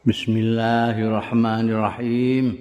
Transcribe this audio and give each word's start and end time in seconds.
Bismillahirrahmanirrahim. 0.00 2.56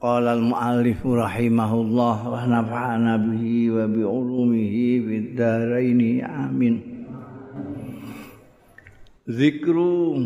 Qala 0.00 0.32
al-muallif 0.32 1.04
rahimahullah 1.04 2.16
wa 2.24 2.40
nafa'ana 2.40 3.20
bihi 3.20 3.68
wa 3.68 3.84
bi 3.84 4.00
ulumihi 4.00 5.04
fid 5.04 5.36
amin. 5.36 7.04
Zikru 9.28 10.16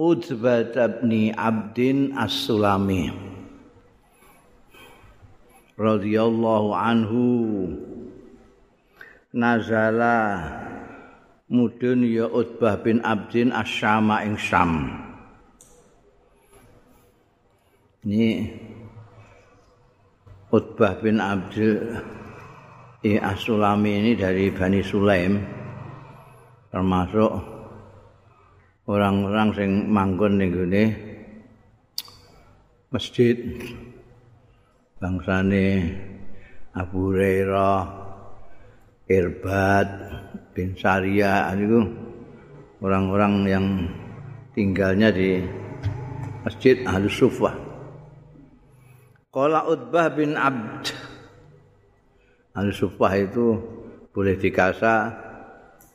Utbah 0.00 0.72
bin 1.04 1.36
Abdin 1.36 2.16
As-Sulami 2.16 3.12
radhiyallahu 5.76 6.72
anhu 6.72 7.76
nazala 9.36 10.16
mudun 11.48 12.04
ya 12.04 12.28
Utbah 12.28 12.76
bin 12.84 13.00
Abdin 13.00 13.48
Asyama 13.52 14.24
ing 14.24 14.36
Syam. 14.36 14.92
Ini 18.04 18.52
Utbah 20.48 20.96
bin 21.00 21.20
Abdul 21.20 21.92
eh, 23.04 23.20
As-Sulami 23.20 24.00
ini 24.00 24.12
dari 24.16 24.48
Bani 24.48 24.80
Sulaim 24.80 25.36
termasuk 26.68 27.32
orang-orang 28.88 29.48
sing 29.52 29.70
manggon 29.92 30.40
ning 30.40 30.52
gone 30.52 30.84
masjid 32.88 33.36
bangsane 34.96 35.96
Abu 36.72 37.12
Hurairah 37.12 37.84
Irbad 39.08 39.88
bin 40.58 40.74
Saria 40.74 41.54
itu 41.54 41.86
orang-orang 42.82 43.34
yang 43.46 43.66
tinggalnya 44.58 45.14
di 45.14 45.38
Masjid 46.42 46.82
Ahlus 46.82 47.14
Sufah. 47.14 47.54
Qala 49.30 49.70
Utbah 49.70 50.10
bin 50.10 50.34
Abd 50.34 50.90
Ahlus 52.58 52.74
Sufah 52.74 53.14
itu 53.14 53.54
boleh 54.10 54.34
dikasa 54.34 55.14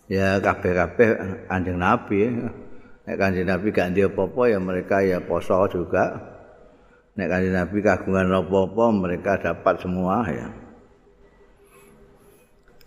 ya 0.07 0.39
kabeh-kabeh 0.39 1.43
Kanjeng 1.51 1.83
Nabi. 1.83 2.31
Nek 3.03 3.19
Kanjeng 3.19 3.51
Nabi 3.51 3.67
gak 3.75 3.91
ndek 3.91 4.15
apa-apa 4.15 4.47
ya 4.47 4.63
mereka 4.63 5.03
ya 5.03 5.19
poso 5.19 5.59
juga. 5.67 6.23
Nek 7.19 7.27
Kanjeng 7.27 7.51
Nabi 7.51 7.83
kagungan 7.83 8.31
apa-apa 8.31 8.85
mereka 8.95 9.43
dapat 9.43 9.83
semua 9.83 10.23
ya. 10.31 10.62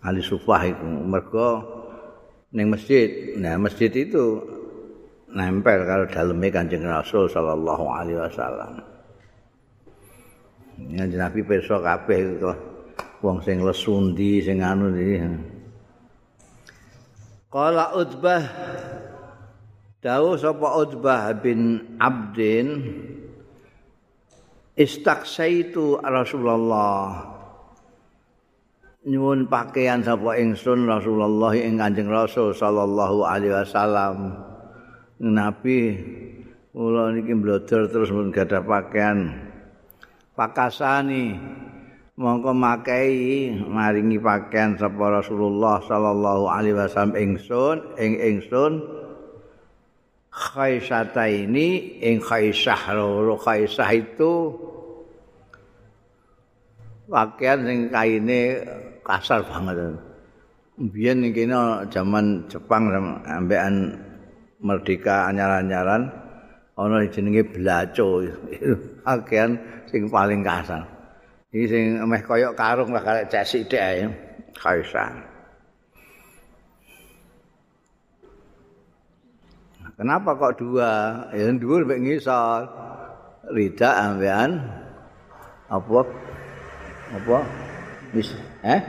Ahli 0.06 0.22
sufah 0.22 0.62
itu. 0.62 0.86
Mergo 0.86 1.50
ning 2.54 2.70
masjid 2.70 3.34
nah 3.36 3.58
masjid 3.58 3.90
itu 3.90 4.40
nempel 5.34 5.82
kalau 5.82 6.06
dalamnya 6.06 6.62
kanjeng 6.62 6.86
rasul 6.86 7.26
sallallahu 7.26 7.84
alaihi 7.90 8.22
wasallam. 8.22 8.72
Ya 10.94 11.04
nabi 11.10 11.42
perso 11.42 11.82
kabeh 11.82 12.38
wong 13.18 13.42
sing 13.42 13.60
lesundi 13.66 14.38
sing 14.44 14.62
anu 14.62 14.94
iki 14.94 15.18
qala 17.50 17.96
utbah 17.96 18.44
Dawu 20.06 20.38
sapa 20.38 20.86
Utbah 20.86 21.34
bin 21.34 21.82
Abdin 21.98 22.94
Istaksaitu 24.78 25.98
Rasulullah 25.98 27.35
nyuwun 29.06 29.46
pakaian 29.46 30.02
sapa 30.02 30.34
ingsun 30.34 30.90
Rasulullah 30.90 31.54
ing 31.54 31.78
Kanjeng 31.78 32.10
Rasul 32.10 32.50
sallallahu 32.50 33.22
alaihi 33.22 33.54
wasallam. 33.54 34.34
Nabi 35.22 35.96
kula 36.74 37.14
niki 37.14 37.32
mblodor 37.32 37.86
terus 37.88 38.10
mun 38.10 38.34
gadah 38.34 38.66
pakaian. 38.66 39.30
Pakasani 40.34 41.38
mongko 42.18 42.50
makai 42.52 43.54
maringi 43.54 44.18
pakaian 44.18 44.74
sapa 44.74 45.22
Rasulullah 45.22 45.80
sallallahu 45.86 46.44
alaihi 46.50 46.76
wasallam 46.76 47.14
ingsun 47.14 47.76
ing 48.02 48.12
ingsun 48.18 48.72
khaisata 50.34 51.30
ini 51.30 51.96
ing 52.02 52.20
khaisah 52.20 52.92
loro 52.92 53.40
khaisah 53.40 53.88
itu 53.96 54.52
pakaian 57.08 57.64
sing 57.64 57.80
kaine 57.88 58.42
kasar 59.06 59.46
banget. 59.46 59.94
Biyen 60.76 61.24
iki 61.24 61.46
jaman 61.94 62.44
Jepang 62.50 62.90
ambekan 63.24 63.96
merdeka 64.60 65.30
anyar-anyaran 65.30 66.10
ana 66.76 67.06
jenenge 67.08 67.46
blaco. 67.46 68.26
Pakaian 69.06 69.56
sing 69.90 70.10
paling 70.10 70.42
kasar. 70.42 70.84
Iki 71.54 71.66
sing 71.70 71.84
meh 72.04 72.20
kaya 72.20 72.52
karung 72.52 72.92
lah 72.92 73.00
karek 73.00 73.30
cek 73.30 73.46
sithik 73.46 73.80
ae. 73.80 74.04
Kaisar. 74.56 75.14
Kenapa 79.96 80.36
kok 80.36 80.60
dua? 80.60 81.24
Ya 81.32 81.48
dhuwur 81.56 81.88
mek 81.88 82.04
ngisor. 82.04 82.68
Rida 83.46 84.10
ambekan 84.10 84.58
apa 85.70 86.02
apa 87.14 87.38
mis 88.10 88.34
eh? 88.66 88.82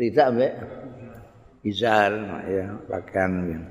Tidak 0.00 0.28
mbak. 0.32 0.54
Izar 1.60 2.16
ya 2.48 2.72
pakaian 2.88 3.68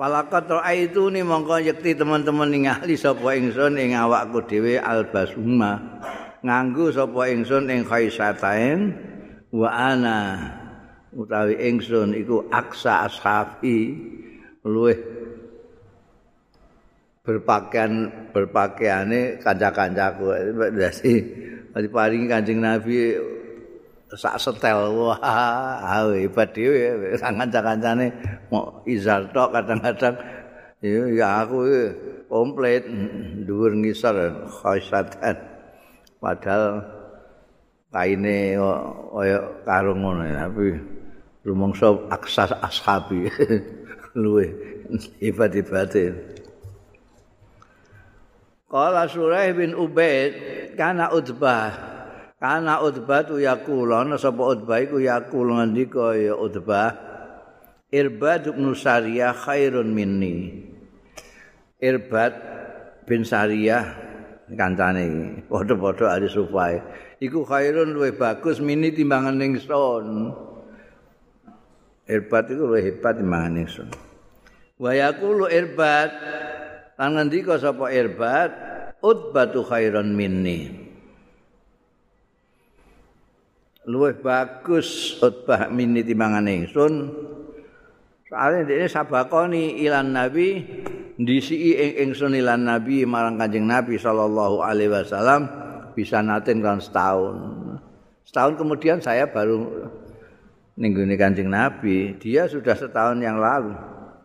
Falakat 0.00 0.48
ro'a 0.48 0.72
itu 0.72 1.12
nih 1.12 1.20
mongko 1.20 1.60
yakti 1.60 1.92
teman-teman 1.92 2.48
ing 2.56 2.72
ahli 2.72 2.96
sapa 2.96 3.36
ingsun 3.36 3.76
ing 3.76 3.92
awakku 3.92 4.40
dhewe 4.48 4.80
albasuma. 4.80 6.00
Nganggo 6.40 6.88
sapa 6.88 7.28
ingsun 7.28 7.68
ing 7.68 7.84
khaisatain 7.84 8.96
wa 9.52 9.68
ana 9.68 10.40
utawi 11.12 11.52
ingsun 11.68 12.16
iku 12.16 12.48
aksa 12.48 13.04
ashabi 13.04 13.92
luweh 14.64 14.96
berpakaian 17.30 18.10
berpakaiane 18.34 19.38
kanca-kancaku. 19.38 20.34
Dadi 21.70 21.86
paringi 21.86 22.26
Kanjeng 22.26 22.58
Nabi 22.58 23.14
sak 24.10 24.42
setel. 24.42 24.90
Wah 24.98 26.10
hebat 26.18 26.50
dhewe 26.50 27.14
kanca-kancane 27.14 28.10
mau 28.50 28.82
izar 28.82 29.30
tok 29.30 29.54
kadang-kadang. 29.54 30.18
Ya 30.82 31.46
aku 31.46 31.62
komplit. 32.26 32.90
Dhuwur 33.46 33.78
ngisor 33.78 34.50
khaisatan. 34.50 35.38
Padahal 36.18 36.82
kaine 37.94 38.58
kaya 39.14 39.38
karung 39.62 40.02
ngono 40.02 40.26
tapi 40.26 40.74
rumangsa 41.46 41.94
aksas 42.10 42.50
ashabi. 42.58 43.30
Luwe 44.18 44.50
hebat-hebate 45.22 46.10
Kala 48.70 49.10
Suraih 49.10 49.50
bin 49.50 49.74
Ubaid 49.74 50.32
kana 50.78 51.10
Utbah. 51.10 51.74
Kana 52.38 52.78
Utbah 52.78 53.26
tu 53.26 53.42
yaqula 53.42 54.06
ana 54.06 54.14
sapa 54.14 54.54
Utbah 54.54 54.78
iku 54.78 55.02
yaqul 55.02 55.58
ngendika 55.58 56.14
ya 56.14 56.38
Utbah. 56.38 56.94
Irbad 57.90 58.54
bin 58.54 58.70
Sariyah 58.70 59.34
khairun 59.34 59.90
minni. 59.90 60.62
Irbad 61.82 62.32
bin 63.10 63.26
Sariyah 63.26 63.82
kancane 64.54 65.02
iki. 65.02 65.26
Padha-padha 65.50 66.14
ahli 66.14 66.30
sufae. 66.30 66.78
Iku 67.18 67.42
khairun 67.42 67.90
luwih 67.90 68.14
bagus 68.14 68.62
minni 68.62 68.94
timbangan 68.94 69.34
ningsun. 69.34 70.30
Irbad 72.06 72.54
iku 72.54 72.70
luwih 72.70 72.86
hebat 72.86 73.18
timbangan 73.18 73.52
ningsun. 73.58 73.90
Wa 74.78 74.94
yaqulu 74.94 75.50
Irbad 75.50 76.10
Lan 77.00 77.16
ngendika 77.16 77.56
sapa 77.56 77.88
Irbad, 77.88 78.52
utbatu 79.00 79.64
khairan 79.64 80.12
minni. 80.12 80.68
Luwih 83.88 84.20
bagus 84.20 85.16
utbah 85.24 85.72
minni 85.72 86.04
timbangan 86.04 86.44
ingsun. 86.44 87.08
Soale 88.28 88.68
dene 88.68 88.84
sabakoni 88.84 89.80
ilan 89.80 90.12
nabi 90.12 90.60
ndisi 91.16 91.72
ing 91.72 92.04
ingsun 92.04 92.36
ilan 92.36 92.68
nabi 92.68 93.08
marang 93.08 93.40
Kanjeng 93.40 93.64
Nabi 93.64 93.96
sallallahu 93.96 94.60
alaihi 94.60 94.92
wasallam 94.92 95.48
bisa 95.96 96.20
naten 96.20 96.60
kan 96.60 96.84
setahun. 96.84 97.40
Setahun 98.28 98.60
kemudian 98.60 99.00
saya 99.00 99.24
baru 99.24 99.88
ningguni 100.76 101.16
Kanjeng 101.16 101.48
Nabi. 101.48 102.20
Dia 102.20 102.44
sudah 102.44 102.76
setahun 102.76 103.24
yang 103.24 103.40
lalu. 103.40 103.72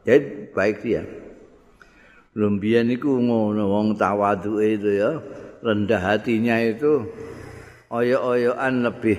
Jadi 0.04 0.52
baik 0.52 0.84
dia. 0.84 1.25
Lumbian 2.36 2.92
iku 2.92 3.16
ngono 3.16 3.72
wong 3.72 3.96
tawaduke 3.96 4.76
itu 4.76 5.00
ya, 5.00 5.24
rendah 5.64 6.04
hatinya 6.04 6.60
itu 6.60 7.08
oyo-oyoan 7.88 8.84
lebih 8.84 9.16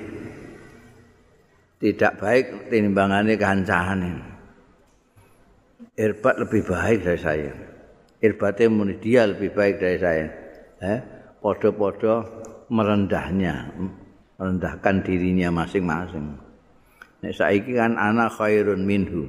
tidak 1.80 2.20
baik 2.20 2.68
timbangane 2.68 3.40
kancane. 3.40 4.12
Irbat 5.96 6.36
lebih 6.44 6.60
baik 6.68 7.08
dari 7.08 7.20
saya. 7.20 7.52
Irbatnya 8.20 8.68
muni 8.68 9.00
dia 9.00 9.24
lebih 9.24 9.48
baik 9.52 9.80
dari 9.80 9.96
saya. 9.96 10.28
Eh, 10.84 11.00
podo-podo 11.40 12.20
merendahnya, 12.68 13.72
merendahkan 14.36 15.00
dirinya 15.00 15.64
masing-masing. 15.64 16.36
Nek 17.24 17.32
saiki 17.32 17.80
kan 17.80 17.96
anak 17.96 18.36
khairun 18.36 18.84
minhu. 18.84 19.24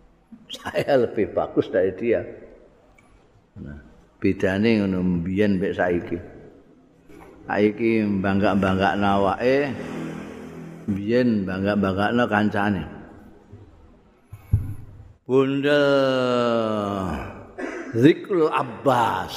Saya 0.56 1.04
lebih 1.04 1.36
bagus 1.36 1.68
dari 1.68 1.92
dia. 2.00 2.24
Nah, 3.56 3.78
bedane 4.20 4.84
ngono 4.84 4.98
mbiyen 5.00 5.56
mek 5.56 5.72
saiki. 5.72 6.18
Saiki 7.48 8.04
bangga-bangga 8.20 9.00
nawake 9.00 9.72
biyen 10.90 11.48
bangga-banggakno 11.48 12.24
kancane. 12.28 12.84
Bunda 15.26 15.82
Zikrul 17.96 18.52
Abbas. 18.52 19.34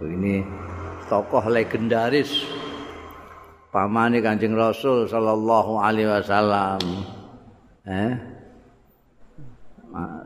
Ini 0.00 0.40
tokoh 1.12 1.44
legendaris 1.52 2.48
pamane 3.68 4.24
Kanjeng 4.24 4.56
Rasul 4.56 5.04
sallallahu 5.04 5.76
alaihi 5.76 6.08
wasallam. 6.08 6.80
Eh? 7.84 8.12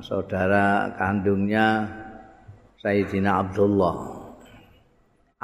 Saudara 0.05 0.93
kandungnya 0.95 1.89
Sayyidina 2.85 3.41
Abdullah 3.41 4.25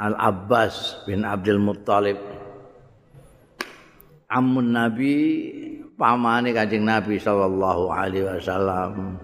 Al-Abbas 0.01 1.05
bin 1.05 1.21
Abdul 1.21 1.61
Muttalib. 1.61 2.17
Amun 4.29 4.73
Nabi 4.73 5.13
pamane 5.93 6.53
Kanjeng 6.53 6.85
Nabi 6.85 7.21
sallallahu 7.21 7.89
alaihi 7.93 8.25
wasallam. 8.25 9.21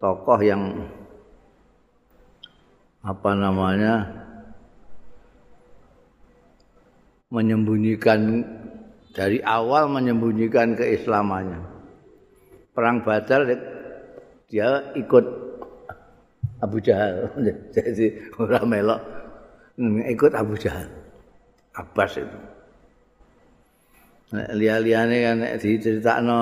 Tokoh 0.00 0.40
yang 0.44 0.88
apa 3.04 3.30
namanya? 3.32 3.94
menyembunyikan 7.28 8.40
dari 9.12 9.44
awal 9.44 9.92
menyembunyikan 9.92 10.72
keislamannya. 10.72 11.60
Perang 12.72 13.04
Badar 13.04 13.44
dia 14.48 14.92
ikut 14.96 15.24
Abu 16.58 16.80
Jahal. 16.80 17.30
Jadi 17.74 18.34
orang 18.40 18.64
melok 18.66 19.00
ikut 20.08 20.32
Abu 20.34 20.58
Jahal. 20.58 20.88
Abbas 21.76 22.18
itu. 22.18 22.38
Lihat-lihatnya 24.34 25.18
kan 25.24 25.38
diceritakno 25.56 26.40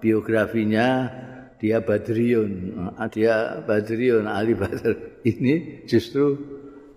biografinya 0.00 1.10
dia 1.56 1.80
Badriun, 1.80 2.76
dia 3.12 3.60
Badriun 3.64 4.24
Ali 4.28 4.56
Badr. 4.56 4.94
Ini 5.36 5.84
justru 5.88 6.38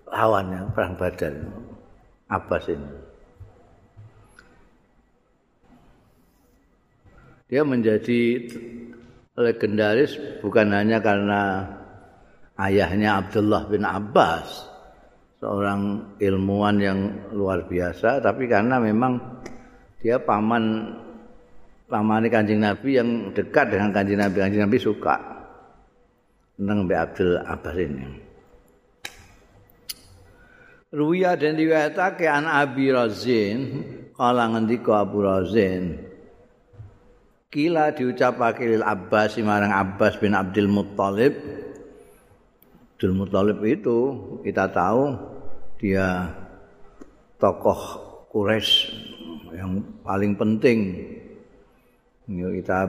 lawannya 0.06 0.70
perang 0.72 0.94
Badar. 0.96 1.34
Abbas 2.30 2.70
ini. 2.70 3.10
dia 7.50 7.66
menjadi 7.66 8.46
legendaris 9.40 10.20
bukan 10.44 10.76
hanya 10.76 11.00
karena 11.00 11.64
ayahnya 12.60 13.24
Abdullah 13.24 13.64
bin 13.66 13.82
Abbas 13.88 14.68
seorang 15.40 16.14
ilmuwan 16.20 16.76
yang 16.76 17.00
luar 17.32 17.64
biasa 17.64 18.20
tapi 18.20 18.44
karena 18.44 18.76
memang 18.76 19.16
dia 20.00 20.20
paman 20.20 20.96
paman 21.90 22.24
kanjeng 22.30 22.62
Nabi 22.62 23.02
yang 23.02 23.34
dekat 23.34 23.74
dengan 23.74 23.90
kanjeng 23.90 24.22
Nabi. 24.22 24.36
Kanjeng 24.38 24.62
Nabi 24.64 24.78
suka. 24.78 25.16
Tentang 26.54 26.86
Mbak 26.86 27.00
Abdul 27.02 27.32
Abbas 27.42 27.76
ini. 27.76 28.06
Ruya 30.90 31.38
dan 31.38 31.54
riwayatake 31.54 32.26
an 32.26 32.50
Abi 32.50 32.90
Razin 32.90 33.58
kala 34.10 34.50
ngendika 34.50 35.06
Abu 35.06 35.22
Razin 35.22 36.09
Kila 37.50 37.90
diucapake 37.90 38.62
lil 38.62 38.86
Abbas 38.86 39.34
marang 39.42 39.74
Abbas 39.74 40.22
bin 40.22 40.38
Abdul 40.38 40.70
Muttalib. 40.70 41.34
Abdul 42.94 43.10
Muttalib 43.18 43.58
itu 43.66 43.98
kita 44.46 44.70
tahu 44.70 45.18
dia 45.82 46.30
tokoh 47.42 47.80
Quraisy 48.30 48.94
yang 49.50 49.82
paling 50.06 50.38
penting. 50.38 50.94
Ini 52.30 52.62
kita 52.62 52.86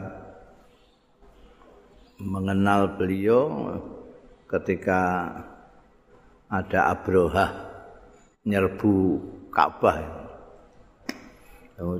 mengenal 2.21 3.01
beliau 3.01 3.65
ketika 4.45 5.25
ada 6.53 6.93
Abroha 6.93 7.49
nyerbu 8.45 8.93
Ka'bah. 9.49 10.21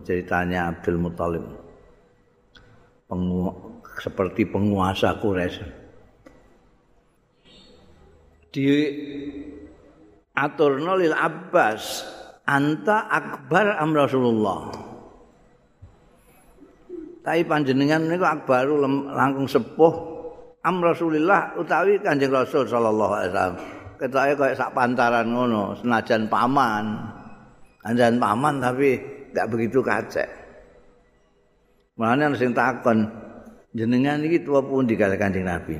ceritanya 0.05 0.69
Abdul 0.69 1.01
Muttalib. 1.01 1.70
Pengu 3.11 3.51
seperti 3.99 4.47
penguasa 4.47 5.19
Quraisy. 5.19 5.67
Di 8.51 8.67
aturno 10.31 10.95
lil 10.95 11.11
Abbas 11.11 12.07
anta 12.47 13.11
akbar 13.11 13.75
am 13.75 13.91
Rasulullah. 13.91 14.71
Tapi 17.21 17.45
panjenengan 17.45 18.07
niku 18.07 18.25
akbaru 18.25 18.81
langkung 19.11 19.45
sepuh 19.45 19.93
am 20.63 20.81
Rasulillah 20.81 21.53
utawi 21.59 21.99
Kanjeng 22.01 22.33
Rasul 22.33 22.65
sallallahu 22.65 23.13
alaihi 23.13 23.29
wasallam. 23.35 23.57
Ketoke 24.01 24.33
kaya 24.33 24.57
sak 24.57 24.73
pantaran 24.73 25.29
ngono, 25.29 25.77
senajan 25.77 26.25
paman. 26.25 26.97
Anjan 27.85 28.17
paman 28.17 28.57
tapi 28.57 28.97
enggak 29.29 29.47
begitu 29.53 29.85
kacek. 29.85 30.40
Mulane 31.99 32.31
ana 32.31 32.35
sing 32.39 32.55
takon, 32.55 33.03
jenengan 33.75 34.23
iki 34.23 34.47
tuwa 34.47 34.63
pundi 34.63 34.95
kali 34.95 35.19
Kanjeng 35.19 35.43
Nabi? 35.43 35.75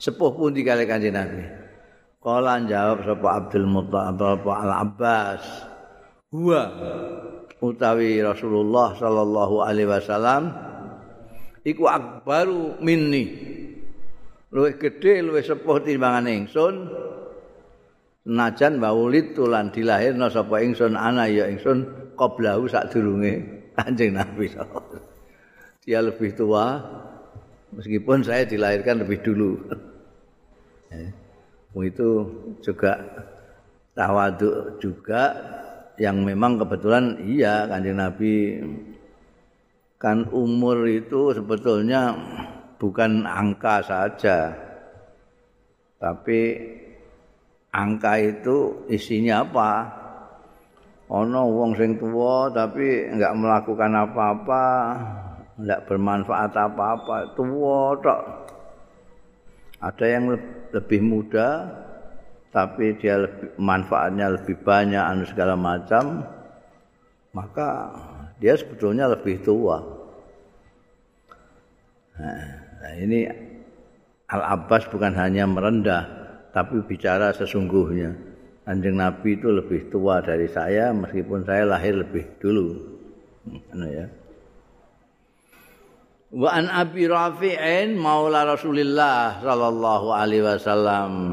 Sepuh 0.00 0.32
pundi 0.32 0.64
kali 0.64 0.88
Kanjeng 0.88 1.12
Nabi? 1.12 1.44
Kala 2.18 2.64
jawab 2.64 3.04
sapa 3.04 3.28
Abdul 3.36 3.68
Muttalib 3.68 4.48
Al 4.48 4.72
Abbas. 4.72 5.44
Huwa 6.32 6.62
utawi 7.60 8.20
Rasulullah 8.20 8.92
sallallahu 8.96 9.64
alaihi 9.64 9.88
wasallam 9.88 10.52
iku 11.64 11.88
akbaru 11.88 12.80
minni. 12.80 13.56
Luwih 14.48 14.80
gedhe, 14.80 15.20
luwih 15.20 15.44
sepuh 15.44 15.84
timbangan 15.84 16.24
ingsun. 16.24 16.74
Najan 18.28 18.80
baulid 18.80 19.36
tulan 19.36 19.72
dilahirna 19.72 20.32
sapa 20.32 20.60
ingsun 20.64 20.96
ana 20.96 21.28
ya 21.28 21.48
ingsun 21.48 22.12
qablahu 22.16 22.68
sadurunge 22.68 23.57
Kanjeng 23.78 24.18
Nabi 24.18 24.50
Dia 25.86 26.02
lebih 26.02 26.34
tua 26.34 26.82
meskipun 27.70 28.26
saya 28.26 28.42
dilahirkan 28.42 29.06
lebih 29.06 29.22
dulu. 29.22 29.52
Eh, 30.90 31.14
itu 31.86 32.10
juga 32.58 32.98
tawaduk 33.94 34.82
juga 34.82 35.22
yang 35.94 36.26
memang 36.26 36.58
kebetulan 36.58 37.22
iya 37.22 37.70
Kanjeng 37.70 38.02
Nabi 38.02 38.34
kan 39.98 40.26
umur 40.30 40.86
itu 40.90 41.30
sebetulnya 41.30 42.18
bukan 42.82 43.26
angka 43.26 43.82
saja. 43.86 44.54
Tapi 45.98 46.40
angka 47.74 48.12
itu 48.22 48.86
isinya 48.90 49.42
apa? 49.42 49.70
Ana 51.08 51.40
wong 51.40 51.72
sing 51.76 51.96
tuwa 51.96 52.52
tapi 52.52 53.08
enggak 53.08 53.32
melakukan 53.32 53.92
apa-apa, 53.96 54.64
enggak 55.56 55.80
bermanfaat 55.88 56.52
apa-apa, 56.52 57.32
tuwa 57.32 57.96
tok. 58.00 58.22
Ada 59.80 60.04
yang 60.04 60.24
lebih 60.74 61.00
muda 61.00 61.64
tapi 62.52 62.96
dia 63.00 63.24
lebih 63.24 63.56
manfaatnya 63.60 64.36
lebih 64.36 64.56
banyak 64.64 64.98
anu 64.98 65.24
segala 65.28 65.54
macam 65.54 66.24
maka 67.36 67.92
dia 68.40 68.56
sebetulnya 68.56 69.06
lebih 69.06 69.38
tua. 69.44 69.78
Nah, 72.18 72.94
ini 72.98 73.30
Al 74.28 74.42
Abbas 74.58 74.90
bukan 74.90 75.14
hanya 75.14 75.46
merendah 75.46 76.04
tapi 76.50 76.82
bicara 76.82 77.30
sesungguhnya. 77.30 78.27
Kanjeng 78.68 79.00
Nabi 79.00 79.40
itu 79.40 79.48
lebih 79.48 79.88
tua 79.88 80.20
dari 80.20 80.44
saya 80.44 80.92
meskipun 80.92 81.40
saya 81.48 81.64
lahir 81.64 82.04
lebih 82.04 82.36
dulu. 82.36 82.76
Ano 83.72 83.86
ya. 83.88 84.04
Wa 86.36 86.52
an 86.52 86.68
Abi 86.68 87.08
Rafi'in 87.08 87.96
maula 87.96 88.44
Rasulillah 88.44 89.40
sallallahu 89.40 90.12
alaihi 90.12 90.44
wasallam. 90.44 91.32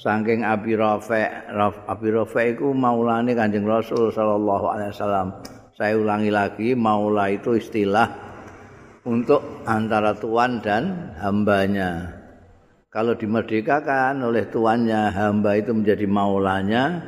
Saking 0.00 0.40
Abi 0.48 0.72
Rafi' 0.72 1.52
Abi 1.84 2.08
Rafi' 2.16 2.56
iku 2.56 2.72
maulane 2.72 3.36
Kanjeng 3.36 3.68
Rasul 3.68 4.08
sallallahu 4.08 4.64
alaihi 4.72 4.96
wasallam. 4.96 5.36
Saya 5.76 6.00
ulangi 6.00 6.32
lagi, 6.32 6.72
maula 6.72 7.28
itu 7.28 7.60
istilah 7.60 8.08
untuk 9.04 9.64
antara 9.68 10.16
tuan 10.16 10.64
dan 10.64 11.12
hambanya. 11.20 12.19
Kalau 12.90 13.14
dimerdekakan 13.14 14.18
oleh 14.26 14.50
tuannya, 14.50 15.14
hamba 15.14 15.54
itu 15.54 15.70
menjadi 15.70 16.10
maulanya, 16.10 16.98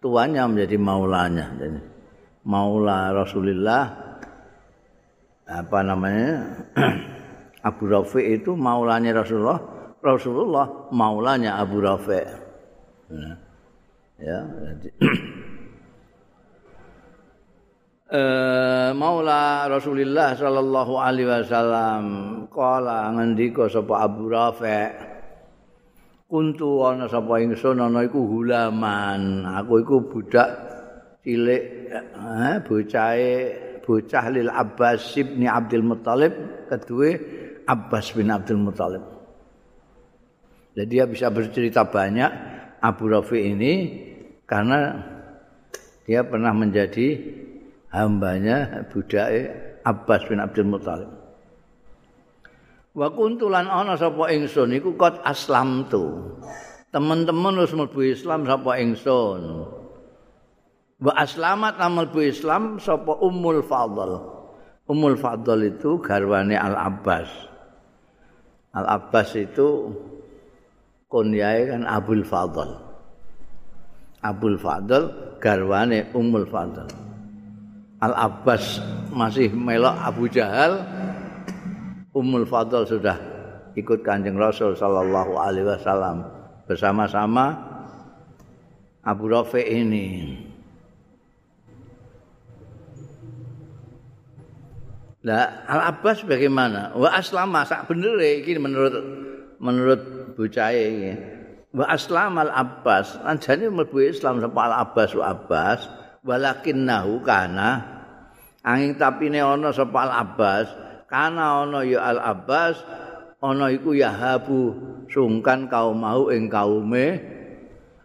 tuannya 0.00 0.48
menjadi 0.48 0.76
maulanya. 0.80 1.52
Jadi, 1.60 1.80
maula 2.48 3.12
Rasulullah 3.12 3.84
apa 5.44 5.78
namanya? 5.84 6.56
Abu 7.68 7.84
Rafi 7.84 8.40
itu 8.40 8.56
maulanya 8.56 9.20
Rasulullah, 9.20 9.60
Rasulullah 10.00 10.88
maulanya 10.96 11.60
Abu 11.60 11.84
Rafi. 11.84 12.22
Ya, 14.16 14.40
jadi 14.40 14.88
Uh, 18.06 18.94
Maula 19.02 19.66
Rasulullah 19.66 20.30
sallallahu 20.38 20.94
alaihi 20.94 21.26
wasallam 21.26 22.02
kala 22.54 23.10
ngendika 23.10 23.66
sapa 23.66 24.06
Abu 24.06 24.30
Rafi 24.30 25.15
kuntu 26.26 26.82
ana 26.82 27.06
sapa 27.06 27.38
ingsun 27.42 27.78
ana 27.78 28.02
iku 28.02 28.26
hulaman 28.26 29.46
aku 29.46 29.82
iku 29.82 29.96
budak 30.10 30.48
cilik 31.22 31.62
eh 31.94 32.56
bocahe 32.66 33.32
bocah 33.86 34.24
lil 34.34 34.50
Abbas 34.50 35.14
bin 35.14 35.46
Abdul 35.46 35.86
Muthalib 35.86 36.34
kedua 36.66 37.14
Abbas 37.70 38.10
bin 38.10 38.28
Abdul 38.34 38.58
Muthalib 38.58 39.02
jadi 40.76 40.84
dia 40.90 41.04
bisa 41.08 41.32
bercerita 41.32 41.88
banyak 41.88 42.30
Abu 42.84 43.08
Rafi 43.08 43.56
ini 43.56 43.74
karena 44.44 44.92
dia 46.04 46.20
pernah 46.22 46.52
menjadi 46.52 47.16
hambanya 47.88 48.84
budak 48.92 49.26
Abbas 49.80 50.28
bin 50.28 50.36
Abdul 50.36 50.68
Muthalib. 50.68 51.15
Wa 52.96 53.12
kuntulan 53.12 53.68
ana 53.68 53.92
sapa 53.92 54.32
ingsun 54.32 54.72
iku 54.72 54.96
kot 54.96 55.20
aslam 55.20 55.84
tu. 55.92 56.32
Teman-teman 56.88 57.60
wis 57.60 57.76
mlebu 57.76 58.00
Islam 58.08 58.48
sapa 58.48 58.80
ingsun. 58.80 59.68
Wa 60.96 61.12
aslamat 61.12 61.76
amal 61.76 62.08
Islam 62.24 62.80
sapa 62.80 63.20
Ummul 63.20 63.60
Fadl. 63.60 64.16
Ummul 64.88 65.20
Fadl 65.20 65.76
itu 65.76 66.00
garwane 66.00 66.56
Al 66.56 66.72
Abbas. 66.72 67.28
Al 68.72 68.88
Abbas 68.88 69.28
itu 69.36 69.92
kunyae 71.12 71.68
kan 71.68 71.84
Abul 71.84 72.24
Fadl. 72.24 72.80
Abul 74.24 74.56
Fadl 74.56 75.36
garwane 75.36 76.16
Ummul 76.16 76.48
Fadl. 76.48 76.88
Al 78.00 78.16
Abbas 78.16 78.80
masih 79.12 79.52
melok 79.52 80.00
Abu 80.00 80.32
Jahal 80.32 80.80
Ummul 82.16 82.48
Fadl 82.48 82.88
sudah 82.88 83.16
ikut 83.76 84.00
Kanjeng 84.00 84.40
Rasul 84.40 84.72
sallallahu 84.72 85.36
alaihi 85.36 85.68
wasallam 85.68 86.24
bersama-sama 86.64 87.52
Abu 89.04 89.28
Rafi 89.28 89.60
ini 89.60 90.08
Lah 95.26 95.66
Al 95.66 95.90
Abbas 95.90 96.22
bagaimana? 96.22 96.94
Wa 96.94 97.10
aslama 97.18 97.66
sak 97.66 97.90
bener 97.90 98.14
iki 98.22 98.62
menurut 98.62 98.94
menurut 99.58 100.00
bocahe 100.38 100.84
iki. 100.86 101.12
Wa 101.74 101.90
aslam 101.90 102.38
Al 102.38 102.54
Abbas, 102.54 103.18
anjane 103.26 103.66
mlebu 103.66 104.06
Islam 104.06 104.38
sapa 104.38 104.70
Al 104.70 104.86
Abbas 104.86 105.10
wa 105.18 105.34
Abbas. 105.34 105.80
walakin 106.26 106.90
nahu 106.90 107.22
kana 107.22 107.86
angin 108.66 108.98
tapine 108.98 109.38
ana 109.38 109.70
sapa 109.70 110.10
al 110.10 110.12
abbas 110.26 110.66
kana 111.06 111.66
ana 111.66 111.80
ya 111.86 112.02
al 112.02 112.18
abbas 112.18 112.82
ana 113.42 113.70
iku 113.70 113.94
yahabu 113.94 114.74
sungkan 115.10 115.70
kaum 115.70 116.02
mau 116.02 116.28
ing 116.28 116.50
kaume 116.50 117.22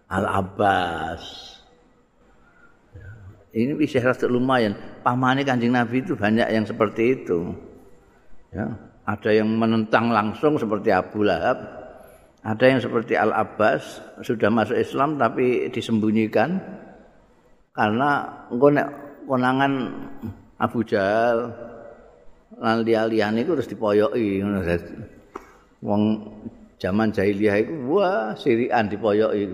al 0.10 0.26
abbas 0.26 1.50
ini 3.52 3.76
bisa 3.76 4.00
lumayan. 4.32 4.72
Pamane 5.04 5.44
kanjeng 5.44 5.76
nabi 5.76 6.00
itu 6.00 6.16
banyak 6.16 6.48
yang 6.56 6.64
seperti 6.64 7.20
itu. 7.20 7.52
Ya 8.56 8.92
ada 9.06 9.30
yang 9.34 9.50
menentang 9.58 10.14
langsung 10.14 10.62
seperti 10.62 10.94
Abu 10.94 11.26
Lahab 11.26 11.58
ada 12.42 12.66
yang 12.66 12.82
seperti 12.82 13.14
Al 13.18 13.34
Abbas 13.34 14.02
sudah 14.26 14.50
masuk 14.50 14.78
Islam 14.78 15.18
tapi 15.18 15.70
disembunyikan 15.70 16.58
karena 17.74 18.10
engko 18.50 18.68
nek 18.74 18.88
konangan 19.26 19.74
Abu 20.58 20.86
Jahal 20.86 21.54
lan 22.60 22.84
liya-liyane 22.84 23.48
iku 23.48 23.56
terus 23.56 23.72
dipoyoki 23.72 24.44
ngono 24.44 24.60
wong 25.86 26.02
zaman 26.82 27.14
jahiliyah 27.16 27.56
iku 27.64 27.74
wah 27.88 28.36
sirian 28.36 28.92
dipoyoki 28.92 29.48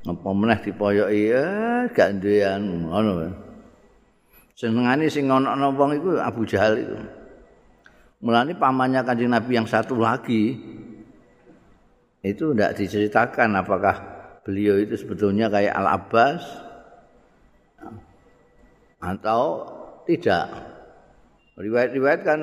apa 0.00 0.28
meneh 0.32 0.58
dipoyoki? 0.64 1.28
Ya 1.28 1.44
gak 1.92 2.24
duwean 2.24 2.88
ngono 2.88 3.28
senengane 4.56 5.08
sing 5.08 5.28
ana 5.28 5.72
wong 5.72 5.96
iku 5.96 6.20
Abu 6.20 6.44
Jahal 6.44 6.80
itu 6.80 6.96
mulane 8.20 8.52
pamannya 8.52 9.00
kanjeng 9.00 9.32
Nabi 9.32 9.56
yang 9.56 9.64
satu 9.64 9.96
lagi. 9.96 10.56
Itu 12.20 12.52
tidak 12.52 12.76
diceritakan 12.76 13.56
apakah 13.56 13.96
beliau 14.44 14.76
itu 14.76 14.92
sebetulnya 14.92 15.48
kayak 15.48 15.72
Al 15.72 15.88
Abbas 15.88 16.44
atau 19.00 19.42
tidak. 20.04 20.69
Riwayat-riwayat 21.58 22.20
kan 22.22 22.40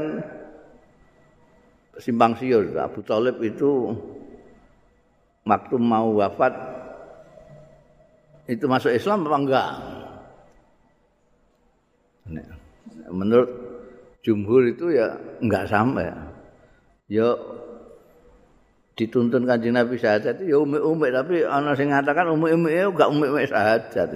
simpang 1.98 2.38
siur. 2.38 2.70
Abu 2.78 3.02
Talib 3.06 3.40
itu 3.42 3.96
waktu 5.48 5.76
mau 5.80 6.12
wafat 6.18 6.54
itu 8.48 8.64
masuk 8.68 8.92
Islam 8.96 9.28
apa 9.28 9.38
enggak? 9.38 9.72
Menurut 13.12 13.50
jumhur 14.24 14.64
itu 14.68 14.92
ya 14.92 15.16
enggak 15.44 15.68
sampai. 15.68 16.12
Ya 17.08 17.32
dituntun 18.98 19.46
kanjeng 19.46 19.78
Nabi 19.78 19.96
syahadat 19.96 20.42
ya 20.42 20.58
umi-umi 20.58 21.14
tapi 21.14 21.46
ana 21.46 21.78
sing 21.78 21.94
ngatakan 21.94 22.34
umi-umi 22.34 22.72
ya 22.74 22.92
enggak 22.92 23.12
umi-umi 23.12 23.48
syahadat. 23.48 24.10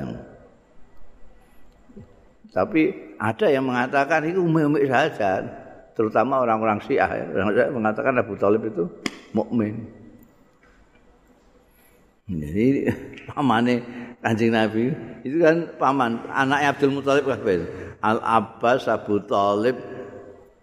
Tapi 2.51 3.10
ada 3.21 3.45
yang 3.53 3.69
mengatakan 3.69 4.25
itu 4.25 4.41
umi-umi 4.41 4.89
saja, 4.89 5.45
terutama 5.93 6.41
orang-orang 6.41 6.81
Syiah 6.81 7.05
ya. 7.05 7.25
Orang 7.29 7.77
mengatakan 7.77 8.17
Abu 8.17 8.33
Thalib 8.33 8.65
itu 8.65 8.89
mukmin. 9.37 9.85
Jadi 12.25 12.89
pamane 13.29 13.83
Kanjeng 14.23 14.53
Nabi 14.55 14.93
itu 15.21 15.37
kan 15.41 15.67
paman 15.75 16.25
anaknya 16.29 16.73
Abdul 16.73 16.93
Muthalib 16.97 17.25
kabeh. 17.27 17.65
Al 18.01 18.17
Abbas, 18.21 18.89
Abu 18.89 19.21
Thalib, 19.25 19.77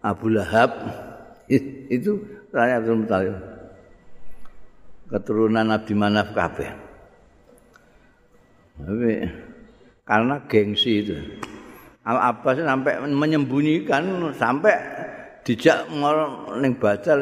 Abu 0.03 0.27
Lahab 0.35 0.71
itu 1.95 2.19
anaknya 2.51 2.75
Abdul 2.83 2.99
Muthalib. 3.05 3.37
Keturunan 5.09 5.67
Nabi 5.67 5.93
Manaf 5.95 6.35
kabeh. 6.35 6.71
Tapi 8.79 9.13
karena 10.07 10.37
gengsi 10.47 10.93
itu. 11.05 11.17
Abbas 12.17 12.57
sampai 12.65 13.05
menyembunyikan 13.05 14.33
sampai 14.33 14.73
dijak 15.45 15.93
ning 16.57 16.81
bacal 16.81 17.21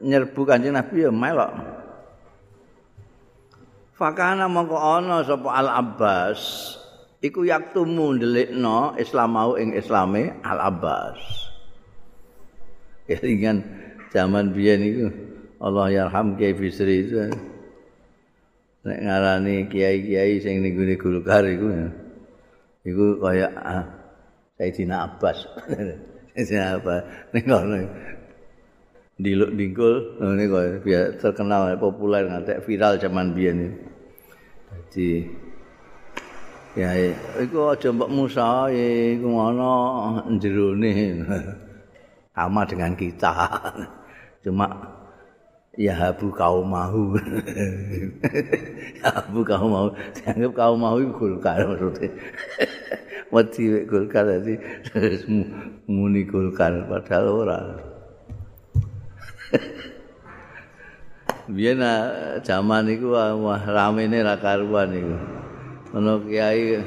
nyerbu 0.00 0.40
Kanjeng 0.48 0.72
Nabi 0.72 1.04
ya 1.04 1.12
melok. 1.12 1.52
Fakana 3.94 4.48
mongko 4.48 4.80
ana 4.80 5.22
sapa 5.22 5.48
Al 5.54 5.68
Abbas 5.70 6.40
iku 7.20 7.44
yaktumu 7.44 8.16
ndelikno 8.16 8.96
Islam 8.96 9.28
mau 9.36 9.52
ing 9.60 9.76
Islame 9.76 10.40
Al 10.40 10.60
Abbas. 10.72 11.20
Ya 13.04 13.20
dengan 13.20 13.60
zaman 14.08 14.56
biyen 14.56 14.80
iku 14.80 15.06
Allah 15.60 15.92
yarham 15.92 16.36
Kiai 16.36 16.56
Bisri 16.56 17.04
itu. 17.04 17.28
Nek 18.84 19.00
ngarani 19.00 19.64
kiai-kiai 19.72 20.44
sing 20.44 20.60
ning 20.60 20.76
gune 20.76 21.00
Gulkar 21.00 21.44
iku. 21.48 21.72
Iku 22.84 23.16
kaya 23.16 23.48
ah, 23.56 24.03
Sayyidina 24.54 24.96
Abbas. 25.10 25.38
Sayyidina 26.34 26.78
Abbas. 26.78 27.02
Ning 27.34 27.44
ngono. 27.50 27.76
Diluk 29.14 29.54
dingkul 29.54 30.18
ngene 30.18 30.44
kok 30.50 30.64
biar 30.82 31.04
terkenal 31.22 31.78
populer 31.78 32.26
ngantek 32.26 32.66
viral 32.66 32.98
zaman 32.98 33.30
biyen 33.30 33.58
iki. 33.62 33.78
Dadi 34.66 35.10
ya 36.74 36.90
iku 37.38 37.70
aja 37.70 37.94
mbok 37.94 38.10
musa 38.10 38.66
iku 38.74 39.26
ngono 39.30 39.74
jerone 40.42 41.22
sama 42.34 42.66
dengan 42.66 42.98
kita. 42.98 43.34
Cuma 44.42 44.66
ya 45.78 45.94
habu 45.94 46.34
kaum 46.34 46.66
mahu. 46.66 47.14
ya 48.98 49.14
habu 49.14 49.46
kaum 49.46 49.70
mahu. 49.70 49.88
Dianggap 50.18 50.52
kaum 50.58 50.78
mahu 50.82 50.96
iku 51.06 51.12
gulkar 51.22 51.62
maksudnya. 51.70 52.10
Wedi 53.34 53.82
Golkar 53.90 54.30
dadi 54.30 54.54
muni 55.90 56.22
Golkar 56.22 56.86
padahal 56.86 57.26
ora. 57.26 57.58
Biyen 61.50 61.82
zaman 62.46 62.88
iku 62.88 63.18
wah 63.18 63.60
ramene 63.60 64.22
ra 64.22 64.38
karuan 64.38 64.94
iku. 64.94 65.16
Ono 65.98 66.22
kiai 66.22 66.78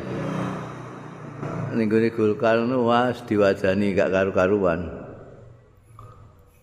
ning 1.75 1.87
gone 1.91 2.09
Golkar 2.15 2.63
nu 2.63 2.87
wis 2.87 3.21
diwajani 3.27 3.93
gak 3.93 4.09
karu-karuan. 4.09 4.87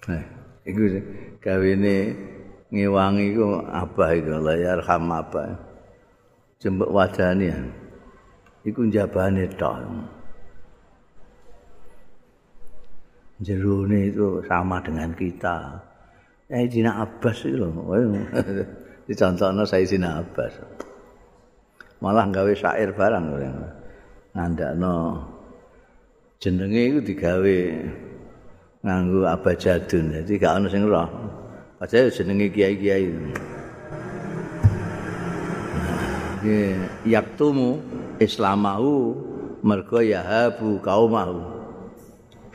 Nah, 0.09 0.25
iku 0.67 1.01
gawene 1.39 1.97
ngewangi 2.73 3.25
iku 3.37 3.63
abah 3.63 4.11
iku 4.17 4.43
layar 4.43 4.81
ham 4.89 5.13
apa. 5.13 5.55
Jembek 6.59 6.91
wajani 6.91 7.47
ya. 7.53 7.84
Iku 8.65 8.89
njabane 8.89 9.45
tok. 9.61 9.77
Jerone 13.45 14.09
itu 14.09 14.41
sama 14.49 14.81
dengan 14.81 15.13
kita. 15.13 15.77
Sayyidina 16.49 17.03
Abbas 17.05 17.45
itu 17.45 17.61
loh. 17.61 17.73
Dicontohnya 19.09 19.69
Sayyidina 19.69 20.25
Abbas. 20.25 20.55
Malah 22.01 22.25
gawe 22.33 22.53
syair 22.57 22.97
barang. 22.97 23.25
Ngandakno 24.33 24.97
jenenge 26.41 26.81
itu 26.89 27.01
digawe 27.05 27.59
nganggo 28.81 29.29
abajadun. 29.29 30.25
Jadi 30.25 30.33
gak 30.41 30.57
ono 30.61 30.67
sing 30.73 30.89
roh. 30.89 31.09
Padahal 31.77 32.09
jenenge 32.09 32.49
kiai-kiai. 32.49 33.13
Yaktumu 37.09 37.81
islamahu 38.25 39.15
mergo 39.65 40.01
yahabu 40.01 40.81
kaumahu. 40.81 41.55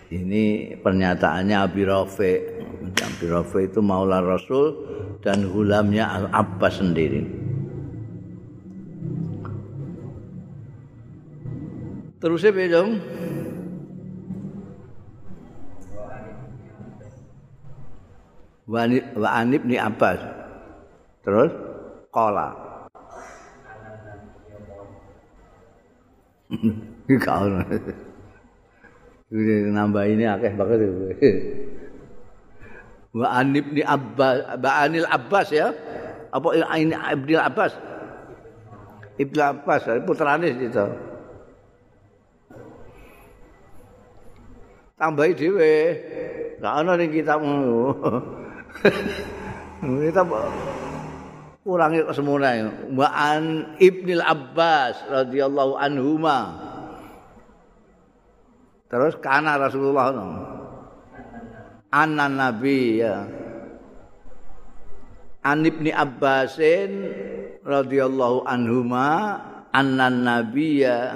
Ini 0.09 0.73
pernyataannya 0.81 1.55
Abi 1.57 1.85
Rafiq. 1.85 2.41
Abi 2.97 3.25
Rafiq 3.29 3.69
itu 3.69 3.79
maula 3.81 4.21
Rasul 4.25 4.73
dan 5.21 5.45
hulamnya 5.45 6.09
Al-Abbas 6.09 6.81
sendiri. 6.81 7.21
Terusnya 12.17 12.51
dong. 12.73 12.99
Wa 18.69 19.29
anib 19.33 19.65
ni 19.65 19.77
Abbas. 19.77 20.19
Terus 21.25 21.53
kola. 22.09 22.68
Kau 26.49 27.45
Ini 29.29 29.69
nambah 29.69 30.03
ini 30.09 30.25
akeh 30.25 30.57
banget. 30.57 30.81
Wa 33.13 33.41
anib 33.41 33.69
ni 33.69 33.85
Abbas, 33.85 34.57
Ba 34.57 34.85
Anil 34.85 35.05
Abbas 35.05 35.53
ya. 35.53 35.69
Apa 36.33 36.57
ini 36.77 36.93
Ibnu 36.93 37.37
Abbas? 37.37 37.77
Ibnu 39.21 39.41
Abbas, 39.41 39.85
putrane 40.05 40.49
itu. 40.49 40.85
Tambahi 44.97 45.31
dhewe. 45.37 45.73
Gak 46.59 46.73
ana 46.75 46.97
ning 46.97 47.13
kitabmu. 47.13 47.93
Kita 49.79 50.23
kurangi 51.69 52.01
kok 52.01 52.17
semono 52.17 52.49
Wa 52.97 53.07
an 53.13 53.77
Ibnu 53.77 54.17
Abbas 54.17 55.05
radhiyallahu 55.05 55.77
anhuma. 55.77 56.39
Terus 58.89 59.13
kana 59.21 59.61
Rasulullah 59.61 60.09
no. 60.09 60.25
Anan 61.93 62.41
Nabi 62.41 63.05
ya. 63.05 63.29
An 65.45 65.61
Ibni 65.61 65.93
Abbasin 65.93 66.91
radhiyallahu 67.61 68.49
anhuma 68.49 69.37
annan 69.69 70.25
nabiyya 70.25 71.13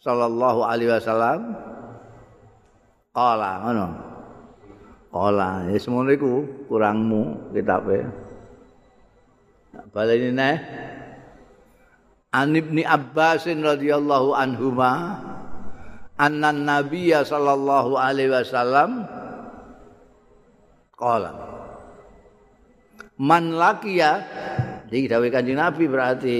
sallallahu 0.00 0.64
alaihi 0.64 0.92
wasallam 0.92 1.40
qala 3.12 3.50
ngono. 3.64 3.88
Qala 5.16 5.64
ya 5.72 5.80
semono 5.80 6.12
iku 6.12 6.44
kurangmu 6.68 7.52
kitabe. 7.56 8.04
Baleni 9.96 10.28
neh. 10.28 10.56
An 12.36 12.52
Ibni 12.52 12.84
Abbasin 12.84 13.64
radhiyallahu 13.64 14.36
anhuma 14.36 14.92
annan 16.20 16.68
nabiyya 16.68 17.24
sallallahu 17.24 17.96
alaihi 17.96 18.28
wasallam 18.28 19.08
qala 20.96 21.32
man 23.16 23.56
lakiya 23.56 24.20
iki 24.88 25.08
dawuh 25.08 25.32
Kanjeng 25.32 25.60
Nabi 25.60 25.84
berarti 25.88 26.38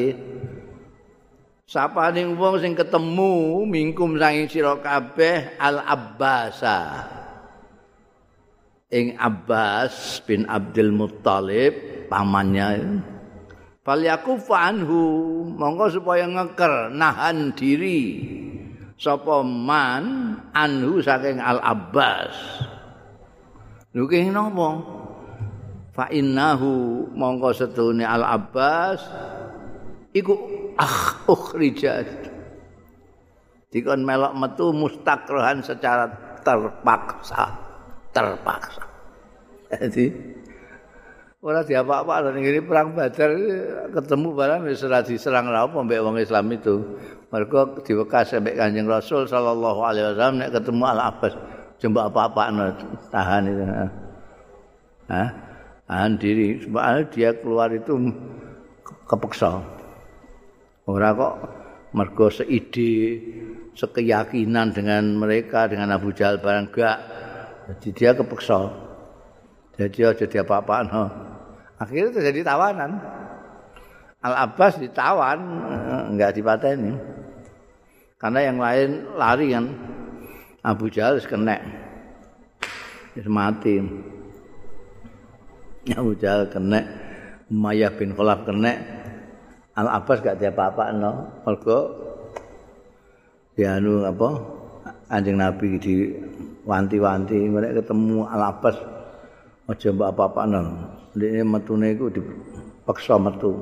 Sapa 1.66 2.14
ning 2.14 2.38
wong 2.38 2.62
sing 2.62 2.78
ketemu 2.78 3.66
mingkum 3.66 4.14
sanging 4.22 4.46
sira 4.46 4.78
kabeh 4.78 5.58
Al 5.58 5.82
Abbasa. 5.82 7.10
Ing 8.86 9.18
Abbas 9.18 10.22
bin 10.22 10.46
Abdul 10.46 10.94
Muttalib 10.94 12.06
pamannya. 12.06 13.02
Fal 13.82 13.98
yakufu 13.98 14.54
anhu 14.54 15.02
monggo 15.58 15.90
supaya 15.90 16.22
ngeker 16.30 16.94
nahan 16.94 17.50
diri 17.50 18.22
sapa 18.94 19.42
man 19.42 20.38
anhu 20.54 21.02
saking 21.02 21.42
Al 21.42 21.58
Abbas. 21.66 22.30
Lho 23.90 24.06
ki 24.06 24.30
napa? 24.30 24.70
Fa 25.90 26.06
innahu 26.06 27.10
monggo 27.10 27.50
setune 27.50 28.06
Al 28.06 28.22
Abbas 28.22 29.02
iku 30.14 30.38
ah 30.78 31.26
ukhrija 31.26 32.06
dikon 33.74 34.06
melok 34.06 34.30
metu 34.38 34.70
mustakrohan 34.70 35.58
secara 35.66 36.06
terpaksa 36.46 37.65
terpaksa. 38.16 38.82
Jadi 39.68 40.08
ora 41.44 41.60
diapa-apa 41.60 42.32
ning 42.32 42.48
ngene 42.48 42.60
perang 42.64 42.96
Badar 42.96 43.30
ketemu 43.92 44.28
barang 44.32 44.60
wis 44.64 44.80
ora 44.88 45.04
diserang 45.04 45.52
ra 45.52 45.68
apa 45.68 45.76
mbek 45.84 46.00
wong 46.00 46.16
Islam 46.16 46.48
itu. 46.56 46.96
Mergo 47.28 47.76
diwekas 47.84 48.32
mbek 48.40 48.56
Kanjeng 48.56 48.88
Rasul 48.88 49.28
sallallahu 49.28 49.84
alaihi 49.84 50.16
wasallam 50.16 50.40
nek 50.40 50.50
ketemu 50.56 50.82
Al 50.88 51.00
Abbas 51.12 51.36
jembak 51.76 52.08
apa-apa 52.08 52.72
tahan 53.12 53.52
itu 53.52 53.64
Hah? 55.06 55.28
tahan 55.86 56.18
diri. 56.18 56.66
Sebab 56.66 57.14
dia 57.14 57.30
keluar 57.38 57.70
itu 57.70 57.94
kepeksa. 59.06 59.62
Ora 60.86 61.14
kok 61.14 61.34
mergo 61.94 62.26
seide, 62.30 63.22
sekeyakinan 63.74 64.74
dengan 64.74 65.14
mereka 65.18 65.70
dengan 65.70 65.94
Abu 65.94 66.10
Jahal 66.10 66.42
barang 66.42 66.66
gak. 66.74 66.98
Jadi 67.66 67.88
dia 67.90 68.10
kepeksa. 68.14 68.70
Jadi 69.74 69.98
aja 70.06 70.24
dia 70.24 70.42
apa-apaan. 70.46 70.86
Akhirnya 71.76 72.14
terjadi 72.14 72.46
tawanan. 72.46 72.96
Al 74.22 74.34
Abbas 74.48 74.80
ditawan, 74.80 75.38
enggak 76.14 76.34
dipateni. 76.34 76.96
Karena 78.16 78.40
yang 78.42 78.58
lain 78.58 78.90
lari 79.14 79.52
kan. 79.52 79.66
Abu 80.66 80.90
Jahal 80.90 81.20
kena. 81.22 81.62
Wis 83.14 83.28
mati. 83.30 83.78
Abu 85.94 86.16
Jahal 86.18 86.50
kena. 86.50 86.80
Umayyah 87.46 87.94
bin 87.94 88.16
Khalaf 88.16 88.42
kena. 88.42 88.72
Al 89.76 89.86
Abbas 89.92 90.24
gak 90.24 90.40
dia 90.40 90.50
apa-apa 90.50 90.90
no. 90.96 91.44
Mergo 91.44 91.78
ya 93.54 93.76
anu 93.76 94.02
apa? 94.02 94.55
Anjing 95.06 95.38
Nabi 95.38 95.78
di 95.78 96.10
wanti-wanti 96.66 97.38
mereka 97.46 97.78
ketemu 97.78 98.26
Al 98.26 98.42
Abbas 98.50 98.76
aja 99.70 99.90
mbak 99.94 100.08
apa-apa 100.14 100.40
no. 100.50 100.60
Ini 101.14 101.46
metune 101.46 101.94
iku 101.94 102.10
dipaksa 102.10 103.14
metu. 103.18 103.54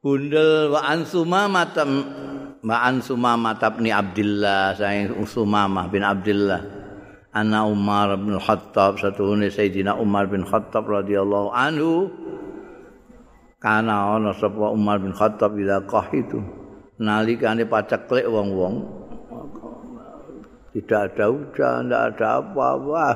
Bundel 0.00 0.72
wa 0.72 0.80
ansuma 0.86 1.50
matam 1.50 1.90
wa 2.62 2.76
ansuma 2.88 3.34
matabni 3.34 3.90
Abdullah 3.90 4.72
saya 4.78 5.10
Usumamah 5.12 5.90
bin 5.90 6.06
Abdullah 6.06 6.62
Ana 7.36 7.68
Umar 7.68 8.16
bin 8.16 8.38
Khattab 8.40 8.96
satu 8.96 9.36
Sayyidina 9.36 9.98
Umar 9.98 10.30
bin 10.30 10.46
Khattab 10.46 10.88
radhiyallahu 10.88 11.52
anhu 11.52 12.08
kana 13.60 14.14
ana 14.14 14.30
sapa 14.32 14.72
Umar 14.72 15.02
bin 15.02 15.10
Khattab 15.12 15.58
ila 15.58 15.84
qah 15.84 16.06
itu 16.14 16.40
nalikane 16.96 17.68
paceklek 17.68 18.24
wong-wong 18.28 18.84
tidak 20.76 21.12
ada 21.12 21.26
hujan 21.32 21.88
tidak 21.88 22.02
ada 22.12 22.26
apa-apa. 22.40 23.06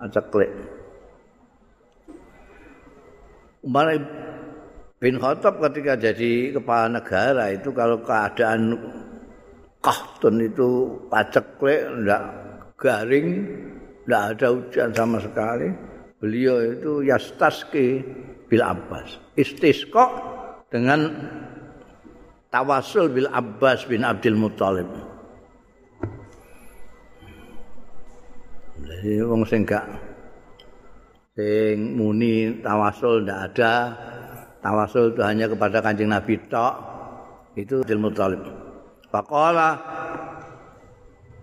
Paceklek 0.00 0.50
Umar 3.64 3.96
bin 5.00 5.16
Khattab 5.16 5.60
ketika 5.60 5.96
jadi 5.96 6.52
kepala 6.52 7.00
negara 7.00 7.48
itu 7.52 7.72
kalau 7.72 8.04
keadaan 8.04 8.76
kahtun 9.80 10.44
itu 10.44 11.00
paceklek 11.08 11.88
enggak 11.88 12.22
garing 12.76 13.28
enggak 14.04 14.22
ada 14.36 14.46
hujan 14.52 14.88
sama 14.92 15.18
sekali 15.24 15.68
beliau 16.20 16.56
itu 16.60 16.92
yastaski 17.04 18.04
bil 18.48 18.64
Abbas. 18.64 19.20
Istisqa 19.36 20.04
dengan 20.72 21.08
tawasul 22.54 23.10
bil 23.10 23.26
Abbas 23.26 23.82
bin 23.90 24.06
Abdul 24.06 24.38
Muthalib 24.38 24.86
jadi 28.78 29.26
wong 29.26 29.42
sing 29.42 29.66
gak 29.66 29.82
sing 31.34 31.98
muni 31.98 32.62
tawasul 32.62 33.26
ndak 33.26 33.40
ada 33.50 33.72
tawasul 34.62 35.10
itu 35.10 35.20
hanya 35.26 35.50
kepada 35.50 35.82
kanjeng 35.82 36.14
Nabi 36.14 36.38
tok 36.46 36.74
itu 37.58 37.82
Abdul 37.82 38.02
Muthalib 38.06 38.42
Faqala 39.10 39.70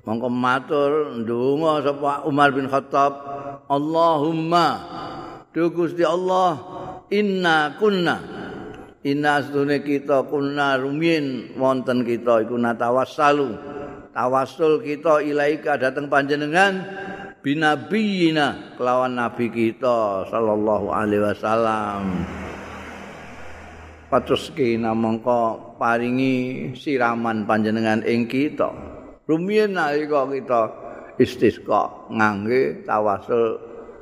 mongko 0.08 0.32
matur 0.32 0.92
ndonga 1.20 1.92
sapa 1.92 2.24
Umar 2.24 2.56
bin 2.56 2.72
Khattab 2.72 3.12
Allahumma 3.68 4.68
Duh 5.52 5.68
Gusti 5.76 6.08
Allah 6.08 6.56
inna 7.12 7.76
kunna 7.76 8.41
inna 9.02 9.42
astune 9.42 9.82
kita 9.82 10.30
kunna 10.30 10.78
rumin 10.78 11.58
wonten 11.58 12.06
kita 12.06 12.46
iku 12.46 12.58
natawassalu. 12.58 13.50
Tawassul 14.12 14.84
kita 14.84 15.24
ilaika 15.24 15.80
dateng 15.80 16.12
panjenengan 16.12 16.84
binabiyina 17.40 18.76
kelawan 18.76 19.16
nabi 19.16 19.48
kita 19.48 20.28
sallallahu 20.28 20.92
alaihi 20.92 21.24
wasallam. 21.24 22.28
Patus 24.12 24.52
kena 24.52 24.92
mongko 24.92 25.80
paringi 25.80 26.76
siraman 26.76 27.48
panjenengan 27.48 28.04
ing 28.04 28.28
kita. 28.28 28.68
Rumiyin 29.24 29.80
nalika 29.80 30.28
kita 30.28 30.62
istisqa 31.16 32.12
ngangge 32.12 32.84
tawasul 32.84 33.56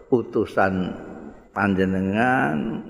utusan 0.09 0.89
panjenengan 1.53 2.81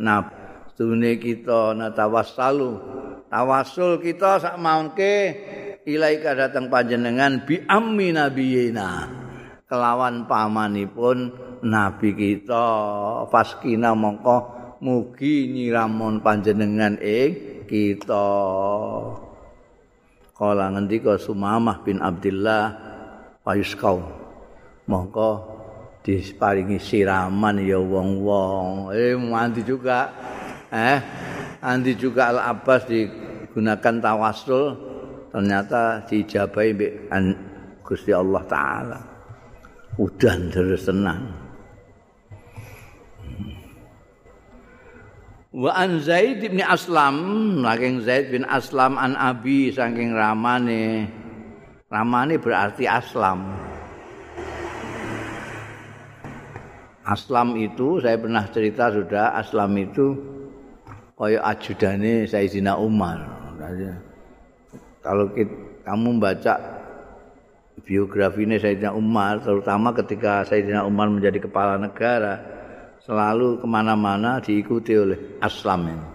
nabune 0.80 1.20
kita 1.20 1.76
natawassalu. 1.76 2.72
Tawasul 3.28 4.00
kita 4.00 4.40
sak 4.40 4.56
mangke 4.56 5.36
ilaika 5.84 6.32
datang 6.34 6.72
panjenengan 6.72 7.44
bi 7.44 7.60
ammi 7.68 8.16
nabiyina. 8.16 9.12
Kelawan 9.68 10.24
pamanipun 10.24 11.36
nabi 11.68 12.16
kita. 12.16 12.66
Faskina 13.28 13.92
mongko 13.92 14.38
mugi 14.80 15.52
nyiramon 15.52 16.24
panjenengan 16.24 16.96
ing 17.04 17.68
kita. 17.68 18.32
Kala 20.32 20.72
ngendika 20.72 21.20
Sumamah 21.20 21.84
bin 21.84 22.00
Abdullah 22.00 22.72
Ayuskau 23.44 24.00
mongko 24.88 25.30
disparingi 26.06 26.80
siraman 26.80 27.60
ya 27.60 27.78
wong-wong. 27.78 28.96
Eh 28.96 29.20
mandi 29.20 29.66
juga 29.68 30.08
eh 30.70 31.00
andi 31.60 31.98
juga 31.98 32.30
Al 32.34 32.40
Abbas 32.56 32.86
digunakan 32.86 33.96
tawasul 34.02 34.66
ternyata 35.34 36.06
dijabahi 36.06 36.70
mbek 36.74 36.94
Gusti 37.86 38.14
Allah 38.14 38.44
taala 38.46 39.00
udan 39.98 40.54
terus 40.54 40.86
tenang 40.86 41.50
Wa 45.50 45.74
an 45.74 45.98
Zaid 45.98 46.46
bin 46.46 46.62
Aslam, 46.62 47.18
saking 47.66 48.06
Zaid 48.06 48.30
bin 48.30 48.46
Aslam 48.46 49.02
an 49.02 49.18
Abi 49.18 49.74
saking 49.74 50.14
ramane. 50.14 51.10
Ramane 51.90 52.38
berarti 52.38 52.86
Aslam. 52.86 53.50
Aslam 57.02 57.58
itu 57.58 57.98
saya 57.98 58.22
pernah 58.22 58.46
cerita 58.54 58.94
sudah 58.94 59.34
Aslam 59.42 59.74
itu 59.82 60.14
koyo 61.20 61.44
ajudane 61.44 62.24
Sayyidina 62.24 62.80
Umar. 62.80 63.20
Kalau 65.04 65.28
kita, 65.36 65.52
kamu 65.84 66.16
baca 66.16 66.54
biografinya 67.84 68.56
Sayyidina 68.56 68.96
Umar, 68.96 69.44
terutama 69.44 69.92
ketika 69.92 70.48
Sayyidina 70.48 70.88
Umar 70.88 71.12
menjadi 71.12 71.44
kepala 71.44 71.76
negara, 71.76 72.40
selalu 73.04 73.60
ke 73.60 73.68
mana-mana 73.68 74.40
diikuti 74.40 74.96
oleh 74.96 75.20
Aslam 75.44 75.92
ini. 75.92 76.08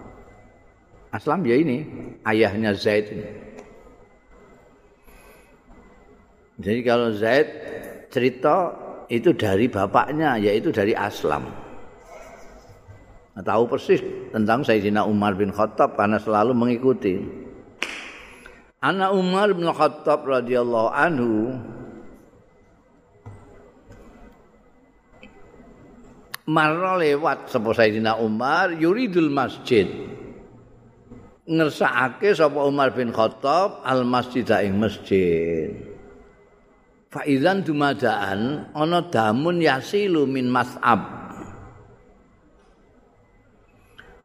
Aslam 1.12 1.44
ya 1.44 1.56
ini 1.60 1.84
ayahnya 2.24 2.72
Zaid 2.72 3.06
ini. 3.12 3.28
Jadi 6.64 6.80
kalau 6.80 7.12
Zaid 7.12 7.46
cerita 8.08 8.72
itu 9.12 9.36
dari 9.36 9.68
bapaknya 9.68 10.40
yaitu 10.40 10.72
dari 10.72 10.96
Aslam. 10.96 11.63
Nah, 13.34 13.42
tahu 13.42 13.66
persis 13.66 13.98
tentang 14.30 14.62
Sayyidina 14.62 15.02
Umar 15.10 15.34
bin 15.34 15.50
Khattab 15.50 15.98
karena 15.98 16.22
selalu 16.22 16.54
mengikuti. 16.54 17.18
Anak 18.78 19.10
Umar 19.10 19.50
bin 19.50 19.66
Khattab 19.66 20.22
radhiyallahu 20.22 20.88
anhu 20.94 21.58
marra 26.46 26.94
lewat 27.02 27.50
sapa 27.50 27.74
Sayyidina 27.74 28.22
Umar 28.22 28.70
yuridul 28.70 29.34
masjid. 29.34 29.90
Ngersakake 31.44 32.38
sapa 32.38 32.62
Umar 32.62 32.94
bin 32.94 33.10
Khattab 33.10 33.82
al 33.82 34.06
masjid 34.06 34.46
ing 34.62 34.78
masjid. 34.78 35.74
Fa 37.10 37.26
idzan 37.26 37.66
dumadaan 37.66 38.70
ana 38.70 39.02
damun 39.10 39.58
yasilu 39.58 40.22
min 40.22 40.46
mas'ab 40.46 41.23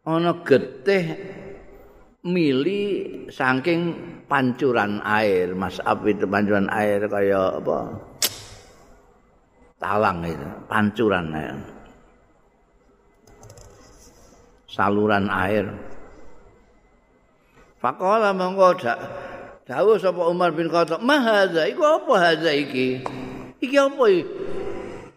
ana 0.10 0.42
getih 0.42 1.06
mili 2.26 2.82
saking 3.30 3.82
pancuran 4.26 4.98
air 5.06 5.54
mas'ab 5.54 6.02
itu 6.10 6.26
pancuran 6.26 6.66
air 6.74 7.06
kaya 7.06 7.62
apa 7.62 7.78
talang 9.78 10.26
itu 10.26 10.50
pancuran 10.66 11.30
air 11.38 11.80
saluran 14.70 15.28
air. 15.28 15.66
Faqala 17.82 18.32
monggo 18.32 18.78
dawuh 19.66 19.98
sapa 20.00 20.24
Umar 20.30 20.54
bin 20.54 20.70
Khattab, 20.70 21.02
"Mahaza 21.04 21.66
iku 21.68 21.84
apa 21.84 22.14
haza 22.16 22.54
iki?" 22.54 23.02
Iki 23.60 23.76
apa 23.76 24.04
iki? 24.08 24.24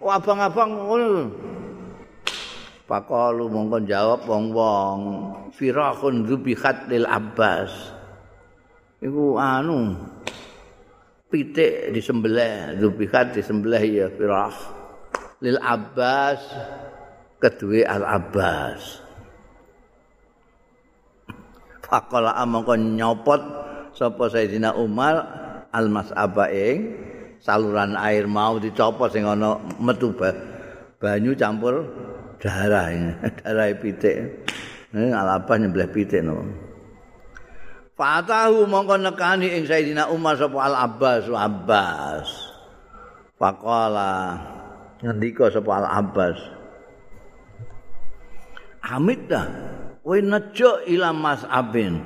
Oh, 0.03 0.11
abang-abang 0.11 0.75
ngono. 0.75 1.31
Faqalu 2.93 3.49
monggo 3.49 3.81
jawab 3.89 4.29
wong-wong, 4.29 4.99
"Firaqun 5.57 6.29
dzubihat 6.29 6.93
lil 6.93 7.09
Abbas." 7.09 7.73
Iku 9.01 9.41
anu 9.41 9.97
pitik 11.33 11.97
disembelih, 11.97 12.77
dzubihat 12.77 13.33
disembelih 13.33 13.81
ya 13.81 14.07
firaq 14.13 14.57
lil 15.41 15.57
Abbas 15.57 16.45
kedua 17.41 17.89
Al 17.89 18.05
Abbas. 18.05 19.03
faqala 21.93 22.33
amangka 22.41 22.73
nyopot 22.73 23.43
sapa 23.93 24.33
Sayyidina 24.33 24.73
Umar 24.81 25.21
al-mas'aba 25.77 26.49
ing 26.49 26.97
saluran 27.37 28.01
air 28.01 28.25
mau 28.25 28.57
dicopot 28.57 29.13
sing 29.13 29.29
ana 29.29 29.61
metu 29.77 30.17
banyu 30.97 31.37
campur 31.37 31.85
darah 32.43 32.91
darah 33.47 33.71
pitik 33.79 34.45
ini 34.91 35.15
alapa 35.15 35.55
nyembelih 35.55 35.89
pitik 35.95 36.27
no 36.27 36.43
Fatahu 37.93 38.65
mongko 38.67 38.99
nekani 38.99 39.53
ing 39.53 39.69
Sayyidina 39.69 40.09
Umar 40.11 40.35
sapa 40.35 40.59
Al 40.65 40.75
Abbas 40.75 41.29
Abbas. 41.29 42.27
Faqala 43.37 44.43
ngendika 45.05 45.53
sapa 45.53 45.71
Al 45.71 45.87
Abbas. 46.01 46.41
Hamid 48.83 49.31
dah 49.31 49.47
kowe 50.03 50.19
nejo 50.19 50.83
ila 50.91 51.15
Mas 51.15 51.47
Abin 51.47 52.03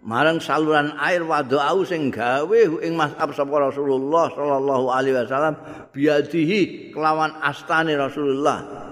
marang 0.00 0.40
saluran 0.40 0.96
air 0.96 1.20
wadau 1.20 1.84
sing 1.84 2.08
gawe 2.08 2.60
ing 2.80 2.96
mas'ab 2.96 3.28
sapa 3.36 3.68
Rasulullah 3.68 4.32
sallallahu 4.32 4.86
alaihi 4.88 5.20
wasallam 5.20 5.60
biadihi 5.92 6.88
kelawan 6.96 7.36
astane 7.44 7.92
Rasulullah 7.92 8.87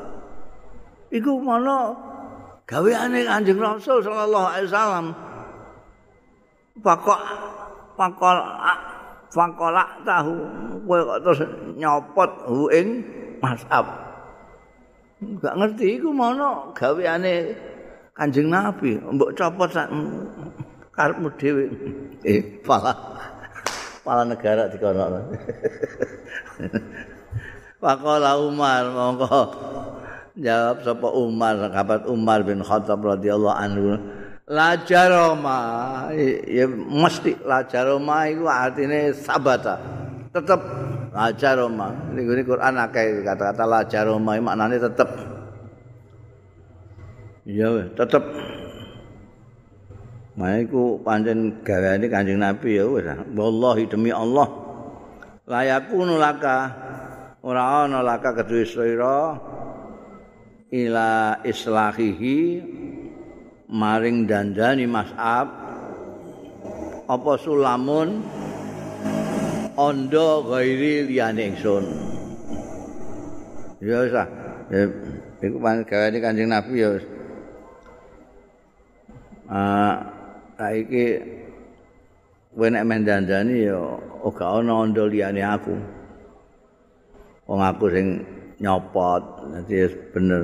iku 1.13 1.39
mana 1.43 1.95
gaweane 2.67 3.23
Kanjeng 3.27 3.61
Rasul 3.63 4.03
sallallahu 4.03 4.47
alaihi 4.51 4.69
wasallam 4.71 5.07
pakok 6.83 7.21
pakol 7.97 8.37
pakolak 9.33 9.89
tahu 10.05 10.35
kowe 10.85 11.01
kok 11.03 11.21
terus 11.25 11.41
nyopot 11.77 12.31
ing 12.73 13.05
mas'ab 13.41 13.87
gak 15.41 15.55
ngerti 15.57 16.01
iku 16.01 16.11
mana 16.13 16.73
gaweane 16.73 17.55
Kanjeng 18.17 18.49
Nabi 18.49 18.97
mbok 18.97 19.37
copot 19.37 19.69
sak 19.69 19.93
karepmu 20.97 21.29
dhewe. 21.37 21.65
Eh, 22.27 22.43
pala 22.67 22.91
pala 24.03 24.27
negara 24.27 24.67
dikono. 24.67 25.07
Pakola 27.83 28.35
Umar 28.41 28.91
mongko 28.91 29.41
jawab 30.37 30.85
sapa 30.85 31.09
Umar 31.13 31.55
sahabat 31.59 32.03
Umar 32.09 32.45
bin 32.45 32.61
Khattab 32.61 33.01
radhiyallahu 33.01 33.57
anhu. 33.57 33.97
Lajaroma 34.47 35.59
ya 36.47 36.71
mesti 36.71 37.35
lajaroma 37.43 38.31
itu 38.31 38.47
artinya 38.47 39.11
sabata 39.11 39.75
tetap 40.31 40.61
lajaroma 41.11 42.15
ini 42.15 42.47
Quran 42.47 42.79
akeh 42.79 43.27
kata-kata 43.27 43.65
lajaroma 43.67 44.39
maknanya 44.39 44.87
tetap 44.87 45.11
iya 47.43 47.91
tetap 47.97 48.23
Nah, 50.37 50.61
iku 50.61 51.01
pancen 51.01 51.65
gaweane 51.65 52.13
Kanjeng 52.13 52.45
Nabi 52.45 52.77
ya 52.77 52.85
wis. 52.85 53.09
Wallahi 53.09 53.89
demi 53.89 54.13
Allah. 54.13 54.45
Layakunu 55.49 56.21
laka 56.21 56.77
ora 57.41 57.89
ana 57.89 58.05
laka 58.05 58.37
kedue 58.37 58.69
sira 58.69 59.33
ila 60.77 61.41
islahihi 61.41 62.61
maring 63.73 64.29
dandani 64.29 64.85
mas'ab 64.85 65.49
apa 67.09 67.33
sulamun 67.41 68.21
ondo 69.79 70.29
gairi 70.53 71.09
liyane 71.09 71.55
ingsun. 71.55 71.85
Ya 73.81 74.05
wis 74.05 74.13
ah 74.13 74.29
iku 75.41 75.57
gaweane 75.61 76.19
Kanjeng 76.21 76.53
Nabi 76.53 76.75
ya 76.77 76.89
wis. 76.93 77.07
Ah 79.49 80.13
saiki 80.61 81.23
kowe 82.53 82.69
nek 82.69 82.85
mendandani 82.89 83.69
ya 83.69 83.81
ora 84.25 84.45
ana 84.61 84.73
ondo 84.85 85.09
liyane 85.09 85.41
aku. 85.41 85.77
Wong 87.47 87.61
aku 87.63 87.87
sing 87.95 88.36
nyopot 88.61 89.23
dadi 89.53 89.85
bener 90.13 90.43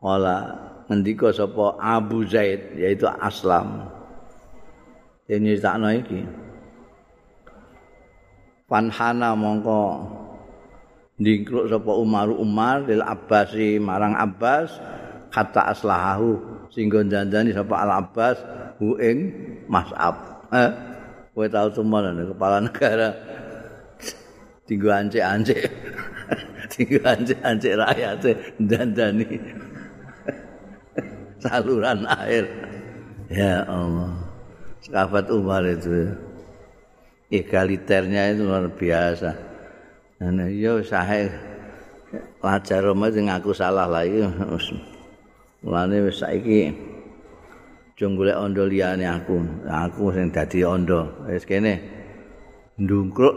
Ola 0.00 0.38
ngendika 0.88 1.30
sapa 1.30 1.76
Abu 1.78 2.24
Zaid 2.24 2.74
yaitu 2.74 3.06
Aslam. 3.06 3.86
Dene 5.28 5.54
takno 5.60 5.92
iki. 5.92 6.24
Panhana 8.66 9.36
mongko 9.38 10.02
ndingkluk 11.20 11.68
sapa 11.70 11.92
Umar 11.94 12.32
Umar 12.32 12.88
lil 12.88 13.04
Abbasi 13.04 13.76
marang 13.78 14.16
Abbas 14.16 14.72
kata 15.30 15.70
aslahahu 15.70 16.40
singgo 16.72 17.04
dandani 17.06 17.54
sapa 17.54 17.86
Al 17.86 18.02
Abbas 18.02 18.40
hu 18.80 18.96
ing 18.98 19.30
Mas'ab. 19.68 20.48
Eh? 20.50 20.89
Kowe 21.40 21.48
tau 21.48 21.72
tumen 21.72 22.20
kepala 22.36 22.60
negara. 22.60 23.16
Tinggu 24.68 24.92
ancek-ancek 24.92 25.60
tinggu 26.76 27.00
ancek-ancek 27.00 27.72
rakyat 27.80 28.22
dandani 28.60 29.40
saluran 31.40 32.04
air. 32.04 32.44
Ya 33.32 33.64
Allah. 33.64 34.20
Sahabat 34.84 35.32
Umar 35.32 35.64
itu. 35.64 36.12
Egaliternya 37.32 38.36
itu 38.36 38.44
luar 38.44 38.68
biasa. 38.68 39.32
Dan 40.20 40.44
yo 40.52 40.84
sahe 40.84 41.32
lajar 42.44 42.84
Roma 42.84 43.08
sing 43.08 43.32
aku 43.32 43.56
salah 43.56 43.88
lagi 43.88 44.20
mulane 45.62 46.04
wis 46.04 46.20
saiki 46.20 46.74
aja 48.00 48.16
golek 48.16 48.36
ondo 48.40 48.64
liyane 48.64 49.04
aku. 49.04 49.36
Aku 49.68 50.08
sing 50.16 50.32
dadi 50.32 50.64
ondo. 50.64 51.04
Wis 51.28 51.44
kene 51.44 51.84
ndungkruk 52.80 53.36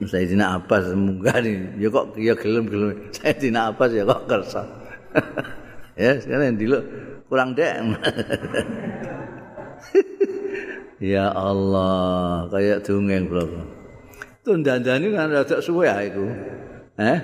Sayyidina 0.00 0.56
Abbas 0.56 0.96
munggah 0.96 1.44
ya 1.76 1.88
kok 1.92 2.16
ya 2.16 2.32
gelem-gelem 2.32 2.96
Sayyidina 3.16 3.68
Abbas 3.68 3.92
ya 3.92 4.08
kok 4.08 4.24
kersa. 4.24 4.64
ya 6.00 6.16
sekarang 6.16 6.56
dulu 6.56 6.78
kurang 7.28 7.52
dek. 7.52 7.76
ya 11.12 11.28
Allah, 11.36 12.48
kayak 12.48 12.80
dongeng 12.80 13.28
bro. 13.28 13.44
Tuh 14.40 14.56
dandani 14.64 15.12
kan 15.12 15.28
rada 15.28 15.60
suwe 15.60 15.84
ya 15.84 16.00
itu. 16.00 16.24
Eh? 16.96 17.18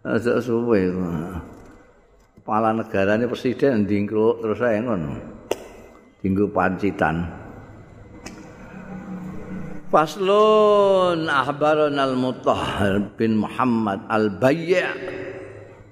Rada 0.00 0.34
suwe. 0.40 0.80
Kepala 2.40 2.72
negara 2.72 3.20
ini 3.20 3.28
presiden 3.28 3.84
dingkruk 3.84 4.40
terus 4.40 4.56
saya 4.56 4.80
ngono. 4.80 5.37
Tinggu 6.22 6.50
pancitan. 6.50 7.26
Faslun 9.88 11.32
ahbaran 11.32 11.96
al-mutahhar 11.96 13.16
bin 13.16 13.40
Muhammad 13.40 14.04
al-Bayy' 14.12 14.84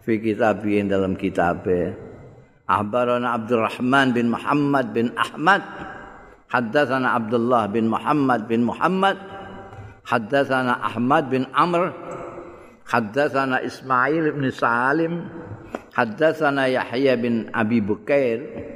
fi 0.04 0.12
kitabi 0.20 0.84
dalam 0.84 1.16
kitab. 1.16 1.64
Ahbaran 2.66 3.24
Abdurrahman 3.24 4.12
bin 4.12 4.28
Muhammad 4.28 4.92
bin 4.92 5.14
Ahmad. 5.16 5.64
Haddatsana 6.52 7.16
Abdullah 7.16 7.72
bin 7.72 7.88
Muhammad 7.88 8.44
bin 8.50 8.68
Muhammad. 8.68 9.16
Haddatsana 10.04 10.76
Ahmad 10.82 11.32
bin 11.32 11.48
Amr. 11.56 11.94
Haddatsana 12.84 13.64
Ismail 13.64 14.34
bin 14.36 14.46
Salim. 14.52 15.24
Haddatsana 15.96 16.68
Yahya 16.68 17.16
bin 17.16 17.48
Abi 17.56 17.80
Bukair 17.80 18.75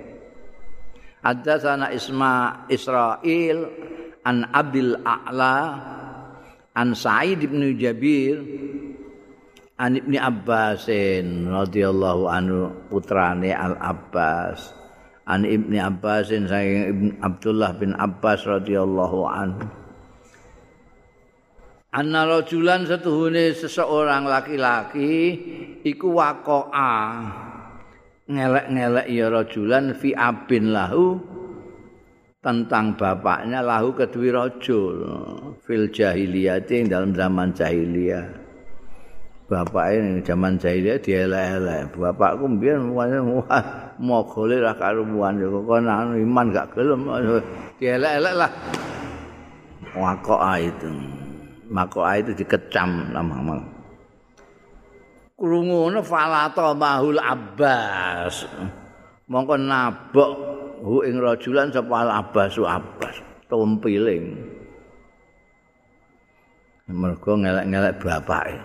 Haddatsana 1.20 1.92
Isma 1.92 2.64
Israil 2.72 3.68
an 4.24 4.48
Abdul 4.56 5.04
A'la 5.04 5.56
an 6.72 6.96
Sa'id 6.96 7.44
bin 7.44 7.60
Jabir 7.76 8.40
an 9.76 10.00
Ibni 10.00 10.16
Abbasin 10.16 11.44
radhiyallahu 11.48 12.24
anhu 12.24 12.72
putrane 12.88 13.52
Al 13.52 13.76
Abbas 13.76 14.72
an 15.28 15.44
Ibni 15.44 15.76
Abbasin 15.76 16.48
saking 16.48 16.82
Ibn 16.88 17.06
Abdullah 17.20 17.70
bin 17.76 17.92
Abbas 18.00 18.48
radhiyallahu 18.48 19.20
anhu. 19.28 19.64
Anna 21.90 22.22
rajulan 22.22 22.86
setuhune 22.86 23.50
seseorang 23.50 24.22
laki-laki 24.22 25.10
iku 25.82 26.16
waqa'a 26.16 26.94
ngelek-ngelek 28.30 29.06
ya 29.10 29.26
rajulan 29.26 29.90
fi 29.98 30.14
abin 30.14 30.70
lahu 30.70 31.18
tentang 32.40 32.94
bapaknya 32.94 33.60
lahu 33.60 33.92
kedui 33.92 34.30
rajul 34.30 35.02
fil 35.66 35.90
jahiliyah 35.90 36.62
ing 36.70 36.86
dalam 36.88 37.10
zaman 37.12 37.50
jahiliyah. 37.50 38.24
Bapak 39.50 39.98
ini 39.98 40.22
zaman 40.22 40.62
jahiliyah 40.62 41.02
dielek-elek. 41.02 41.90
Bapakku 41.98 42.46
mbiyen 42.46 42.94
wah 42.94 43.10
mau 43.98 44.22
gole 44.22 44.62
ra 44.62 44.78
karuan 44.78 45.42
yo 45.42 45.66
kok 45.66 45.82
iman 45.82 46.46
gak 46.54 46.70
gelem. 46.70 47.02
Dielek-elek 47.82 48.34
lah. 48.38 48.50
Wakoa 49.98 50.54
itu. 50.62 50.86
Makoa 51.66 52.22
itu 52.22 52.30
dikecam 52.38 53.10
nama-nama 53.10 53.79
krungu 55.40 55.88
ngono 55.88 56.04
falata 56.04 56.76
mahul 56.76 57.16
abbas. 57.16 58.44
Mongko 59.24 59.56
nabok 59.56 60.32
hu 60.84 61.00
ing 61.08 61.16
rajulan 61.16 61.72
sapa 61.72 62.04
al 62.04 62.10
abbas 62.12 62.60
abbas. 62.60 63.16
Tumpiling 63.48 64.36
mergo 66.90 67.32
ngelek-ngelek 67.40 67.96
bapake. 68.04 68.58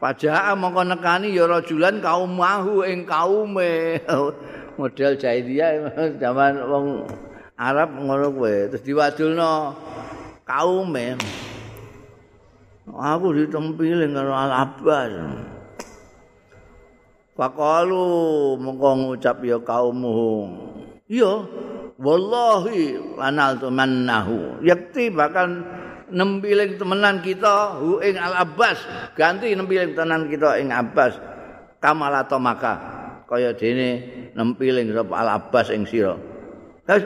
Pajaa 0.00 0.56
mongko 0.56 0.82
nekani 0.88 1.36
ya 1.36 1.44
rajulan 1.46 2.00
kaum 2.00 2.32
mahu 2.32 2.82
ing 2.88 3.04
kaume. 3.04 4.00
Model 4.80 5.20
jahiliyah 5.20 5.92
zaman 6.22 6.64
wong 6.64 7.04
Arab 7.60 7.92
ngono 8.00 8.32
kuwe. 8.32 8.72
Terus 8.72 8.82
diwadulno 8.88 9.76
kaume 10.48 11.20
aku 12.90 13.26
ditempilin 13.38 14.10
karo 14.16 14.32
Al 14.34 14.52
Abbas. 14.52 15.12
Faqalu 17.32 18.06
mongko 18.60 18.90
ngucap 18.92 19.40
ya 19.40 19.56
kaummu. 19.62 20.18
Iya, 21.08 21.32
wallahi 21.96 23.16
lanal 23.16 23.56
tumannahu. 23.60 24.60
Yakti 24.64 25.12
bakal 25.12 25.64
nempiling 26.12 26.76
temenan 26.76 27.24
kita 27.24 27.80
hu 27.80 28.00
ing 28.04 28.20
Al 28.20 28.44
Abbas, 28.44 28.84
ganti 29.16 29.52
nempiling 29.56 29.96
tenan 29.96 30.28
kita 30.28 30.60
ing 30.60 30.68
Abbas. 30.68 31.16
Kamalato 31.82 32.38
maka 32.38 32.74
kaya 33.26 33.56
dene 33.56 34.30
nempiling 34.36 34.92
sapa 34.92 35.14
Al 35.16 35.28
Abbas 35.40 35.72
ing 35.72 35.88
sira. 35.88 36.14
Wis 36.84 37.02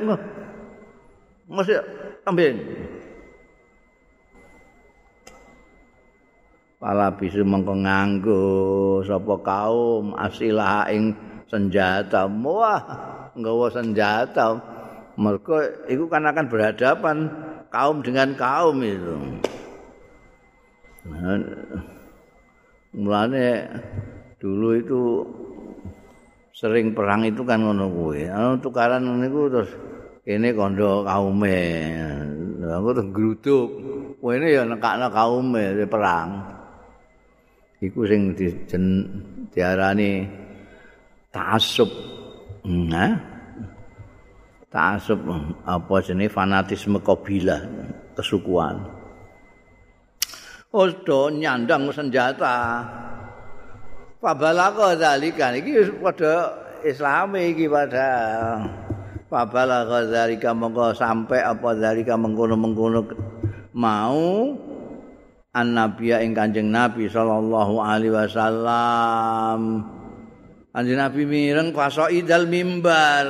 mesti 1.46 1.74
tempiling. 2.26 2.58
Pala 6.76 7.08
bisu 7.16 7.40
mengko 7.40 7.72
nganggo 7.72 8.44
sapa 9.04 9.34
kaum 9.40 10.12
asilah 10.12 10.88
ing 10.92 11.16
senjata. 11.48 12.28
Wah 12.28 12.80
nggawa 13.32 13.66
senjata. 13.72 14.46
Mergo 15.16 15.56
iku 15.88 16.12
kan 16.12 16.28
akan 16.28 16.44
berhadapan 16.52 17.16
kaum 17.72 18.04
dengan 18.04 18.36
kaum 18.36 18.76
itu. 18.84 19.16
Mulane 22.92 23.64
dulu 24.36 24.68
itu 24.76 25.00
sering 26.52 26.92
perang 26.92 27.24
itu 27.24 27.40
kan 27.48 27.64
ngono 27.64 27.88
kuwi. 27.88 28.28
Anu 28.28 28.60
tukaran 28.60 29.08
niku 29.24 29.48
terus 29.48 29.72
kene 30.28 30.52
kondo 30.52 31.00
kaume. 31.08 31.60
Aku 32.66 32.92
tuh 32.92 33.06
gruduk 33.08 33.68
ini 34.20 34.58
ya 34.58 34.68
nekakno 34.68 35.08
kaume 35.08 35.86
perang 35.88 36.55
iku 37.86 38.04
sing 38.04 38.34
di, 38.34 38.50
diarani 39.54 40.26
ta'assub. 41.30 41.90
Nah 42.66 43.14
ta'assub 44.68 45.22
apa 45.62 45.94
jenenge? 46.02 46.34
Fanatisme 46.34 46.98
kabilah 47.00 47.62
kesukuan. 48.18 48.82
Oh 50.74 50.90
do 50.90 51.30
nyandang 51.30 51.88
senjata. 51.94 52.82
Fabalaqa 54.20 54.98
zalika 54.98 55.54
iki 55.54 55.86
padha 56.02 56.50
islami 56.82 57.54
iki 57.54 57.70
pada 57.70 58.08
Fabalaqa 59.26 60.06
zalika 60.06 60.54
monggo 60.54 60.94
sampai 60.94 61.42
apa 61.42 61.74
zalika 61.74 62.14
mengkono-mengkono 62.14 63.02
mau 63.74 64.54
an 65.56 65.72
nabiya 65.72 66.20
ing 66.20 66.36
Kanjeng 66.36 66.68
Nabi 66.68 67.08
sallallahu 67.08 67.80
alaihi 67.80 68.12
wasallam. 68.12 69.88
Kanjeng 70.76 71.00
Nabi 71.00 71.22
mireng 71.24 71.72
idal 72.12 72.44
mimbar. 72.44 73.26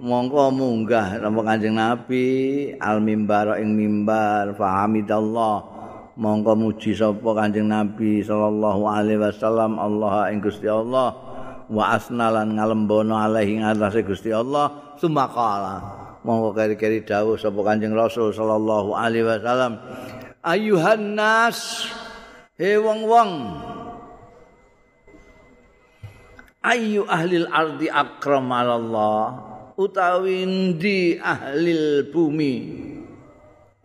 Mongko 0.00 0.48
munggah 0.54 1.20
napa 1.20 1.40
Kanjeng 1.44 1.76
Nabi 1.76 2.24
al 2.80 3.04
mimbar 3.04 3.60
ing 3.60 3.76
mimbar 3.76 4.56
fahamidallah. 4.56 5.76
Mongko 6.16 6.56
muji 6.56 6.96
sapa 6.96 7.36
Kanjeng 7.36 7.68
Nabi 7.68 8.24
sallallahu 8.24 8.88
alaihi 8.88 9.20
wasallam 9.20 9.76
Allah 9.76 10.32
ing 10.32 10.40
Gusti 10.40 10.64
Allah. 10.64 11.12
Wa 11.68 12.00
asnalan 12.00 12.56
ngalembono 12.56 13.12
alaihi 13.12 13.60
ngatasé 13.60 14.00
Gusti 14.08 14.32
Allah. 14.32 14.96
Sumakala 14.96 15.95
mongko 16.26 16.58
keri-keri 16.58 17.06
dawuh 17.06 17.38
sapa 17.38 17.62
Kanjeng 17.62 17.94
Rasul 17.94 18.34
sallallahu 18.34 18.98
alaihi 18.98 19.22
wasallam. 19.22 19.78
Ayuhan 20.42 21.14
nas 21.14 21.86
he 22.58 22.74
wong-wong. 22.74 23.54
Ayu 26.66 27.06
ahli 27.06 27.46
ardi 27.46 27.86
akram 27.86 28.50
Allah 28.50 29.38
utawi 29.78 30.42
ndi 30.42 31.22
ahli 31.22 32.02
bumi? 32.10 32.54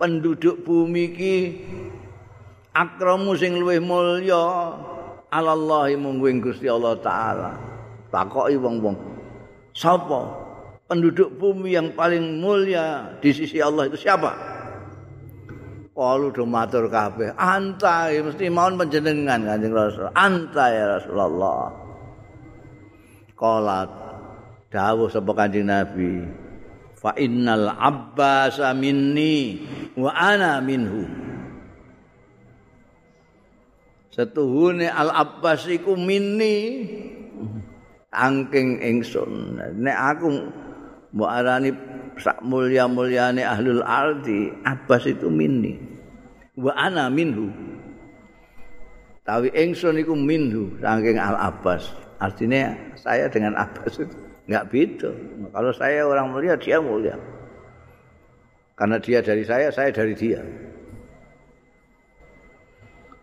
Penduduk 0.01 0.65
bumi 0.65 1.13
ki 1.13 1.37
akramu 2.73 3.37
sing 3.37 3.61
luwih 3.61 3.77
mulya 3.77 4.73
alallahi 5.29 5.93
mung 5.93 6.17
Gusti 6.41 6.65
Allah 6.65 6.97
taala. 6.97 7.51
Takoki 8.09 8.57
wong-wong. 8.57 8.97
Sapa 9.77 10.40
penduduk 10.91 11.39
bumi 11.39 11.79
yang 11.79 11.95
paling 11.95 12.43
mulia 12.43 13.15
di 13.23 13.31
sisi 13.31 13.63
Allah 13.63 13.87
itu 13.87 13.95
siapa 13.95 14.59
Kalau 15.91 16.31
do 16.31 16.47
matur 16.47 16.87
kabeh, 16.87 17.35
anta 17.35 18.09
mesti 18.09 18.47
mohon 18.47 18.79
panjenengan 18.79 19.43
Kanjeng 19.43 19.75
Rasul. 19.75 20.07
Anta 20.15 20.71
ya 20.71 20.97
Rasulullah. 20.97 21.67
Qala 23.35 23.79
dawuh 24.71 25.11
sapa 25.11 25.35
Kanjeng 25.35 25.67
Nabi, 25.67 26.25
fa 26.95 27.11
innal 27.19 27.75
Abbas 27.75 28.63
minni 28.73 29.61
wa 29.99 30.15
ana 30.15 30.63
minhu. 30.63 31.05
setuhune 34.11 34.91
Al 34.91 35.09
Abbas 35.09 35.71
iku 35.71 35.95
mini 35.95 36.83
angking 38.11 38.83
ingsun 38.83 39.55
nek 39.79 39.97
aku 39.97 40.29
mbok 41.11 41.29
arani 41.29 41.71
sak 42.19 42.39
mulya-mulyane 42.43 43.43
ahlul 43.43 43.83
ardi 43.83 44.51
Abbas 44.63 45.07
itu 45.07 45.27
mini 45.27 45.91
wa 46.57 46.73
ana 46.75 47.07
minhu. 47.07 47.49
Tapi 49.21 49.53
ingsun 49.53 50.01
iku 50.01 50.17
minhu 50.17 50.75
saking 50.81 51.21
Al 51.21 51.37
Abbas. 51.37 51.93
Artinya 52.17 52.73
saya 52.97 53.29
dengan 53.29 53.57
Abbas 53.57 54.01
itu 54.01 54.15
enggak 54.49 54.67
beda. 54.73 55.11
Kalau 55.53 55.71
saya 55.71 56.01
orang 56.05 56.33
mulia 56.33 56.57
dia 56.57 56.81
mulia. 56.81 57.15
Karena 58.75 58.97
dia 58.97 59.21
dari 59.21 59.45
saya 59.45 59.69
saya 59.69 59.93
dari 59.93 60.17
dia. 60.17 60.41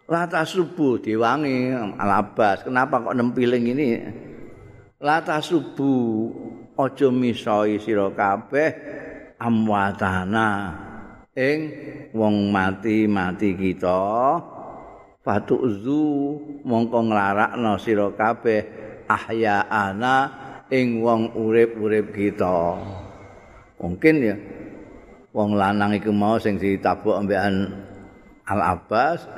Lata 0.08 0.40
subuh 0.46 0.96
diwangi 1.02 1.74
alabas. 2.00 2.64
Kenapa 2.64 3.02
kok 3.04 3.12
nempiling 3.12 3.64
ini? 3.76 3.88
Lata 5.04 5.36
subuh 5.42 6.47
ojo 6.78 7.10
misoi 7.10 7.82
sira 7.82 8.06
kabeh 8.14 8.70
amwatana 9.42 10.48
ing 11.34 11.58
wong 12.14 12.54
mati-mati 12.54 13.58
kita. 13.58 14.02
Fatuzu 15.26 16.06
mongko 16.62 17.10
nglarakno 17.10 17.76
sira 17.82 18.08
kabeh 18.14 18.62
ahyaana 19.10 20.16
ing 20.70 21.02
wong 21.02 21.34
urip-urip 21.34 22.14
kita. 22.14 22.78
Mungkin 23.82 24.14
ya 24.22 24.36
wong 25.34 25.58
lanang 25.58 25.98
iku 25.98 26.14
mau 26.14 26.38
sing 26.38 26.56
ditabuk 26.56 27.18
ambekan 27.18 27.74
Al 28.48 28.78
Abbas 28.78 29.28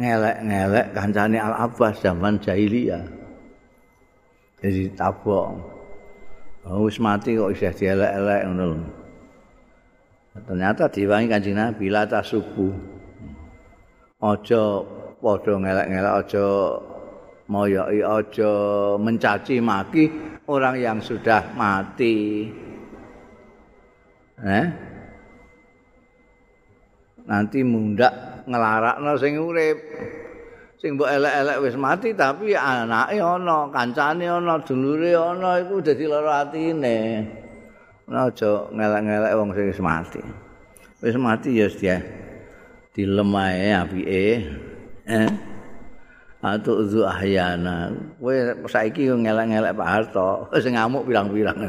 ngelek-ngelek 0.00 0.96
kancane 0.96 1.38
Al 1.38 1.54
Abbas 1.70 2.02
zaman 2.02 2.40
jahiliyah. 2.42 3.04
Jadi 4.60 4.92
tabok. 4.92 5.69
Oh, 6.68 6.84
wis 6.84 7.00
mati 7.00 7.40
kok 7.40 7.56
isih 7.56 7.72
dielek-elek 7.72 8.42
ngono. 8.52 8.68
Ternyata 10.44 10.92
diwangi 10.92 11.32
Kanjeng 11.32 11.56
Nabi 11.56 11.88
la 11.88 12.04
subuh. 12.20 12.74
Aja 14.20 14.84
padha 15.16 15.54
ngelek-ngelek 15.56 16.14
aja 16.20 16.46
moyoki 17.48 18.00
aja 18.04 18.52
mencaci 19.00 19.56
maki 19.64 20.04
orang 20.44 20.76
yang 20.76 20.98
sudah 21.00 21.56
mati. 21.56 22.52
Eh? 24.44 24.66
Nanti 27.24 27.58
mundak 27.64 28.44
nglarakno 28.44 29.12
sing 29.16 29.40
urip. 29.40 29.78
Sing 30.80 30.96
mbok 30.96 31.12
elek-elek 31.12 31.60
wis 31.60 31.76
mati 31.76 32.16
tapi 32.16 32.56
anake 32.56 33.20
ana, 33.20 33.68
kancane 33.68 34.24
ana, 34.24 34.56
dulure 34.64 35.12
ana 35.12 35.60
iku 35.60 35.76
dadi 35.84 36.08
lara 36.08 36.48
atine. 36.48 37.28
Ora 38.08 38.32
aja 38.32 38.64
ngelek-ngelek 38.72 39.32
wong 39.36 39.52
sing 39.52 39.68
wis 39.68 39.80
mati. 39.84 40.24
Wis 41.04 41.20
mati 41.20 41.60
ya 41.60 41.68
dia 41.68 42.00
dilemae 42.96 43.76
apike. 43.76 44.48
Eh. 45.04 45.30
Atu 46.40 46.88
zu 46.88 47.04
ahyana. 47.04 47.92
Kowe 48.16 48.32
saiki 48.64 49.12
ngelek-ngelek 49.12 49.76
Pak 49.76 49.84
Harto, 49.84 50.48
sing 50.64 50.80
ngamuk 50.80 51.04
pirang-pirang. 51.04 51.60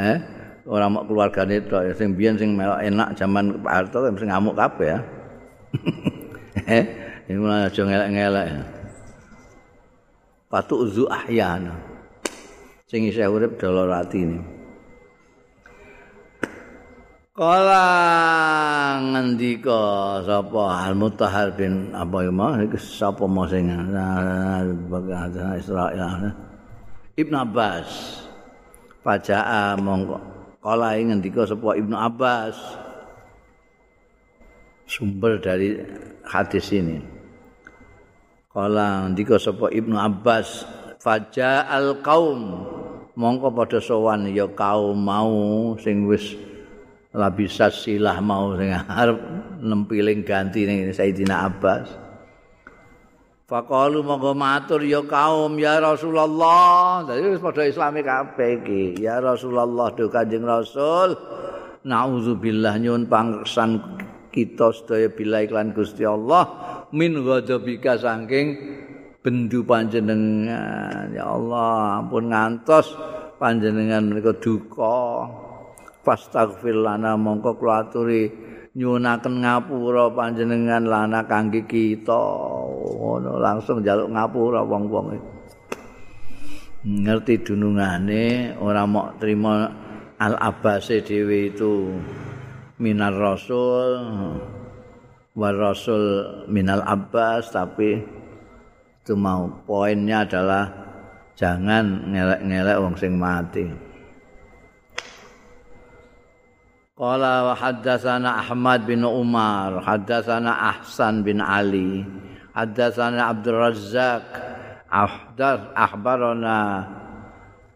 Eh. 0.00 0.16
Ora 0.64 0.88
mau 0.88 1.04
keluargane 1.04 1.60
tok, 1.68 1.92
sing 1.92 2.16
biyen 2.16 2.40
sing 2.40 2.56
melok 2.56 2.80
enak 2.80 3.20
zaman 3.20 3.60
Pak 3.60 3.72
Harto 3.84 4.08
sing 4.16 4.32
ngamuk 4.32 4.56
kabeh 4.56 4.96
ya. 4.96 4.98
eh 6.80 7.03
ini 7.28 7.38
mulai 7.40 7.68
aja 7.68 7.82
ngelak-ngelak 7.84 8.46
patu 10.52 10.86
zu 10.86 11.04
ahyana 11.08 11.94
sing 12.94 13.10
isih 13.10 13.26
urip 13.26 13.58
dolor 13.58 13.90
ati 13.90 14.22
ini. 14.22 14.38
Kala 17.34 17.90
ngendika 19.02 20.22
sapa 20.22 20.86
Al 20.86 20.94
Mutahhar 20.94 21.50
bin 21.58 21.90
apa 21.90 22.22
ya 22.22 22.30
sapa 22.78 23.26
mau 23.26 23.42
sing 23.50 23.66
bagian 24.86 25.58
Israil. 25.58 26.30
Ibnu 27.18 27.34
Abbas. 27.34 28.22
Pajaa 29.02 29.74
mongko. 29.82 30.22
Kala 30.62 30.94
ngendika 30.94 31.42
sapa 31.42 31.74
Ibnu 31.74 31.98
Abbas. 31.98 32.54
Sumber 34.86 35.42
dari 35.42 35.82
hadis 36.22 36.70
ini. 36.70 37.13
Kala 38.54 39.10
ndika 39.10 39.34
sapa 39.34 39.66
Ibnu 39.66 39.98
Abbas 39.98 40.62
faja 41.02 41.66
al 41.66 41.98
kaum 42.06 42.62
mongko 43.18 43.50
padha 43.50 43.82
sowan 43.82 44.30
ya 44.30 44.46
kaum 44.46 44.94
mau 44.94 45.74
sing 45.82 46.06
wis 46.06 46.38
labisa 47.10 47.66
silah 47.66 48.22
mau 48.22 48.54
sing 48.54 48.70
arep 48.70 49.18
nempiling 49.58 50.22
ganti 50.22 50.70
ning 50.70 50.86
Sayyidina 50.94 51.50
Abbas. 51.50 51.98
Faqalu 53.50 54.06
monggo 54.06 54.38
matur 54.38 54.86
ya 54.86 55.02
kaum 55.02 55.58
ya 55.58 55.82
Rasulullah. 55.82 57.02
Dadi 57.10 57.34
wis 57.34 57.42
padha 57.42 57.66
islami 57.66 58.06
kabeh 58.06 58.62
iki. 58.62 59.02
Ya 59.02 59.18
Rasulullah 59.18 59.90
do 59.98 60.06
Kanjeng 60.06 60.46
Rasul. 60.46 61.18
Nauzubillah 61.82 62.78
nyun 62.78 63.10
pangsan 63.10 63.82
kita 64.30 64.70
sedaya 64.70 65.10
bila 65.10 65.42
iklan 65.42 65.74
Gusti 65.74 66.06
Allah 66.06 66.73
min 66.94 67.18
ghadabika 67.18 67.98
saking 67.98 68.46
bendu 69.18 69.66
panjenengan. 69.66 71.10
Ya 71.10 71.26
Allah, 71.26 71.98
ampun 71.98 72.30
ngantos 72.30 72.94
panjenengan 73.42 74.14
menika 74.14 74.32
duka. 74.38 75.26
Fastaghfir 76.04 76.76
lana 76.76 77.16
mongko 77.16 77.56
kula 77.56 77.88
aturi 77.88 78.28
nyunaken 78.76 79.40
ngapura 79.40 80.12
panjenengan 80.12 80.84
lana 80.84 81.24
kangge 81.24 81.64
kita 81.64 82.12
ngono 82.12 83.40
langsung 83.40 83.80
njaluk 83.80 84.12
ngapura 84.12 84.60
wong-wong 84.66 85.16
ngerti 86.84 87.40
dunungane 87.40 88.52
ora 88.60 88.84
mok 88.84 89.16
trima 89.16 89.72
al 90.20 90.34
abbase 90.36 91.00
dhewe 91.00 91.54
itu 91.54 91.96
minar 92.76 93.16
rasul 93.16 93.96
wa 95.34 95.50
rasul 95.50 96.46
minal 96.46 96.86
abbas 96.86 97.50
tapi 97.50 97.98
itu 99.04 99.14
mau 99.18 99.50
poinnya 99.66 100.22
adalah 100.22 100.64
jangan 101.34 102.08
ngelek-ngelek 102.14 102.78
wong 102.80 102.94
sing 102.96 103.12
mati. 103.18 103.66
Qala 106.94 107.50
wa 107.50 107.54
haddatsana 107.58 108.38
Ahmad 108.38 108.86
bin 108.86 109.02
Umar, 109.02 109.82
haddatsana 109.82 110.78
Ahsan 110.78 111.26
bin 111.26 111.42
Ali, 111.42 112.06
haddatsana 112.54 113.34
Abdul 113.34 113.58
Razzaq, 113.58 114.24
ahdar 114.86 115.74
akhbarana 115.74 116.86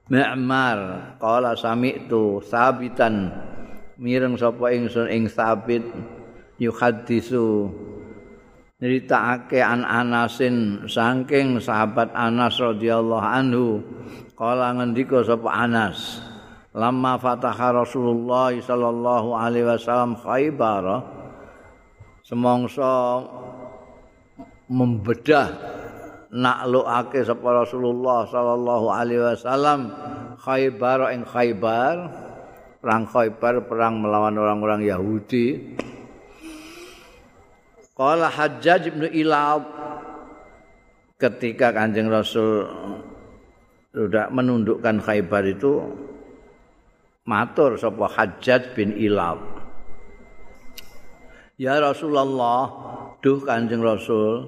Mi'mar. 0.07 0.79
Qala 1.19 1.59
sami'tu 1.59 2.41
sabitan 2.47 3.35
mireng 3.99 4.39
sapa 4.39 4.71
ingsun 4.71 5.11
ing 5.11 5.27
sabit 5.27 5.83
yuhaddisu. 6.59 7.71
Nyritakake 8.79 9.59
an 9.59 9.83
Anasin 9.83 10.87
saking 10.87 11.59
sahabat 11.59 12.15
Anas 12.15 12.63
radhiyallahu 12.63 13.27
anhu. 13.27 13.83
Qala 14.39 14.71
ngendika 14.71 15.19
sapa 15.27 15.51
Anas 15.51 16.23
Lama 16.79 17.19
fataha 17.19 17.75
Rasulullah 17.75 18.55
sallallahu 18.55 19.35
alaihi 19.35 19.67
wasallam 19.67 20.15
Khaybar 20.15 20.85
semongso 22.23 23.27
membedah 24.71 25.49
naklukake 26.31 27.27
sapa 27.27 27.67
Rasulullah 27.67 28.31
sallallahu 28.31 28.87
alaihi 28.95 29.27
wasallam 29.27 29.91
Khaybar 30.39 31.11
ing 31.19 31.27
Khaybar. 31.27 31.97
Perang 32.79 33.11
Khaybar 33.11 33.67
perang 33.67 33.99
melawan 33.99 34.39
orang-orang 34.39 34.87
Yahudi 34.87 35.75
Qala 37.99 38.31
Hajjaj 38.31 38.95
bin 38.95 39.11
Ilab 39.11 39.67
ketika 41.19 41.75
Kanjeng 41.75 42.07
Rasul 42.07 42.63
sudah 43.91 44.31
menundukkan 44.31 45.03
Khaybar 45.03 45.43
itu 45.51 45.83
matur 47.27 47.75
sapa 47.75 48.07
Hajjat 48.07 48.79
bin 48.79 48.95
Ilab 48.95 49.43
Ya 51.59 51.75
Rasulullah 51.83 52.71
duh 53.19 53.43
Kanjeng 53.43 53.83
Rasul 53.83 54.47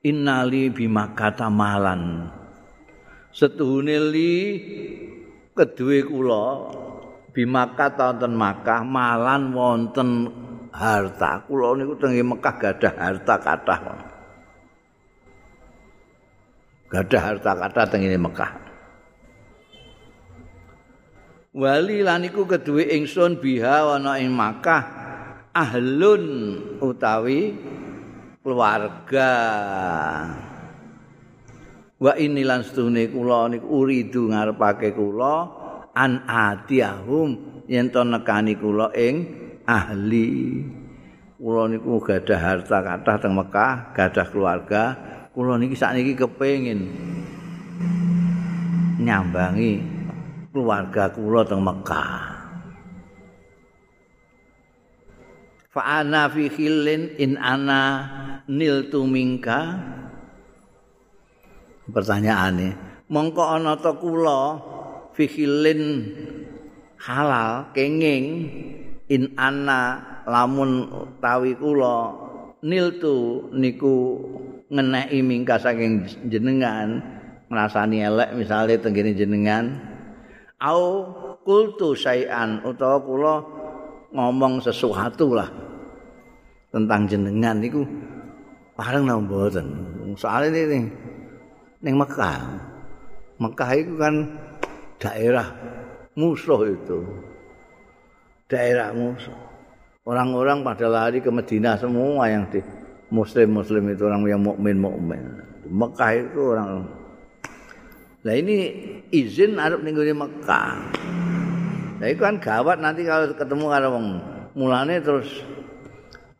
innali 0.00 0.72
bimakata 0.72 1.52
malan. 1.52 2.32
Setuhune 3.28 4.08
li 4.08 4.32
kedue 5.52 6.00
kula 6.08 6.72
bimakata 7.28 8.16
wonten 8.16 8.32
Makkah 8.40 8.80
malan 8.88 9.52
wonten 9.52 10.32
harta. 10.74 11.46
Kula 11.46 11.78
niku 11.78 11.94
teng 11.94 12.18
Mekah 12.18 12.54
gadah 12.58 12.94
harta 12.98 13.34
kathah 13.38 13.80
gadah 16.90 17.22
harta 17.22 17.50
kathah 17.54 17.86
teng 17.86 18.02
Mekah. 18.10 18.50
Wali 21.54 22.02
lan 22.02 22.26
iku 22.26 22.50
keduwe 22.50 22.90
ingsun 22.98 23.38
biha 23.38 23.86
ana 23.86 24.18
ing 24.18 24.34
Makkah 24.34 24.82
ahlun 25.54 26.24
utawi 26.82 27.54
keluarga. 28.42 29.30
Wa 31.94 32.12
inilan 32.18 32.66
setune 32.66 33.06
kula 33.06 33.46
niku 33.54 33.70
uridu 33.70 34.34
ngarepake 34.34 34.98
kula 34.98 35.46
an 35.94 36.26
atiyahum 36.26 37.62
yen 37.70 37.86
to 37.94 38.02
nekani 38.02 38.58
kula 38.58 38.90
ing 38.98 39.43
ahli 39.64 40.60
kula 41.40 41.68
niku 41.68 42.00
gadah 42.00 42.40
harta 42.40 42.78
kathah 42.80 43.16
teng 43.20 43.34
Mekah 43.36 43.92
gadah 43.92 44.26
keluarga 44.32 44.82
kula 45.36 45.60
niki 45.60 45.76
sakniki 45.76 46.16
kepengin 46.16 46.80
nyambangi 49.00 49.82
keluarga 50.54 51.10
kula 51.10 51.42
teng 51.44 51.60
Mekah. 51.60 52.32
Fa 55.74 56.06
ana 56.06 56.30
fi 56.30 56.46
khillin 56.46 57.18
in 57.18 57.34
ana 57.34 57.82
niltu 58.46 59.02
mingka. 59.10 59.74
Pertanyaane, 61.90 62.78
mongko 63.10 63.42
ana 63.42 63.74
ta 63.74 63.90
kula 63.98 64.40
fi 65.18 65.26
khillin 65.26 65.82
halal 67.02 67.74
kenging 67.74 68.24
in 69.14 69.30
ana 69.38 70.02
lamun 70.26 70.90
tawi 71.22 71.54
kula 71.54 72.10
niltu 72.66 73.46
niku 73.54 74.18
ngeneki 74.72 75.22
mingka 75.22 75.62
saking 75.62 76.02
jenengan 76.26 76.98
ngrasani 77.46 78.02
elek 78.02 78.34
misale 78.34 78.74
tenggene 78.82 79.14
jenengan. 79.14 79.78
Au 80.58 81.12
kultu 81.46 81.94
sayan 81.94 82.64
utawa 82.66 82.98
kula 82.98 83.34
ngomong 84.10 84.64
sesuatu 84.64 85.36
lah 85.36 85.50
tentang 86.74 87.06
jenengan 87.06 87.62
niku. 87.62 87.86
Bareng 88.74 89.06
nang 89.06 89.30
mboten 89.30 89.70
soalnya 90.18 90.50
ini 90.50 90.62
ning 90.66 90.84
ning 91.78 91.94
Mekah. 91.94 92.42
Mekah 93.38 93.70
itu 93.78 93.94
kan 93.94 94.14
daerah 94.98 95.46
musuh 96.18 96.66
itu 96.66 96.98
daerah 98.50 98.92
musuh 98.92 99.36
orang-orang 100.04 100.60
pada 100.60 100.86
lari 100.88 101.18
ke 101.24 101.30
Medina 101.32 101.76
semua 101.80 102.28
yang 102.28 102.44
di 102.52 102.60
muslim-muslim 103.08 103.92
itu 103.92 104.04
orang 104.04 104.22
yang 104.28 104.42
mukmin 104.42 104.76
mukmin 104.76 105.22
Mekah 105.64 106.12
itu 106.12 106.40
orang 106.52 106.84
Nah 108.24 108.32
ini 108.32 108.56
izin 109.12 109.60
arep 109.60 109.84
ning 109.84 109.92
Mekah. 109.92 110.72
Nah 112.00 112.06
itu 112.08 112.20
kan 112.24 112.40
gawat 112.40 112.80
nanti 112.80 113.04
kalau 113.04 113.28
ketemu 113.36 113.64
karo 113.68 113.88
wong 113.92 114.06
mulane 114.56 114.96
terus 115.04 115.44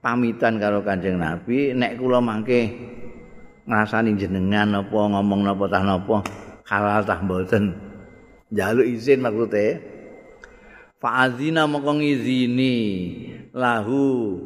pamitan 0.01 0.57
karo 0.57 0.81
Kanjeng 0.81 1.21
Nabi 1.21 1.77
nek 1.77 2.01
kula 2.01 2.25
mangke 2.25 2.73
ngrasani 3.69 4.17
jenengan 4.17 4.81
apa 4.81 4.97
ngomong 4.97 5.45
napa 5.45 5.65
tah 5.69 5.85
napa 5.85 6.25
halal 6.65 7.05
tah 7.05 7.21
mboten. 7.21 7.77
Jaluk 8.49 8.89
izin 8.89 9.21
maksude. 9.21 9.94
Fa'azina 11.05 11.69
mongko 11.69 12.01
ngizini. 12.01 12.77
Lahu 13.53 14.41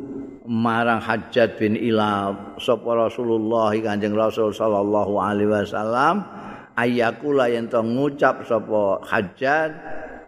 marang 0.51 0.99
Hajjat 0.99 1.55
bin 1.55 1.79
Ilab 1.79 2.59
sapa 2.59 2.99
Rasulullah 2.99 3.71
Kanjeng 3.79 4.19
Rasul 4.19 4.51
sallallahu 4.51 5.23
alaihi 5.23 5.55
wasallam 5.55 6.27
ayakula 6.75 7.47
yen 7.47 7.71
to 7.71 7.79
ngucap 7.79 8.43
sapa 8.43 9.01
hajat 9.07 9.71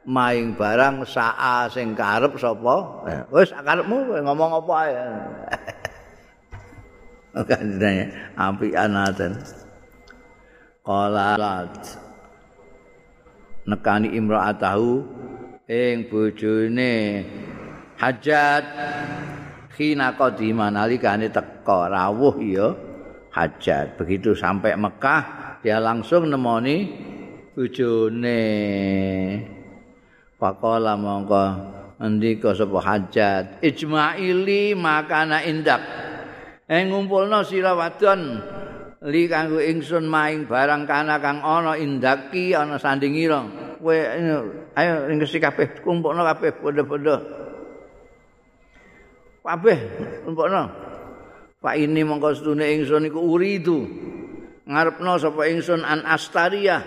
maing 0.07 0.55
barang 0.55 1.03
saa 1.03 1.66
sing 1.66 1.99
karep 1.99 2.39
sapa? 2.39 3.05
Eh, 3.11 3.20
wis 3.35 3.51
karepmu 3.51 4.22
ngomong 4.22 4.64
apa 4.64 4.72
ae? 4.87 4.93
Kanjane 7.51 8.07
ampi 8.39 8.70
anaten 8.70 9.35
qalat. 10.87 11.74
Nekani 13.68 14.14
imraatahu 14.16 15.19
ing 15.70 16.10
bojone 16.10 17.22
hajat. 17.94 18.64
Khina 19.70 20.18
qadima 20.18 20.66
nalikane 20.66 21.30
teka 21.30 21.86
rawuh 21.86 22.36
ya 22.42 22.74
hajat. 23.30 23.94
Begitu 23.94 24.34
sampai 24.34 24.74
Mekah 24.74 25.22
dia 25.62 25.78
langsung 25.78 26.26
nemoni 26.26 26.90
bojone. 27.54 28.42
Pakola 30.34 30.98
mongko 30.98 31.44
andika 32.02 32.50
sapa 32.50 32.78
hajat? 32.82 33.62
Ijmaili 33.62 34.74
makana 34.74 35.46
indak. 35.46 35.80
Eh 36.66 36.82
ngumpulno 36.86 37.46
sira 37.46 37.78
wadon 37.78 38.42
li 39.06 39.30
kanggo 39.30 39.62
ingsun 39.62 40.04
maing 40.04 40.44
barang 40.50 40.84
kana 40.84 41.22
kang 41.22 41.40
ana 41.40 41.78
indaki 41.78 42.52
ana 42.52 42.76
sandingira 42.76 43.59
kowe 43.81 43.97
ayo 44.76 44.95
ngisi 45.11 45.41
kabeh 45.41 45.81
kumpulno 45.81 46.22
kabeh 46.22 46.53
padha-padha 46.61 47.16
kabeh 49.43 49.78
kumpulno 50.28 50.64
Pak 51.61 51.76
ini 51.76 52.01
mongko 52.09 52.41
sedune 52.41 52.72
ingsun 52.72 53.05
iku 53.12 53.20
uridu 53.20 53.85
ngarepno 54.64 55.20
sapa 55.20 55.45
ingsun 55.45 55.85
an 55.85 56.01
astariyah 56.09 56.81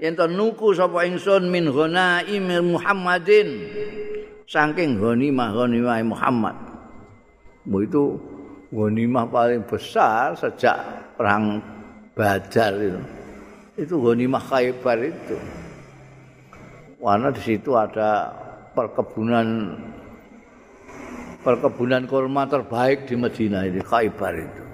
yen 0.00 0.16
to 0.16 0.24
nuku 0.24 0.72
sapa 0.72 1.04
ingsun 1.04 1.52
min 1.52 1.68
ghanaim 1.68 2.48
Muhammadin 2.64 3.48
saking 4.48 4.96
ghanimah 4.96 5.52
ghanimah 5.52 6.00
Muhammad. 6.06 6.56
Mu 7.68 7.84
itu 7.84 8.16
ghanimah 8.72 9.28
paling 9.28 9.68
besar 9.68 10.32
sejak 10.32 10.80
perang 11.20 11.60
Badar 12.16 12.72
itu. 12.80 13.00
Itu 13.76 14.00
ghanimah 14.00 14.40
Khaybar 14.40 14.98
itu. 15.04 15.36
Karena 17.06 17.30
di 17.30 17.38
situ 17.38 17.70
ada 17.78 18.34
perkebunan 18.74 19.46
perkebunan 21.38 22.02
kurma 22.10 22.50
terbaik 22.50 23.06
di 23.06 23.14
Madinah 23.14 23.62
ini 23.62 23.78
Khaybar 23.78 24.34
itu. 24.34 24.64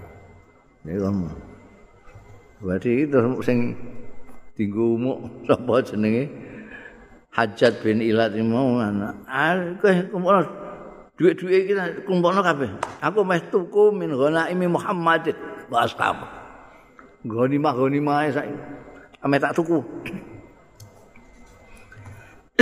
Ini 0.89 0.97
kan. 0.97 1.15
Berarti 2.65 3.05
itu 3.05 3.21
sing 3.45 3.77
tinggu 4.57 4.97
umuk 4.97 5.29
sapa 5.53 5.85
jenenge 5.85 6.33
Hajat 7.37 7.85
bin 7.85 8.01
Ilat 8.01 8.33
mau 8.49 8.81
anak. 8.81 9.13
Ah, 9.29 9.53
kumpul 10.09 10.41
duit-duit 11.21 11.69
kita 11.69 12.01
kumpulno 12.09 12.41
kabeh. 12.41 12.73
Aku 13.05 13.29
meh 13.29 13.45
tuku 13.53 13.93
min 13.93 14.09
ghanaimi 14.09 14.73
Muhammad 14.73 15.37
bahas 15.69 15.93
apa? 16.01 16.33
Ghanimah 17.29 17.77
ghanimah 17.77 18.33
saiki. 18.33 18.57
Ame 19.21 19.37
tak 19.37 19.53
tuku. 19.53 19.85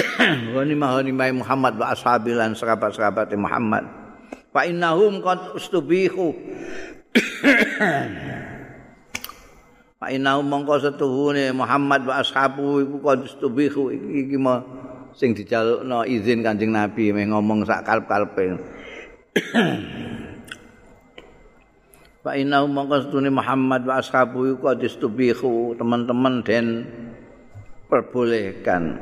Ghanimah 0.55 1.01
ghanimah 1.01 1.29
Muhammad 1.45 1.75
wa 1.77 1.93
ashabi 1.93 2.33
lan 2.33 2.57
sahabat-sahabat 2.57 3.33
Muhammad. 3.37 3.85
Fa 4.51 4.67
innahum 4.67 5.23
qad 5.23 5.55
ustubihu. 5.55 6.35
Fa 10.01 10.09
inna 10.09 10.41
mongko 10.41 10.81
setuhune 10.81 11.53
Muhammad 11.53 12.09
wa 12.09 12.25
ashabu 12.25 12.81
iku 12.81 13.05
konstubihu 13.05 13.93
iki 13.93 14.33
iki 14.33 14.41
mau 14.41 14.65
sing 15.13 15.37
dijalukno 15.37 16.09
izin 16.09 16.41
Kanjeng 16.41 16.73
Nabi 16.73 17.13
meh 17.13 17.29
ngomong 17.29 17.69
sak 17.69 17.85
kalp-kalpe. 17.85 18.57
Fa 22.25 22.33
inna 22.33 22.65
mongko 22.65 23.05
setuhune 23.05 23.29
Muhammad 23.29 23.85
wa 23.85 24.01
ashabu 24.01 24.49
iku 24.49 24.73
konstubihu 24.73 25.77
teman-teman 25.77 26.41
den 26.49 26.89
perbolehkan 27.93 28.97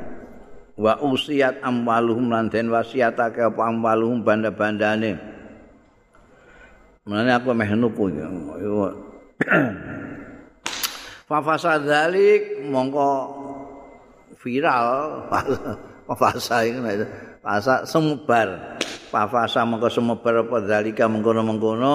wa 0.79 0.95
usiat 1.03 1.59
amwaluhum 1.59 2.31
lan 2.31 2.47
den 2.47 2.71
wasiatake 2.71 3.43
apa 3.43 3.61
amwaluhum 3.67 4.23
banda-bandane. 4.23 5.19
Mulane 7.03 7.31
aku 7.35 7.51
meh 7.51 7.67
nuku 7.75 8.03
Fafasa 11.29 11.77
dalik 11.83 12.63
mongko 12.63 13.11
viral. 14.39 14.87
Fafasa 16.07 16.63
itu 16.63 16.79
fasa 17.43 17.83
semebar. 17.83 18.79
Fafasa 19.11 19.67
mongko 19.67 19.91
semebar 19.91 20.47
apa 20.47 20.57
dalika 20.63 21.11
mengkono-mengkono. 21.11 21.93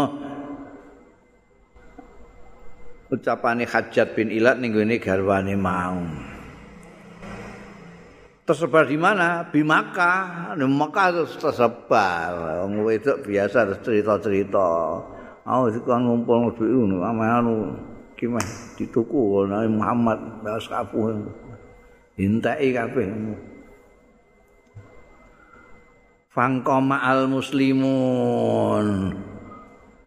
Ucapane 3.11 3.65
Hajat 3.65 4.13
bin 4.17 4.29
Ilat 4.29 4.59
ning 4.61 4.75
gone 4.75 4.97
garwane 4.99 5.55
mau 5.55 6.34
tersebar 8.45 8.85
di 8.89 8.97
mana? 9.01 9.49
Di 9.49 9.65
Makkah. 9.65 10.53
Di 10.57 10.65
Makkah 10.65 11.07
terus 11.13 11.35
tersebar. 11.41 12.61
Wong 12.65 12.85
wedok 12.85 13.25
biasa 13.25 13.69
terus 13.69 13.81
cerita-cerita. 13.85 14.69
Oh, 15.45 15.69
itu 15.69 15.85
kan 15.85 16.01
ngumpul 16.01 16.57
duit 16.57 16.73
ngono, 16.73 17.05
anu 17.05 17.55
iki 18.15 18.31
mah 18.31 18.47
dituku 18.79 19.45
Nabi 19.45 19.69
Muhammad 19.69 20.19
bahas 20.41 20.65
kapu 20.71 21.13
hintai 22.15 22.71
kabeh 22.71 23.11
fangkoma 26.31 27.03
al 27.03 27.27
muslimun 27.27 29.19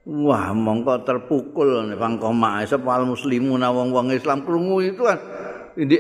wah 0.08 0.50
mongko 0.56 1.04
terpukul 1.04 1.92
nih 1.92 2.00
fangkoma 2.00 2.64
sapa 2.64 2.96
al 2.96 3.06
muslimun 3.06 3.60
wong-wong 3.60 4.16
Islam 4.16 4.48
krungu 4.48 4.82
itu 4.82 5.04
kan 5.04 5.20
ini 5.76 5.98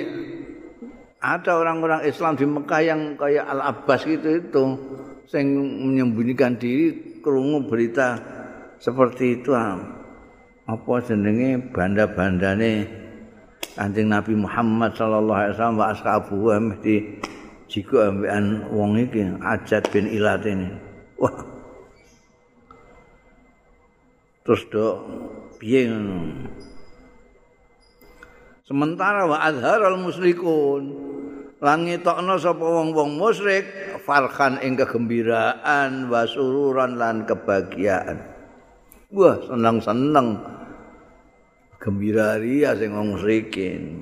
ada 1.17 1.57
orang-orang 1.57 2.05
Islam 2.05 2.37
di 2.37 2.45
Mekah 2.45 2.81
yang 2.85 3.01
kayak 3.17 3.45
Al 3.45 3.61
Abbas 3.73 4.05
gitu 4.05 4.37
itu 4.37 4.65
yang 5.33 5.47
menyembunyikan 5.57 6.55
diri 6.55 7.19
kerungu 7.19 7.67
berita 7.67 8.21
seperti 8.77 9.41
itu 9.41 9.51
apa 9.51 10.93
jenenge 11.03 11.73
banda-bandane 11.73 12.85
Kanjeng 13.77 14.09
Nabi 14.09 14.33
Muhammad 14.33 14.97
sallallahu 14.97 15.37
alaihi 15.37 15.53
wasallam 15.53 15.77
wa 15.77 15.87
ashabu 15.93 16.37
mesti 16.49 16.95
jika 17.69 18.09
ambekan 18.09 18.65
wong 18.73 18.97
iki 18.97 19.21
Ajat 19.43 19.85
bin 19.93 20.09
Ilat 20.09 20.41
ini. 20.49 20.71
Wah. 21.21 21.45
Terus 24.41 24.63
do 24.71 24.85
piye 25.61 25.91
ngono. 25.91 26.47
Sementara 28.67 29.23
wa 29.23 29.39
azharal 29.39 29.95
musyrikun 29.95 30.83
lan 31.63 31.87
ngetokno 31.87 32.35
sapa 32.35 32.61
wong-wong 32.61 33.15
musyrik 33.15 33.63
farhan 34.03 34.59
ing 34.59 34.75
kegembiraan 34.75 36.11
wa 36.11 36.27
sururan 36.27 36.99
lan 36.99 37.23
kebahagiaan. 37.23 38.19
Wah, 39.07 39.39
seneng-seneng. 39.47 40.57
gembira 41.87 42.35
ria 42.41 42.73
sing 42.73 42.91
wong 42.91 43.15
musyrikin 43.15 44.01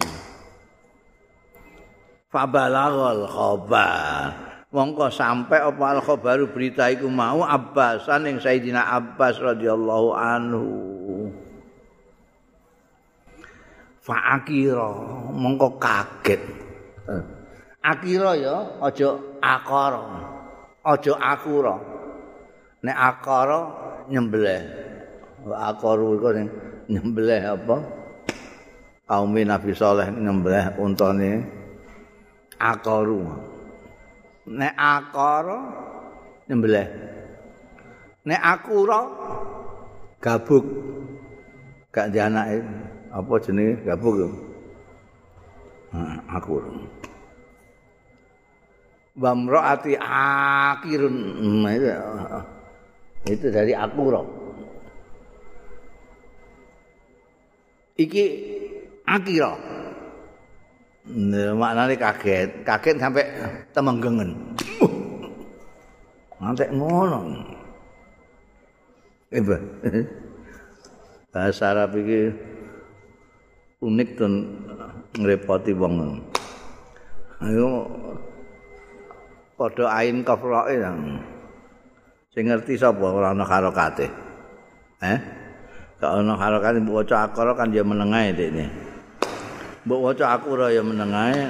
fabalaghal 2.31 3.27
khabar 3.27 4.31
mongko 4.71 5.11
sampai 5.11 5.59
apa 5.61 5.85
al 5.93 6.01
khabaru 6.01 6.49
berita 6.49 6.89
iku 6.89 7.05
mau 7.11 7.45
Abbasan 7.45 8.25
ing 8.25 8.41
Sayyidina 8.41 8.89
Abbas 8.89 9.37
radhiyallahu 9.37 10.09
anhu 10.17 10.65
fa 14.05 14.37
akira 14.37 14.85
mongko 15.33 15.81
kaget. 15.81 16.41
Akira 17.81 18.37
ya 18.37 18.77
aja 18.85 19.17
akara 19.41 20.05
aja 20.85 21.13
akura. 21.17 21.75
Nek 22.85 22.97
akara 22.97 23.59
nyembelih. 24.05 24.61
Akaru 25.45 26.17
iku 26.17 26.29
sing 26.37 26.47
nyembelih 26.89 27.41
apa? 27.57 27.77
Kaum 29.05 29.33
Nabi 29.33 29.73
Saleh 29.73 30.09
nyembelih 30.09 30.77
untane 30.77 31.45
akaru 32.61 33.25
nek 34.45 34.73
akara 34.77 35.57
nyembelih. 36.45 36.87
Nek 38.25 38.41
akura 38.41 38.99
gabuk. 40.21 40.65
Gak 41.93 42.11
di 42.11 42.19
anake 42.19 42.59
apa 43.15 43.33
jenenge 43.39 43.79
gabuk 43.87 44.27
aku 46.27 46.59
Bamroati 49.15 49.95
akirun 49.95 51.15
itu, 51.71 51.87
itu 53.31 53.47
dari 53.47 53.71
akura. 53.71 54.19
iki 57.95 58.23
akira. 59.07 59.55
Maknane 61.55 61.95
kaget. 61.95 62.65
Kaget 62.65 62.95
sampai 62.99 63.23
temenggengen 63.71 64.35
ngantek 66.35 66.69
ngono. 66.77 67.19
Ibu 69.31 69.55
bahasa 71.33 71.75
Arab 71.75 71.99
iki 71.99 72.31
unik 73.85 74.09
dan 74.17 74.33
ngrepoti 75.13 75.71
wong. 75.77 76.17
Ayo 77.45 77.85
padha 79.53 79.85
ain 80.01 80.25
kafrae 80.25 80.81
sing 82.33 82.49
ngerti 82.49 82.75
sapa? 82.75 83.05
Ora 83.05 83.31
ana 83.31 83.45
karokate 83.45 84.07
eh? 85.05 85.19
Gak 85.95 86.11
ana 86.11 86.35
harokat 86.35 86.75
mbok 86.83 87.07
waca 87.07 87.31
akara 87.31 87.55
kan 87.55 87.71
ya 87.71 87.83
menengae 87.85 88.35
dekne. 88.35 88.67
Mbok 89.87 90.01
waca 90.11 90.25
akura 90.35 90.67
ya 90.73 90.83
menengae. 90.83 91.47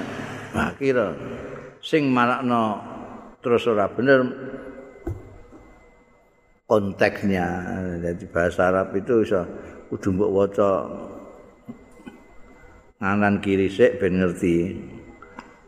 Nah 0.54 0.70
kira 0.78 1.16
sing 1.82 2.06
marakno 2.14 2.78
terus 3.42 3.66
ora 3.66 3.90
bener 3.90 4.22
konteksnya. 6.70 7.46
Jadi 8.02 8.24
bahasa 8.30 8.70
Arab 8.70 8.94
itu 8.94 9.26
bisa 9.26 9.42
kudu 9.90 10.14
mbok 10.14 10.30
waca 10.30 10.70
nganan 13.00 13.44
kiri 13.44 13.68
sik 13.68 14.00
ben 14.00 14.20
ngerti 14.20 14.72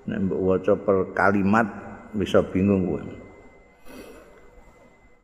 nek 0.08 0.18
mbok 0.24 0.40
waca 0.40 0.74
per 0.80 0.96
kalimat 1.12 1.68
bisa 2.16 2.40
bingung 2.40 2.88
kowe 2.88 3.02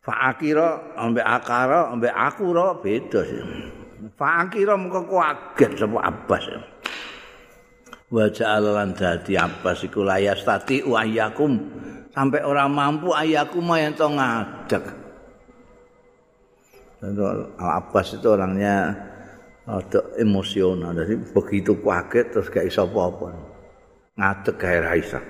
Fa'akira 0.05 1.01
ambek 1.01 1.25
akara 1.25 1.89
ambek 1.89 2.13
akura 2.13 2.77
beda 2.77 3.25
sih. 3.25 3.41
Fa'akira 4.21 4.77
mengko 4.77 5.09
kaget 5.09 5.81
sapa 5.81 5.97
Abbas. 6.05 6.45
Wa 8.13 8.29
ja'ala 8.29 8.85
lan 8.85 8.93
dadi 8.93 9.33
Abbas 9.41 9.81
iku 9.89 10.05
layas 10.05 10.45
tati 10.45 10.85
ayakum 10.85 11.57
sampai 12.13 12.45
orang 12.45 12.69
mampu 12.69 13.17
ayakum 13.17 13.65
yang 13.81 13.97
to 13.97 14.05
ngadeg. 14.13 14.85
Abbas 17.57 18.21
itu 18.21 18.29
orangnya 18.29 18.93
ada 19.65 20.01
emosional 20.21 20.93
jadi 20.93 21.17
begitu 21.33 21.73
kaget 21.81 22.27
terus 22.37 22.53
gak 22.53 22.69
iso 22.69 22.85
apa-apa. 22.85 23.33
Ngadeg 24.15 24.55
kayak 24.61 24.83
Raisa. 24.85 25.21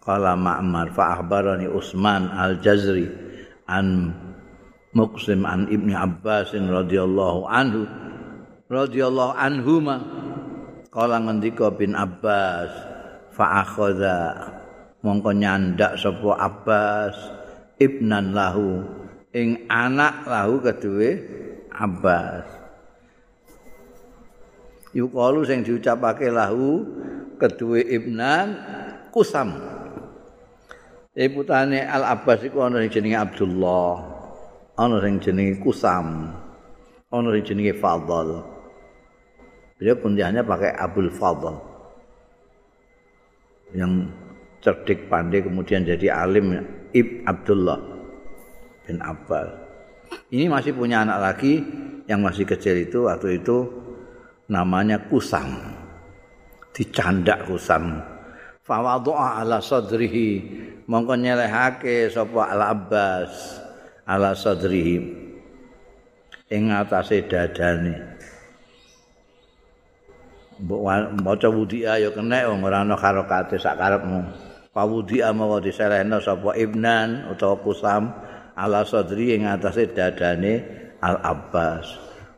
Qala 0.00 0.32
Ma'mar 0.32 0.88
fa 0.96 1.20
akhbarani 1.20 1.68
Utsman 1.68 2.32
Al-Jazri 2.32 3.06
an 3.68 4.16
Muqsim 4.96 5.44
an 5.44 5.68
Ibni 5.68 5.92
Abbas 5.92 6.56
radhiyallahu 6.56 7.44
anhu 7.44 7.84
radhiyallahu 8.72 9.36
anhuma 9.36 10.00
Qala 10.88 11.20
ngendika 11.20 11.68
bin 11.76 11.92
Abbas 11.92 12.72
fa 13.36 13.62
akhadha 13.62 14.48
mongko 15.04 15.36
nyandak 15.36 16.00
sapa 16.00 16.40
Abbas 16.40 17.14
ibnan 17.78 18.34
lahu 18.34 18.82
ing 19.36 19.68
anak 19.70 20.26
lahu 20.26 20.58
kedue 20.64 21.10
Abbas 21.78 22.46
Yukalu 24.90 25.46
sing 25.46 25.62
diucapake 25.62 26.26
lahu 26.26 26.82
kedue 27.38 27.86
ibnan 27.86 28.58
kusam 29.14 29.78
Ibu 31.18 31.42
putane 31.42 31.82
Al 31.82 32.06
Abbas 32.14 32.46
iku 32.46 32.62
ana 32.62 32.78
sing 32.78 32.94
jenenge 32.94 33.18
Abdullah, 33.18 33.94
ana 34.78 35.02
sing 35.02 35.18
jenenge 35.18 35.58
Kusam, 35.58 36.30
ana 37.10 37.28
sing 37.34 37.42
jenenge 37.42 37.74
Fadl. 37.74 38.38
Beliau 39.82 39.98
kundiannya 39.98 40.46
pakai 40.46 40.78
Abdul 40.78 41.10
Fadl. 41.10 41.58
Yang 43.74 44.14
cerdik 44.62 45.10
pandai 45.10 45.42
kemudian 45.42 45.82
jadi 45.82 46.22
alim 46.22 46.54
Ib 46.94 47.26
Abdullah 47.26 47.82
bin 48.86 49.02
Abbas. 49.02 49.67
Ini 50.28 50.44
masih 50.52 50.76
punya 50.76 51.04
anak 51.08 51.18
lagi 51.20 51.60
yang 52.04 52.20
masih 52.20 52.44
kecil 52.44 52.76
itu 52.76 53.08
waktu 53.08 53.40
itu 53.40 53.64
namanya 54.52 55.00
Kusam. 55.08 55.48
Dicandak 56.72 57.48
Kusam. 57.48 58.00
Fawadhu'a 58.64 59.40
ala 59.40 59.64
sadrihi. 59.64 60.44
Mongko 60.84 61.16
nyelehake 61.16 62.12
sapa 62.12 62.52
Al 62.52 62.62
Abbas 62.76 63.32
ala 64.04 64.36
sadrihi. 64.36 64.96
Ing 66.52 66.72
atase 66.72 67.24
dadane. 67.28 67.96
Mbok 70.58 70.80
maca 71.22 71.48
wudia 71.48 72.02
ya 72.02 72.10
kena 72.10 72.50
wong 72.50 72.66
ora 72.66 72.82
ana 72.82 72.98
karo 72.98 73.24
kate 73.30 73.56
sak 73.62 73.78
karepmu. 73.78 74.26
Pawudia 74.74 75.30
mawa 75.32 75.62
diselehno 75.62 76.18
sapa 76.20 76.52
ibnan 76.58 77.30
utawa 77.32 77.56
kusam 77.62 78.10
ala 78.58 78.82
sadri 78.82 79.38
ing 79.38 79.46
atase 79.46 79.94
dadane 79.94 80.66
Al 80.98 81.22
Abbas 81.22 81.86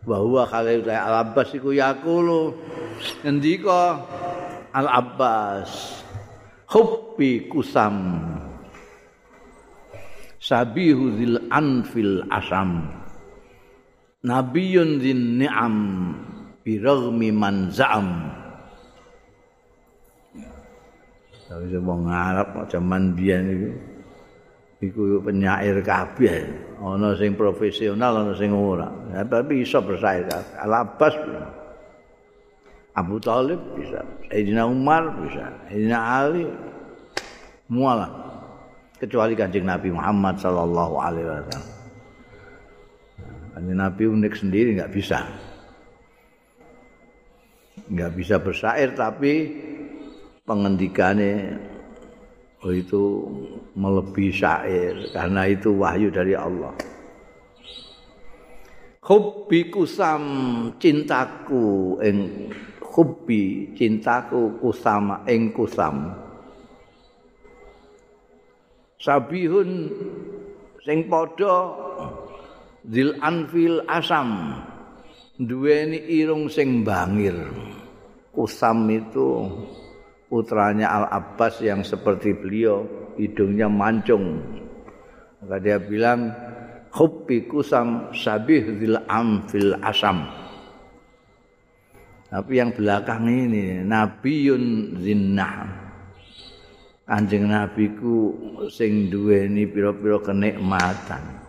bahwa 0.04 0.44
kali 0.44 0.84
Al 0.84 1.24
Abbas 1.24 1.56
iku 1.56 1.72
yakulu 1.72 2.52
ngendika 3.24 4.04
Al 4.76 4.86
Abbas 4.86 6.04
hubbi 6.68 7.48
kusam 7.48 8.20
sabihu 10.36 11.16
zil 11.16 11.36
anfil 11.48 12.28
asam 12.28 12.84
nabiyun 14.20 15.00
zin 15.00 15.40
ni'am 15.40 15.76
biragmi 16.60 17.32
man 17.32 17.72
za'am. 17.72 18.08
Tapi 21.50 21.66
saya 21.66 21.82
ngarap 21.82 22.70
zaman 22.70 23.18
biyen 23.18 23.44
itu 23.50 23.70
iku 24.80 25.20
penyair 25.20 25.76
kabeh. 25.84 26.48
Ana 26.80 27.12
sing 27.20 27.36
profesional 27.36 28.24
ana 28.24 28.32
sing 28.34 28.50
ora. 28.50 28.88
Ya, 29.12 29.22
tapi 29.28 29.62
iso 29.62 29.78
bersair 29.84 30.24
alabas 30.56 31.12
Abu 32.96 33.20
Talib 33.20 33.60
bisa. 33.76 34.02
Sayyidina 34.32 34.64
Umar 34.66 35.12
bisa. 35.20 35.52
Sayyidina 35.68 35.98
Ali. 36.00 36.44
Mualah 37.70 38.10
kecuali 38.98 39.38
kanjeng 39.38 39.62
Nabi 39.62 39.94
Muhammad 39.94 40.42
Sallallahu 40.42 40.94
Alaihi 40.98 41.26
Wasallam. 41.28 41.64
Kanjeng 43.54 43.78
Nabi 43.78 44.04
unik 44.10 44.34
sendiri 44.34 44.68
nggak 44.74 44.90
bisa. 44.90 45.22
Nggak 47.86 48.10
bisa 48.18 48.42
bersair 48.42 48.90
tapi 48.98 49.54
pengendikannya 50.42 51.69
itu 52.68 53.24
melebihi 53.72 54.32
syair 54.36 55.08
karena 55.16 55.48
itu 55.48 55.72
wahyu 55.72 56.12
dari 56.12 56.36
Allah. 56.36 56.76
Hubbi 59.00 59.72
kusam 59.72 60.22
cintaku 60.76 61.96
ing 62.04 62.52
hubbi 62.84 63.72
cintaku 63.72 64.60
kusama 64.60 65.24
ing 65.24 65.56
kusam. 65.56 66.12
Sabihun 69.00 69.88
sing 70.84 71.08
padha 71.08 71.72
zil 72.84 73.16
anfil 73.24 73.80
asam 73.88 74.52
duweni 75.40 75.96
irung 76.12 76.52
sing 76.52 76.84
bangir. 76.84 77.48
Kusam 78.30 78.84
itu 78.92 79.48
putranya 80.30 80.86
Al 80.86 81.04
Abbas 81.10 81.58
yang 81.58 81.82
seperti 81.82 82.32
beliau 82.38 82.86
hidungnya 83.18 83.66
mancung 83.66 84.38
maka 85.42 85.58
dia 85.58 85.82
bilang 85.82 86.30
hubbi 86.94 87.50
kusam 87.50 88.14
sabih 88.14 88.78
zil 88.78 88.96
anfil 89.10 89.74
asam 89.82 90.40
Tapi 92.30 92.62
yang 92.62 92.70
belakang 92.70 93.26
ini 93.26 93.82
Nabiun 93.82 94.94
zinnah. 95.02 95.66
Kanjeng 97.02 97.50
Nabi 97.50 97.90
ku 97.98 98.38
sing 98.70 99.10
duweni 99.10 99.66
pira-pira 99.66 100.22
kenikmatan. 100.22 101.42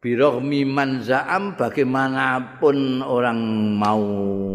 Birohmi 0.00 0.64
man 0.64 1.04
za'am 1.04 1.52
bagaimanapun 1.60 3.04
orang 3.04 3.38
mau 3.76 4.00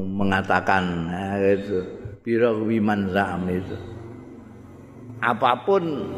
mengatakan 0.01 1.13
nah, 1.13 1.37
itu. 1.37 1.96
Birohmi 2.27 2.83
man 2.83 3.07
za'am 3.15 3.47
itu. 3.47 3.79
Apapun 5.23 6.11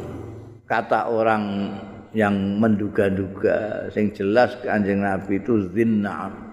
kata 0.66 1.06
orang 1.06 1.70
yang 2.18 2.58
menduga-duga 2.58 3.86
sing 3.94 4.10
jelas 4.18 4.58
Kanjeng 4.66 5.06
Nabi 5.06 5.38
itu 5.38 5.70
zinnah. 5.70 6.50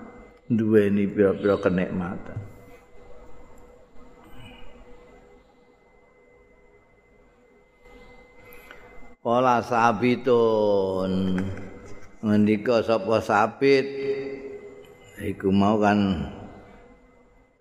duweni 0.47 1.11
pira-pira 1.11 1.59
kenikmatan. 1.59 2.39
Wala 9.27 9.59
sabitun 9.59 11.43
ngendika 12.23 12.79
sapa 12.87 13.19
sabit 13.19 13.83
iku 15.19 15.51
mau 15.51 15.83
kan 15.83 16.31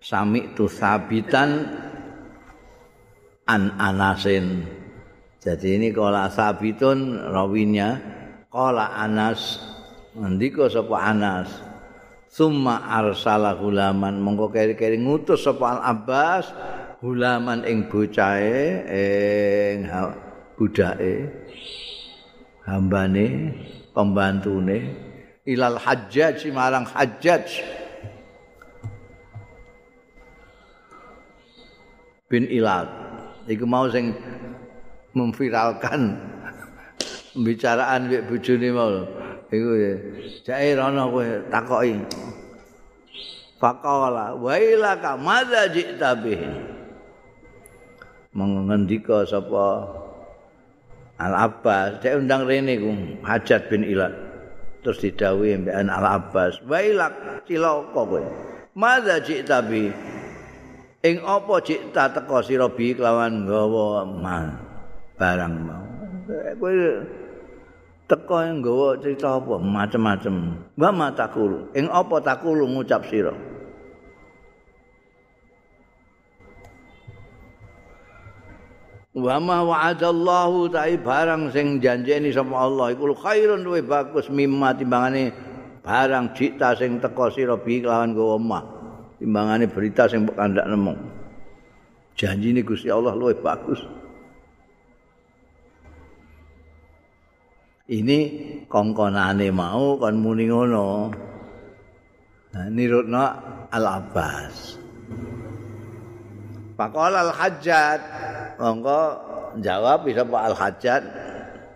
sami 0.06 0.54
tu 0.54 0.70
sabitan 0.70 1.66
an 3.50 3.74
anasin. 3.74 4.62
Jadi 5.42 5.78
ini 5.82 5.90
kala 5.90 6.30
sabitun 6.30 7.26
rawinya 7.34 7.98
kala 8.46 8.94
anas 8.94 9.58
ngendika 10.14 10.70
sapa 10.70 10.96
anas. 11.10 11.50
Summa 12.30 12.86
arsala 12.86 13.58
hulaman. 13.58 14.22
Mongko 14.22 14.54
keri-keri 14.54 14.98
ngutus 15.02 15.42
sapa 15.42 15.78
Al 15.78 15.80
Abbas 15.82 16.54
hulaman 17.02 17.66
ing 17.66 17.90
bocahe 17.90 18.86
ing 18.86 19.90
budake 20.54 21.14
hambane 22.62 23.26
pembantune. 23.90 24.78
Ilal 25.46 25.78
hajjaj 25.78 26.42
marang 26.50 26.86
hajjaj 26.90 27.62
bin 32.26 32.50
ilad 32.50 32.90
iku 33.46 33.62
mau 33.62 33.86
sing 33.86 34.10
memviralkan 35.14 36.18
pembicaraan 37.32 38.10
mbek 38.10 38.26
bojone 38.26 38.68
mau 38.74 38.90
iku 39.50 39.70
ya. 39.78 39.94
Jae 40.42 40.74
rono 40.74 41.10
kowe 41.14 41.26
takoki. 41.50 41.94
Faqala 43.56 44.36
wa 44.36 44.52
ilaka 44.58 45.16
madza 45.16 45.70
ji'ta 45.72 46.12
bih 46.20 46.42
mengendika 48.36 49.24
sapa 49.24 49.96
Al 51.16 51.32
Abbas 51.32 52.04
cek 52.04 52.20
undang 52.20 52.44
rene 52.44 52.76
ku 52.76 52.92
Hajat 53.24 53.72
bin 53.72 53.80
Ilad 53.80 54.12
terus 54.84 55.00
didhawuhi 55.00 55.64
mbek 55.64 55.72
Al 55.72 55.88
Abbas 55.88 56.60
wa 56.68 56.76
ilak 56.84 57.46
cilaka 57.48 57.96
kowe? 57.96 58.20
Madza 58.76 59.24
ji'ta 59.24 59.64
bih 59.64 59.88
ing 61.06 61.22
apa 61.22 61.62
cita 61.62 62.10
teko 62.10 62.42
sira 62.42 62.66
bi 62.66 62.90
kelawan 62.90 63.46
nggawa 63.46 64.02
barang 65.14 65.54
mau. 65.62 65.84
Kowe 66.58 66.74
teko 68.10 68.36
nggawa 68.42 68.98
cerita 68.98 69.38
apa? 69.38 69.54
Macem-macem. 69.62 70.34
Wa 70.74 70.90
matakul 70.90 71.70
ing 71.78 71.86
apa 71.86 72.16
takul 72.18 72.66
ngucap 72.66 73.06
sira? 73.06 73.34
Wa 79.16 79.40
ma 79.40 79.64
wa'adallahu 79.64 80.68
ta'i 80.68 81.00
barang 81.00 81.48
sing 81.54 81.80
janjeni 81.80 82.34
sama 82.34 82.68
Allah. 82.68 82.92
Iku 82.92 83.16
khairun 83.16 83.64
luwih 83.64 83.86
bagus 83.86 84.28
mimma 84.28 84.76
timbangane 84.76 85.32
barang 85.80 86.36
cita 86.36 86.76
sing 86.76 87.00
teko 87.00 87.32
sira 87.32 87.56
bi 87.56 87.80
kelawan 87.80 88.12
nggawa 88.12 88.36
mah 88.36 88.75
timbangane 89.20 89.66
berita 89.68 90.08
sing 90.08 90.28
kandak 90.28 90.68
nemu. 90.68 90.94
Janji 92.16 92.56
ini 92.56 92.64
Gusti 92.64 92.88
Allah 92.88 93.12
luwih 93.12 93.36
bagus. 93.44 93.80
Ini 97.86 98.18
kongkonane 98.66 99.46
mau 99.54 99.94
kon 100.00 100.16
muni 100.18 100.50
ngono. 100.50 101.12
Nah, 102.56 102.66
nirutno 102.72 103.24
Al 103.68 103.84
Abbas. 103.84 104.80
Pakol 106.74 107.14
Al 107.14 107.30
Hajjat, 107.36 108.00
monggo 108.56 109.00
jawab 109.60 110.08
bisa 110.08 110.24
Pak 110.24 110.42
Al 110.42 110.56
Hajjat. 110.56 111.02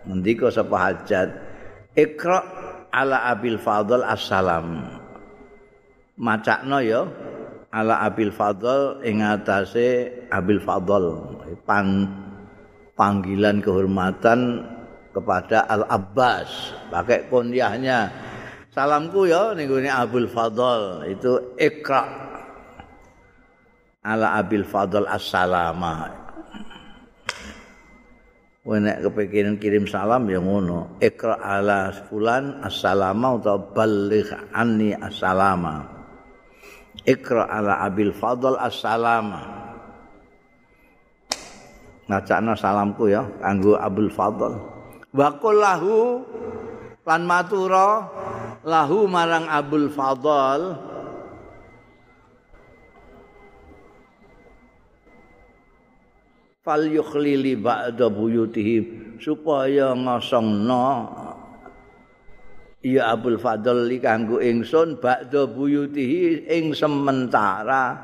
Ngendika 0.09 0.49
sapa 0.49 0.75
Hajjat? 0.89 1.29
Iqra 1.93 2.39
ala 2.89 3.29
Abil 3.29 3.61
Fadl 3.61 4.01
Assalam. 4.01 4.99
Macakno 6.17 6.81
ya 6.81 7.07
ala 7.71 8.03
Abil 8.03 8.31
Fadl 8.31 8.99
ing 9.01 9.23
atase 9.23 10.11
Abil 10.29 10.59
Fadl. 10.59 11.35
Pan 11.63 12.07
panggilan 12.95 13.63
kehormatan 13.63 14.67
kepada 15.15 15.65
Al 15.71 15.87
Abbas. 15.87 16.75
Pakai 16.91 17.31
kunyahnya 17.31 18.11
salamku 18.71 19.27
ya 19.27 19.55
ning 19.55 19.71
gone 19.71 19.89
Abul 19.91 20.27
Fadl. 20.27 21.07
Itu 21.07 21.55
Iqra. 21.55 22.29
Ala 24.01 24.41
Abil 24.41 24.65
Fadl 24.65 25.05
Assalama 25.05 26.21
Wenek 28.61 29.01
kepikiran 29.09 29.57
kirim 29.57 29.89
salam 29.89 30.29
ya 30.29 30.37
ngono. 30.37 31.01
Iqra 31.01 31.41
ala 31.41 31.89
fulan 31.89 32.61
assalama 32.61 33.41
atau 33.41 33.57
balligh 33.73 34.29
anni 34.53 34.93
assalama. 34.93 36.00
Iqra 37.05 37.49
ala 37.49 37.81
Abil 37.81 38.13
Fadl 38.13 38.57
assalama. 38.61 39.41
Ngacakno 42.05 42.53
salamku 42.53 43.09
ya 43.09 43.25
kanggo 43.39 43.79
Abul 43.79 44.11
Fadl. 44.11 44.53
Wa 45.11 45.31
lahu 45.39 46.21
lan 47.07 47.21
matura 47.25 48.07
lahu 48.61 49.09
marang 49.09 49.49
Abul 49.49 49.89
Fadl 49.89 50.91
fal 56.61 56.85
yukhlili 56.85 57.57
ba'da 57.57 58.05
buyutihi 58.13 58.77
supaya 59.17 59.97
ngosongno 59.97 60.85
ya 62.81 63.13
Abdul 63.13 63.37
Fadl 63.37 63.85
li 63.85 64.01
kanggo 64.01 64.41
ingsun 64.41 64.97
ba'da 64.97 65.45
buyutihi 65.45 66.49
ing 66.49 66.73
sementara 66.73 67.97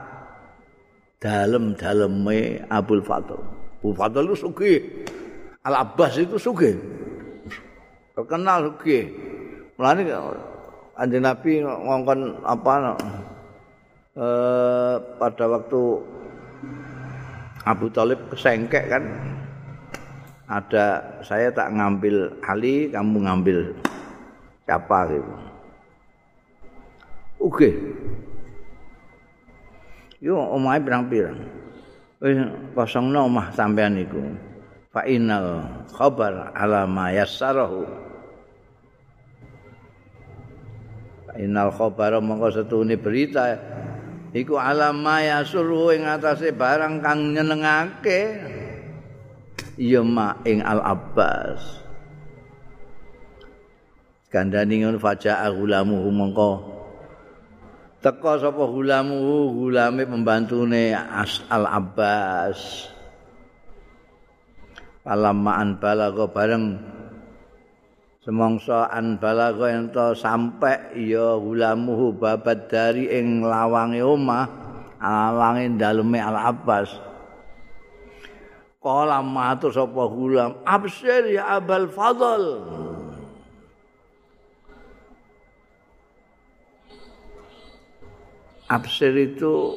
dalem-daleme 1.17 2.65
Abdul 2.69 3.01
Fadl. 3.01 3.41
Abdul 3.82 3.95
Fadl 3.97 4.23
itu 4.30 4.38
sugih. 4.38 4.78
Al 5.65 5.84
Abbas 5.84 6.13
itu 6.21 6.38
sugih. 6.38 6.78
Terkenal 8.13 8.71
sugih. 8.71 9.11
Mulane 9.78 10.01
Kanjeng 10.97 11.21
Nabi 11.21 11.61
ngongkon 11.61 12.41
apa 12.41 12.97
eh, 14.17 14.95
pada 15.21 15.45
waktu 15.45 15.82
Abu 17.69 17.86
Talib 17.93 18.17
kesengkek 18.34 18.89
kan 18.89 19.03
ada 20.49 21.03
saya 21.21 21.53
tak 21.53 21.69
ngambil 21.75 22.34
Ali 22.41 22.89
kamu 22.89 23.30
ngambil 23.30 23.78
siapa 24.68 25.07
gitu 25.07 25.34
oke 27.39 27.70
yo 30.22 30.38
omahe 30.38 30.82
pirang-pirang? 30.82 31.38
Wis 32.18 32.38
kosongno 32.74 33.30
omah 33.30 33.53
sampean 33.53 34.01
iku 34.01 34.18
fa 34.89 35.05
innal 35.05 35.61
khabar 35.93 36.49
ala 36.57 36.89
ma 36.89 37.13
yassarahu. 37.13 37.86
Fa 41.30 41.34
innal 41.38 41.70
khabar 41.70 42.18
mongko 42.18 42.49
setune 42.57 42.97
berita 42.97 43.53
iku 44.34 44.57
alama 44.57 45.22
ya 45.22 45.45
suruh 45.45 45.93
ing 45.93 46.09
atase 46.09 46.49
barang 46.49 47.05
kang 47.05 47.38
nyenengake. 47.38 48.22
Ya 49.78 50.01
ma 50.01 50.34
ing 50.41 50.65
al 50.65 50.82
abbas 50.82 51.86
kandhani 54.28 54.84
ngono 54.84 54.99
faja 54.99 55.43
gulamu 55.51 56.07
mongko. 56.11 56.51
Teka 57.97 58.38
sapa 58.39 58.63
gulamu 58.69 59.51
gulame 59.57 60.05
pembantune 60.05 60.93
al 60.93 61.65
abbas 61.65 62.88
palamaan 65.01 65.82
balago 65.82 66.30
bareng. 66.30 66.78
Semangsa 68.21 68.91
an 68.91 69.15
balaga 69.23 69.71
ento 69.71 70.11
sampe 70.11 70.91
ya 70.99 71.39
hulamuhu 71.39 72.11
babat 72.11 72.67
dari 72.67 73.07
ing 73.07 73.39
lawange 73.39 74.03
omah 74.03 74.45
lawange 74.99 75.80
daleme 75.80 76.19
al 76.19 76.36
abbas 76.36 76.91
kala 78.84 79.19
matur 79.19 79.71
sapa 79.73 80.03
hulam 80.07 80.59
absir 80.63 81.28
ya 81.28 81.59
abal 81.59 81.91
fadl 81.91 82.43
absir 88.68 89.15
itu 89.15 89.76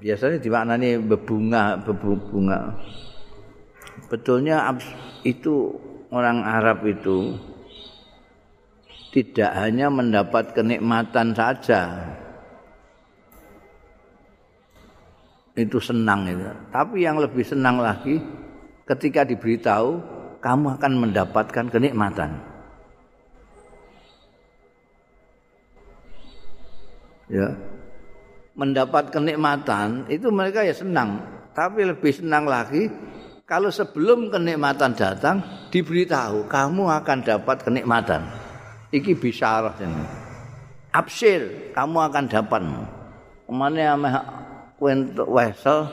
biasanya 0.00 0.42
dimaknani 0.42 0.98
bebunga 0.98 1.78
bebunga 1.86 2.74
Betulnya 4.10 4.66
itu 5.22 5.70
orang 6.10 6.42
Arab 6.42 6.82
itu 6.82 7.38
tidak 9.14 9.54
hanya 9.54 9.86
mendapat 9.86 10.50
kenikmatan 10.50 11.30
saja. 11.30 12.10
Itu 15.54 15.78
senang 15.78 16.26
itu. 16.26 16.42
Tapi 16.74 17.06
yang 17.06 17.22
lebih 17.22 17.46
senang 17.46 17.78
lagi 17.78 18.18
ketika 18.82 19.22
diberitahu 19.22 20.02
kamu 20.42 20.74
akan 20.74 20.92
mendapatkan 20.98 21.70
kenikmatan. 21.70 22.49
Ya. 27.30 27.54
Mendapat 28.58 29.14
kenikmatan 29.14 30.10
itu 30.10 30.28
mereka 30.34 30.66
ya 30.66 30.74
senang, 30.74 31.22
tapi 31.54 31.86
lebih 31.86 32.10
senang 32.10 32.44
lagi 32.50 32.90
kalau 33.50 33.66
sebelum 33.70 34.30
kenikmatan 34.30 34.94
datang 34.94 35.42
diberitahu 35.74 36.46
kamu 36.46 36.86
akan 37.02 37.18
dapat 37.26 37.66
kenikmatan. 37.66 38.22
Iki 38.90 39.18
bisyarah 39.18 39.74
ini. 39.82 40.06
Absir, 40.90 41.70
kamu 41.74 41.98
akan 42.10 42.24
dapat. 42.26 42.62
Kemana 43.46 43.98
ameh 43.98 44.14
kowe 44.78 44.90
entuk 44.90 45.26
wesel 45.30 45.90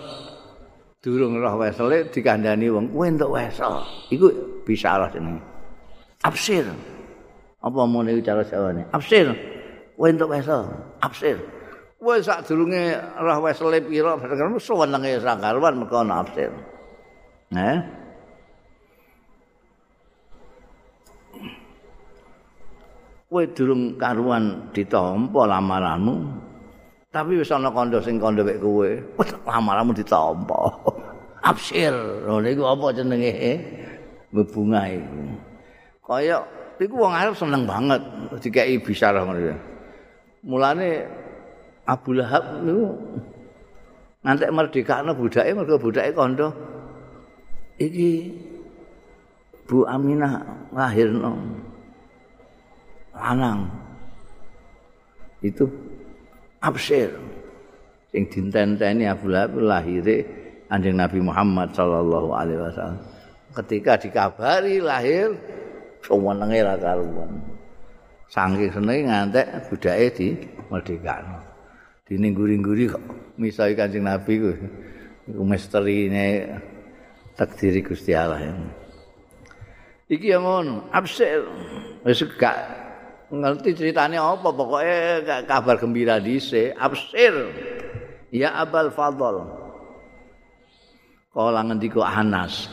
durung 1.01 1.41
roh 1.41 1.57
wesele 1.57 2.09
dikandani 2.13 2.69
wong 2.69 2.93
kowe 2.93 3.05
entuk 3.09 3.33
wesel. 3.33 3.81
Iku 4.13 4.61
bisyarah 4.61 5.09
ini. 5.17 5.41
Absir. 6.21 6.65
Apa 7.57 7.89
mune 7.89 8.21
cara 8.21 8.45
Jawane? 8.45 8.85
Absir. 8.93 9.56
Kowe 9.97 10.13
entuk 10.13 10.29
wesel. 10.29 10.61
Absir. 11.01 11.41
Wes 11.97 12.29
sadurunge 12.29 12.93
roh 13.17 13.41
wesele 13.41 13.81
pira 13.81 14.13
bareng 14.13 14.61
suwenenge 14.61 15.17
sakaruan 15.17 15.81
mergo 15.81 16.05
nafsir. 16.05 16.53
Eh? 17.57 17.77
Kowe 23.25 23.43
durung 23.57 23.97
karuan 23.97 24.69
ditampa 24.69 25.49
lamaranmu. 25.49 26.15
Tapi 27.09 27.41
wis 27.41 27.49
ana 27.49 27.73
kandha 27.73 27.97
sing 27.97 28.21
kandha 28.21 28.45
wek 28.45 28.61
kowe. 28.61 28.89
Lamaranmu 29.49 29.97
ditampa. 29.97 30.59
Absir. 31.49 31.97
Lho 32.21 32.37
niku 32.37 32.69
apa 32.69 32.93
jenenge? 32.93 33.33
Bebunga 34.29 34.85
iku. 34.93 35.21
Kaya 36.05 36.45
iku 36.77 36.93
wong 37.01 37.17
Arab 37.17 37.33
seneng 37.33 37.65
banget 37.65 37.99
dikeki 38.37 38.85
bisyarah 38.85 39.25
ngono. 39.25 39.76
Mulane 40.47 41.03
Abu 41.83 42.15
Lahab 42.15 42.63
niku 42.63 42.95
ngantek 44.23 44.51
merdekakno 44.55 45.11
budake 45.11 45.51
mergo 45.51 45.75
budake 45.75 46.15
kandha 46.15 46.55
iki 47.75 48.31
Bu 49.67 49.83
Aminah 49.83 50.47
lahirno. 50.71 51.35
Lanang. 53.11 53.67
Itu 55.43 55.67
absir. 56.63 57.11
Sing 58.15 58.31
dintenteni 58.31 59.03
Abu 59.03 59.27
Lahab 59.27 59.59
lahire 59.59 60.23
anjing 60.71 60.95
Nabi 60.95 61.19
Muhammad 61.19 61.75
sallallahu 61.75 62.31
alaihi 62.31 62.63
wasallam. 62.63 63.03
Ketika 63.51 63.99
dikabari 63.99 64.79
lahir 64.79 65.35
sewenenge 65.99 66.63
ra 66.63 66.79
karuan 66.79 67.56
saking 68.27 68.71
senenge 68.71 69.07
ngantek 69.07 69.47
budake 69.71 70.07
di 70.15 70.27
merdekakno 70.67 71.39
diningguri-ngguri 72.07 72.87
kok 72.87 73.03
misai 73.35 73.75
kanjeng 73.75 74.07
Nabi 74.07 74.33
ku 74.39 74.51
iku 75.27 75.43
misterine 75.43 76.47
takdiri 77.35 77.83
Gusti 77.83 78.15
Allah 78.15 78.41
ya. 78.41 78.53
Iki 80.07 80.27
yang 80.31 80.47
ngono, 80.47 80.87
absir. 80.89 81.43
Wis 82.07 82.23
gak 82.39 82.55
ngerti 83.27 83.75
ceritane 83.75 84.15
apa 84.15 84.49
pokoke 84.55 85.27
kabar 85.43 85.75
gembira 85.75 86.15
dhisik, 86.17 86.71
absir. 86.79 87.35
Ya 88.31 88.55
Abal 88.55 88.87
Fadl. 88.91 89.43
Kala 91.35 91.61
ngendika 91.67 92.01
Anas, 92.01 92.71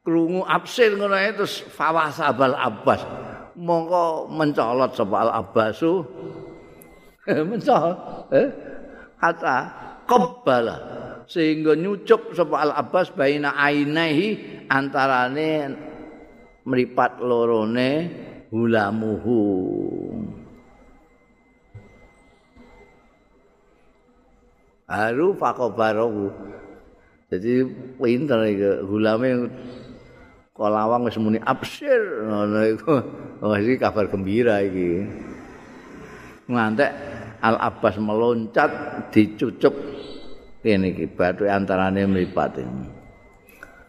krungu 0.00 0.46
absir 0.46 0.94
ngono 0.94 1.18
terus 1.34 1.60
fawas 1.74 2.22
Abal 2.22 2.54
Abbas. 2.54 3.25
Mongko 3.56 4.28
mencolot 4.28 4.92
sapa 4.92 5.16
Al 5.24 5.32
Abbasu. 5.40 6.04
mencolot. 7.48 7.96
Eh? 8.32 8.48
Kata 9.16 9.56
qabbala 10.04 10.76
sehingga 11.26 11.74
nyucuk 11.74 12.36
sapa 12.36 12.62
Al 12.62 12.72
Abbas 12.76 13.10
baina 13.10 13.56
ainaihi 13.58 14.62
antarane 14.70 15.74
mripat 16.62 17.18
lorone 17.18 17.90
hulamuhu 18.54 19.40
Haru 24.86 25.34
fakobarohu 25.34 26.30
Jadi 27.26 27.66
pinter 27.98 28.38
iki 28.46 28.86
hulame 28.86 29.50
kolawang 30.54 31.10
wis 31.10 31.18
muni 31.18 31.42
absir 31.42 32.22
ngono 32.22 32.60
iku. 32.70 32.94
Oh 33.42 33.56
iki 33.56 33.76
kabar 33.76 34.08
gembira 34.08 34.64
iki. 34.64 35.04
Ngantek 36.46 36.90
Al 37.42 37.56
Abbas 37.60 38.00
meloncat 38.00 38.70
dicucuk. 39.12 39.74
Kene 40.64 40.94
iki 40.94 41.06
bathuke 41.10 41.50
antarane 41.52 42.06
mripat 42.08 42.58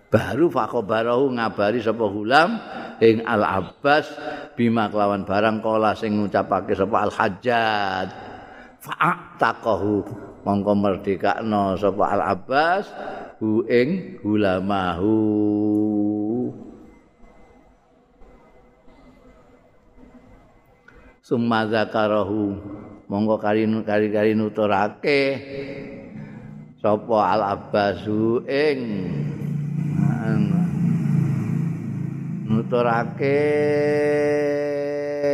baru 0.08 0.48
fakobarahu 0.48 1.36
ngabari 1.36 1.84
sapa 1.84 2.06
hulam 2.08 2.56
ing 3.04 3.28
al 3.28 3.44
abbas 3.44 4.08
bima 4.56 4.88
kelawan 4.88 5.28
barang 5.28 5.60
kala 5.60 5.92
sing 6.00 6.16
ngucapake 6.16 6.72
sapa 6.72 6.98
al 7.04 7.12
hajjat 7.12 8.08
fa'taqahu 8.80 9.96
mongko 10.48 10.74
merdekakno 10.80 11.76
sapa 11.76 12.04
al 12.16 12.24
abbas 12.24 12.88
hu 13.44 13.68
ing 13.68 14.22
hulamahu 14.24 15.16
summa 21.28 21.68
zakarahu. 21.68 22.56
Mongko 23.12 23.36
kari 23.44 23.68
kari 23.84 24.08
kari 24.08 24.32
nuturake. 24.32 25.20
Sapa 26.80 27.20
al 27.36 27.42
abbasu 27.44 28.48
ing 28.48 28.80
nuturake 32.48 33.44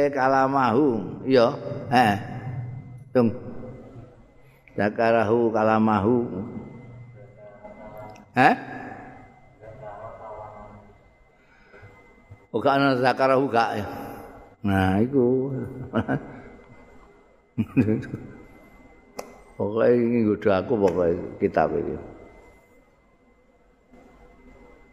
kalamahu. 0.10 1.22
Iya 1.30 1.48
eh 1.94 2.16
tung. 3.14 3.30
Zakarahu 4.74 5.54
kalamahu. 5.54 6.18
Eh 8.34 8.56
Oga 12.54 12.78
ana 12.78 12.94
zakarahu 13.02 13.50
gak. 13.50 13.82
ya. 13.82 14.03
Nah, 14.64 15.03
iku. 15.03 15.51
Pokoknya 19.53 19.93
ini 19.93 20.18
nggoda 20.26 20.66
aku 20.66 20.74
pokoknya 20.74 21.14
kitab 21.38 21.70
ini. 21.78 21.95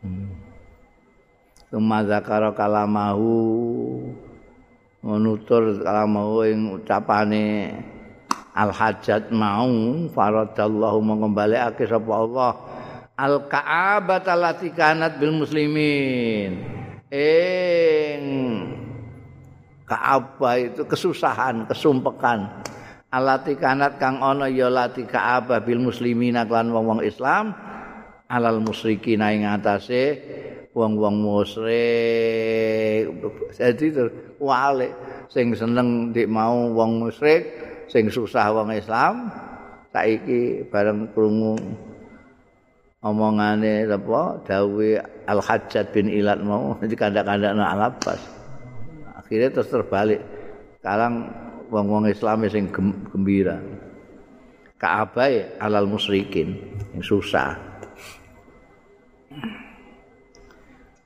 Hmm. 0.01 0.33
zakara 2.09 2.53
kalamahu 2.53 3.37
menutur 5.01 5.81
kalamahu 5.81 6.45
yang 6.45 6.77
ucapane 6.77 7.73
al-hajat 8.53 9.33
mau 9.33 9.69
faradallahu 10.13 10.99
mengembaliake 11.01 11.89
sapa 11.89 12.13
Allah 12.13 12.53
al-ka'abah 13.17 14.25
allati 14.25 14.73
kanat 14.73 15.17
bil 15.17 15.37
muslimin 15.41 16.65
ing 17.13 18.21
Ka'abah 19.91 20.55
itu 20.63 20.87
kesusahan, 20.87 21.67
kesumpekan. 21.67 22.47
alati 23.11 23.59
kanat 23.59 23.99
kang 23.99 24.23
ana 24.23 24.47
ya 24.47 24.71
lati 24.71 25.03
ka'abah 25.03 25.67
bil 25.67 25.83
muslimina 25.83 26.47
lan 26.47 26.71
wong-wong 26.71 27.03
Islam 27.03 27.51
alal 28.31 28.63
musyrikin 28.63 29.19
ing 29.19 29.43
atase 29.43 30.23
wong-wong 30.71 31.19
musyrik 31.19 33.11
jadi 33.51 34.07
wale 34.39 34.95
sing 35.27 35.51
seneng 35.59 36.15
dik 36.15 36.31
mau 36.31 36.71
wong 36.71 37.03
musyrik 37.03 37.51
sing 37.91 38.07
susah 38.07 38.55
wong 38.55 38.71
Islam 38.71 39.27
saiki 39.91 40.63
bareng 40.71 41.11
krungu 41.11 41.59
omongane 43.03 43.91
apa 43.91 44.39
dawe 44.47 44.89
al 45.27 45.43
hajjat 45.43 45.91
bin 45.91 46.07
ilat 46.07 46.39
mau 46.39 46.75
jadi 46.87 46.95
kandak-kandakna 46.95 47.67
al 47.67 47.91
abbas 47.91 48.40
akhirnya 49.31 49.55
terus 49.55 49.71
terbalik 49.71 50.19
sekarang 50.83 51.31
wong-wong 51.71 52.11
Islam 52.11 52.51
sing 52.51 52.67
gembira. 53.15 53.63
Ka'abai 54.75 55.61
alal 55.63 55.87
musyrikin 55.87 56.59
yang 56.91 57.05
susah. 57.07 57.55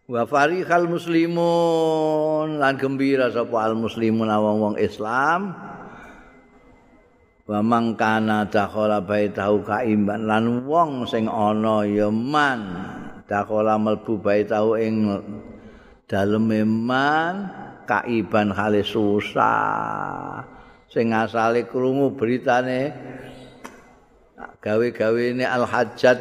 Wa 0.08 0.24
farihal 0.24 0.88
muslimun 0.88 2.56
lan 2.56 2.80
gembira 2.80 3.28
sapa 3.28 3.60
al 3.60 3.76
muslimun 3.76 4.24
wong-wong 4.24 4.80
Islam. 4.80 5.52
Wa 7.44 7.60
mangkana 7.60 8.48
dakhala 8.48 9.04
baitahu 9.04 9.60
kaimban 9.68 10.24
lan 10.24 10.64
wong 10.64 11.04
sing 11.04 11.28
ana 11.28 11.84
ya 11.84 12.08
man 12.08 12.72
dakhala 13.28 13.76
mlebu 13.76 14.16
baitahu 14.16 14.80
ing 14.80 15.12
daleme 16.08 16.64
man 16.64 17.63
kaiban 17.86 18.52
hale 18.52 18.82
susah. 18.84 20.44
sing 20.94 21.10
asale 21.10 21.66
krungu 21.66 22.14
beritane 22.14 22.94
gawe-gawene 24.62 25.42
Al-Hajjat 25.42 26.18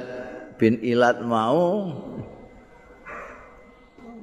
bin 0.57 0.81
Ilat 0.81 1.21
mau 1.21 1.93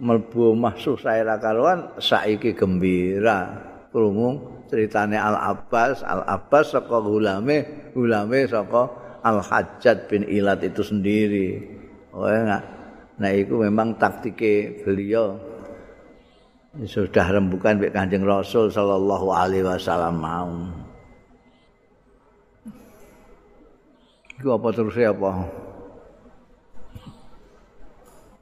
mlebu 0.01 0.59
omah 0.59 0.75
susah 0.75 1.23
ra 1.23 1.39
karuan 1.39 1.95
saiki 2.03 2.57
gembira. 2.57 3.71
Krungu 3.91 4.63
ceritane 4.71 5.19
Al-Abbas 5.19 6.07
Al-Abbas 6.07 6.75
saka 6.75 6.99
ulame 6.99 7.91
ulame 7.95 8.47
saka 8.47 8.91
Al-Hajjat 9.23 10.11
bin 10.11 10.27
Ilat 10.27 10.67
itu 10.67 10.83
sendiri. 10.83 11.79
Oh 12.11 12.27
enggak 12.27 12.65
nah 13.21 13.31
itu 13.37 13.53
memang 13.61 14.01
taktike 14.01 14.81
beliau 14.81 15.37
sudah 16.71 17.27
rembukan 17.35 17.83
Kanjeng 17.91 18.23
Rasul 18.23 18.71
sallallahu 18.71 19.35
alaihi 19.35 19.67
wasallam 19.67 20.23
mau. 20.23 20.71
Iku 24.39 24.55
apa 24.55 24.71
terus 24.71 24.95
apa? 24.95 25.51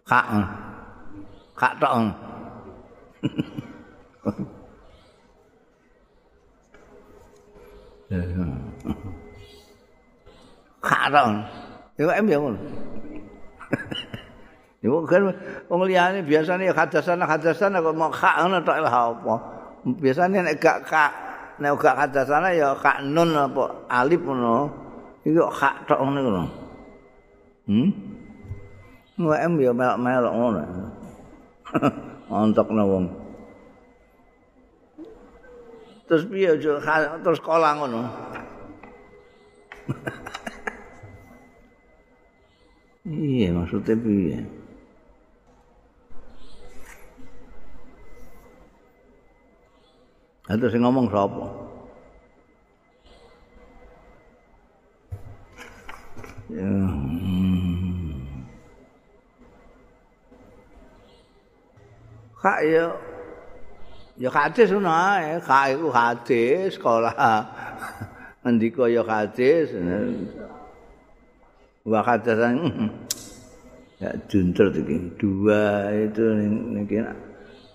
Kak. 0.04 0.28
Kak 1.56 1.72
tok. 1.80 1.96
Kak 10.84 11.08
tok. 11.10 11.26
Iku 11.98 12.10
em 12.12 12.28
ya 12.28 12.38
ngono. 12.38 12.60
Iku 14.78 15.02
kan 15.10 15.34
wong 15.66 15.90
liyane 15.90 16.22
biasane 16.22 16.70
ya 16.70 16.74
hadasan 16.74 17.18
hadasan 17.18 17.74
kok 17.82 17.98
mau 17.98 18.14
kak 18.14 18.46
ngono 18.46 18.62
tok 18.62 18.78
apa. 18.78 19.34
Biasane 19.98 20.38
nek 20.38 20.62
gak 20.62 20.86
kak 20.86 21.10
nek 21.58 21.74
gak 21.82 21.98
hadasan 21.98 22.46
ya 22.54 22.78
kak 22.78 23.02
nun 23.02 23.34
apa 23.34 23.90
alif 23.90 24.22
ngono. 24.22 24.70
Iku 25.26 25.50
kak 25.50 25.82
tok 25.90 25.98
ngono. 25.98 26.46
Hmm? 27.66 27.90
Wem 29.18 29.58
ya 29.58 29.74
melok-melok 29.74 30.34
ngono. 30.38 30.62
Ontok 32.30 32.70
wong. 32.70 33.10
Terus 36.06 36.22
piye 36.30 36.54
terus 36.54 37.42
sekolah 37.42 37.82
ngono. 37.82 38.06
iya 43.10 43.50
maksudnya 43.50 43.98
piye? 43.98 44.57
Terus 50.48 50.80
ngomong 50.80 51.12
sapa? 51.12 51.44
Ya. 56.48 56.64
Hmm. 56.64 58.16
Kak 62.40 62.64
ya 62.64 62.86
ya 64.16 64.30
hadis 64.32 64.72
ae, 64.72 65.36
kak 65.44 65.76
iku 65.76 65.92
hadis 65.92 66.80
sekolah. 66.80 67.12
Ngendika 68.40 68.88
ya 68.88 69.04
hadis. 69.04 69.76
Wa 71.84 72.00
hadasan 72.00 72.88
ya 74.00 74.16
juntur 74.32 74.72
iki. 74.72 75.12
Dua 75.20 75.92
itu 75.92 76.24
niki 76.72 77.04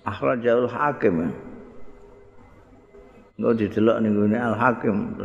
akhrajul 0.01 0.65
hakim. 0.65 1.29
Engko 3.43 3.59
didelok 3.59 3.99
ning 3.99 4.15
ngene 4.15 4.39
Al 4.39 4.55
Hakim, 4.55 5.19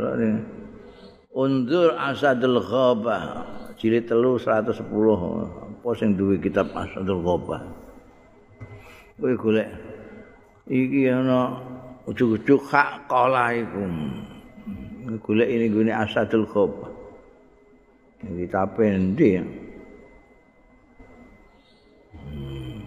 Unzur 1.31 1.95
Asadul 1.95 2.59
Ghabah, 2.59 3.47
jilid 3.79 4.11
3 4.11 4.35
110. 4.43 4.75
Apa 5.79 5.87
sing 5.95 6.19
duwe 6.19 6.35
kitab 6.35 6.67
Asadul 6.75 7.23
Ghabah? 7.23 7.63
Kowe 9.15 9.31
golek 9.39 9.71
iki 10.67 11.07
ana 11.07 11.63
ujug-ujug 12.11 12.59
hak 12.67 13.07
kala 13.07 13.55
iku. 13.55 13.87
Golek 15.23 15.47
ini 15.47 15.71
gune 15.71 15.95
Asadul 15.95 16.43
Ghabah. 16.43 16.91
Iki 18.19 18.45
tape 18.51 18.83
endi? 18.83 19.39
Hmm. 22.19 22.83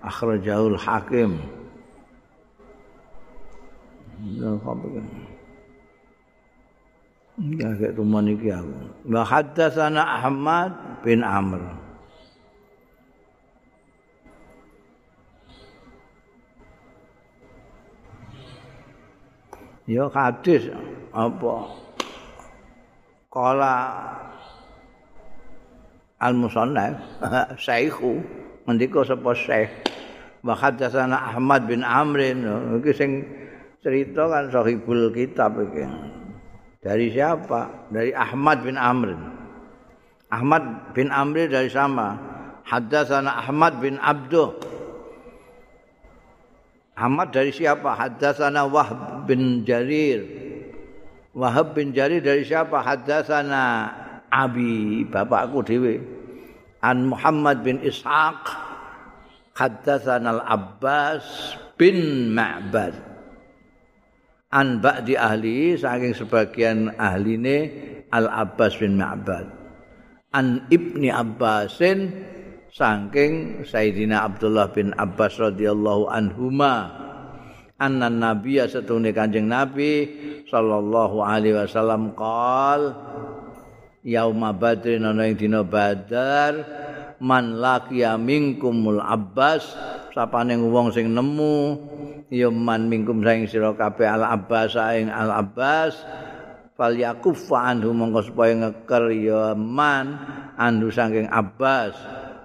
Akhrajul 0.00 0.80
Hakim. 0.80 1.59
Ya 7.40 7.72
kayak 7.72 7.96
rumah 7.96 8.20
niki 8.20 8.52
aku. 8.52 8.68
Wa 9.08 9.24
haddatsana 9.24 10.20
Ahmad 10.20 10.76
bin 11.00 11.24
Amr. 11.24 11.60
Ya 19.88 20.04
hadis 20.12 20.68
apa? 21.16 21.54
Kala 23.32 23.74
Al-Musannaf 26.20 27.00
Syekhu 27.56 28.20
ngendika 28.68 29.00
sapa 29.02 29.32
Syekh 29.32 29.72
wa 30.44 30.52
haddatsana 30.52 31.34
Ahmad 31.34 31.64
bin 31.64 31.80
Amr 31.80 32.36
iki 32.84 32.92
sing 32.92 33.24
cerita 33.80 34.28
kan 34.28 34.52
sahibul 34.52 35.12
kitab 35.12 35.56
iki. 35.60 35.84
Dari 36.80 37.12
siapa? 37.12 37.90
Dari 37.92 38.12
Ahmad 38.16 38.64
bin 38.64 38.76
Amr. 38.80 39.12
Ahmad 40.32 40.94
bin 40.96 41.12
Amr 41.12 41.48
dari 41.48 41.68
sama. 41.68 42.16
Haddatsana 42.64 43.44
Ahmad 43.44 43.82
bin 43.82 44.00
Abduh. 44.00 44.56
Ahmad 46.96 47.32
dari 47.32 47.52
siapa? 47.52 47.96
Haddatsana 47.96 48.64
Wahb 48.68 49.28
bin 49.28 49.64
Jarir. 49.64 50.24
Wahab 51.36 51.76
bin 51.76 51.92
Jarir 51.96 52.20
dari 52.20 52.44
siapa? 52.44 52.80
Haddatsana 52.80 53.92
Abi, 54.30 55.04
bapakku 55.08 55.64
dhewe. 55.66 56.00
An 56.80 57.12
Muhammad 57.12 57.60
bin 57.60 57.80
Ishaq. 57.84 58.40
Haddatsana 59.52 60.40
Al-Abbas 60.40 61.56
bin 61.76 62.30
Ma'bad. 62.32 63.09
An 64.50 64.82
ba'di 64.82 65.14
ahli 65.14 65.78
saking 65.78 66.14
sebagian 66.14 66.94
ahline 66.98 67.70
Al 68.10 68.26
Abbas 68.26 68.74
bin 68.82 68.98
Ma'bad. 68.98 69.46
An 70.34 70.66
Ibni 70.66 71.14
Abbasin 71.14 72.10
saking 72.74 73.62
Sayyidina 73.62 74.26
Abdullah 74.26 74.74
bin 74.74 74.90
Abbas 74.98 75.38
radhiyallahu 75.38 76.10
anhuma. 76.10 76.90
Anna 77.80 78.10
nabiyya 78.10 78.66
setune 78.66 79.14
Kanjeng 79.14 79.46
Nabi 79.48 80.10
sallallahu 80.50 81.22
alaihi 81.24 81.56
wasallam 81.56 82.12
qol 82.12 82.92
yauma 84.04 84.52
badrin 84.52 85.06
ana 85.08 85.24
ing 85.24 85.40
dina 85.40 85.64
badar 85.64 86.60
man 87.24 87.56
laqiya 87.56 88.20
minkumul 88.20 89.00
Abbas 89.00 89.64
sapane 90.12 90.60
wong 90.60 90.92
sing 90.92 91.08
nemu 91.08 91.56
ya 92.30 92.48
man 92.48 92.86
mingkum 92.86 93.20
saing 93.26 93.50
sira 93.50 93.74
kabeh 93.74 94.06
al 94.06 94.22
abbas 94.22 94.78
saing 94.78 95.10
al 95.10 95.34
abbas 95.34 95.98
fal 96.80 96.96
yakuffa 96.96 97.76
anhu 97.76 97.92
mongko 97.92 98.32
supaya 98.32 98.56
ngeker 98.56 99.12
ya 99.12 99.52
man 99.52 100.16
anhu 100.56 100.88
saking 100.88 101.28
abbas. 101.28 101.92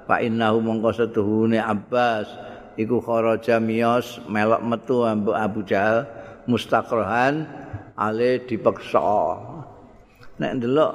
Fa 0.04 0.20
innahu 0.20 0.60
mongko 0.60 0.92
setuhune 0.92 1.56
abbas. 1.56 2.28
Iku 2.76 3.00
kharaja 3.00 3.64
miyos 3.64 4.20
melok 4.28 4.60
metu 4.60 5.08
Abu 5.08 5.64
Jahal 5.64 6.04
mustaqrahan 6.52 7.48
ale 7.96 8.44
dipeksa. 8.44 9.40
Nek 10.36 10.52
ndelok 10.60 10.94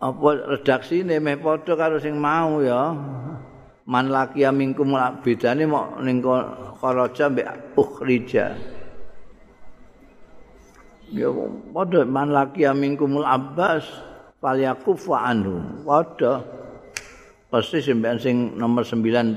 apa 0.00 0.28
redaksine 0.56 1.16
meh 1.16 1.40
padha 1.40 1.72
karo 1.76 1.96
sing 1.96 2.20
mau 2.20 2.60
ya 2.60 2.92
man 3.90 4.06
laki 4.06 4.46
mingkum 4.54 4.94
bedane 5.26 5.66
mok 5.66 5.98
ning 6.06 6.22
kharaja 6.78 7.26
mbek 7.26 7.74
ukhrija. 7.74 8.54
Ya 11.10 11.26
padha 11.74 12.06
man 12.06 12.30
laki 12.30 12.62
mingkumul 12.70 13.26
abbas 13.26 13.82
fal 14.38 14.62
yakuf 14.62 15.10
anhu. 15.10 15.82
Padha. 15.82 16.46
Pasti 17.50 17.82
sampean 17.82 18.14
sing 18.22 18.54
nomor 18.54 18.86
945 18.86 19.34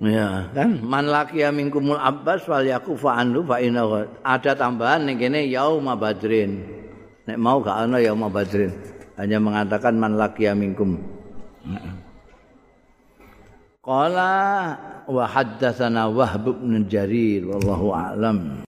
Ya, 0.00 0.48
kan? 0.56 0.80
Man 0.80 1.12
laki 1.12 1.44
mingkumul 1.52 2.00
abbas 2.00 2.48
wal 2.48 2.64
yakufa 2.64 3.20
anhu 3.20 3.44
fa 3.44 3.60
ada 4.24 4.56
tambahan 4.56 5.06
ning 5.06 5.20
kene 5.20 5.44
yauma 5.46 5.92
badrin. 5.94 6.66
Nek 7.28 7.36
mau 7.36 7.60
gak 7.60 7.84
ana 7.84 8.00
yauma 8.00 8.32
badrin. 8.32 8.72
Hanya 9.18 9.38
mengatakan 9.42 9.94
man 9.98 10.18
laqiya 10.18 10.54
minkum. 10.54 11.00
Qala 13.80 14.34
wa 15.08 15.24
haddatsana 15.24 16.12
Wahb 16.12 16.60
bin 16.60 16.84
Jarir 16.86 17.48
wallahu 17.48 17.96
a'lam. 17.96 18.58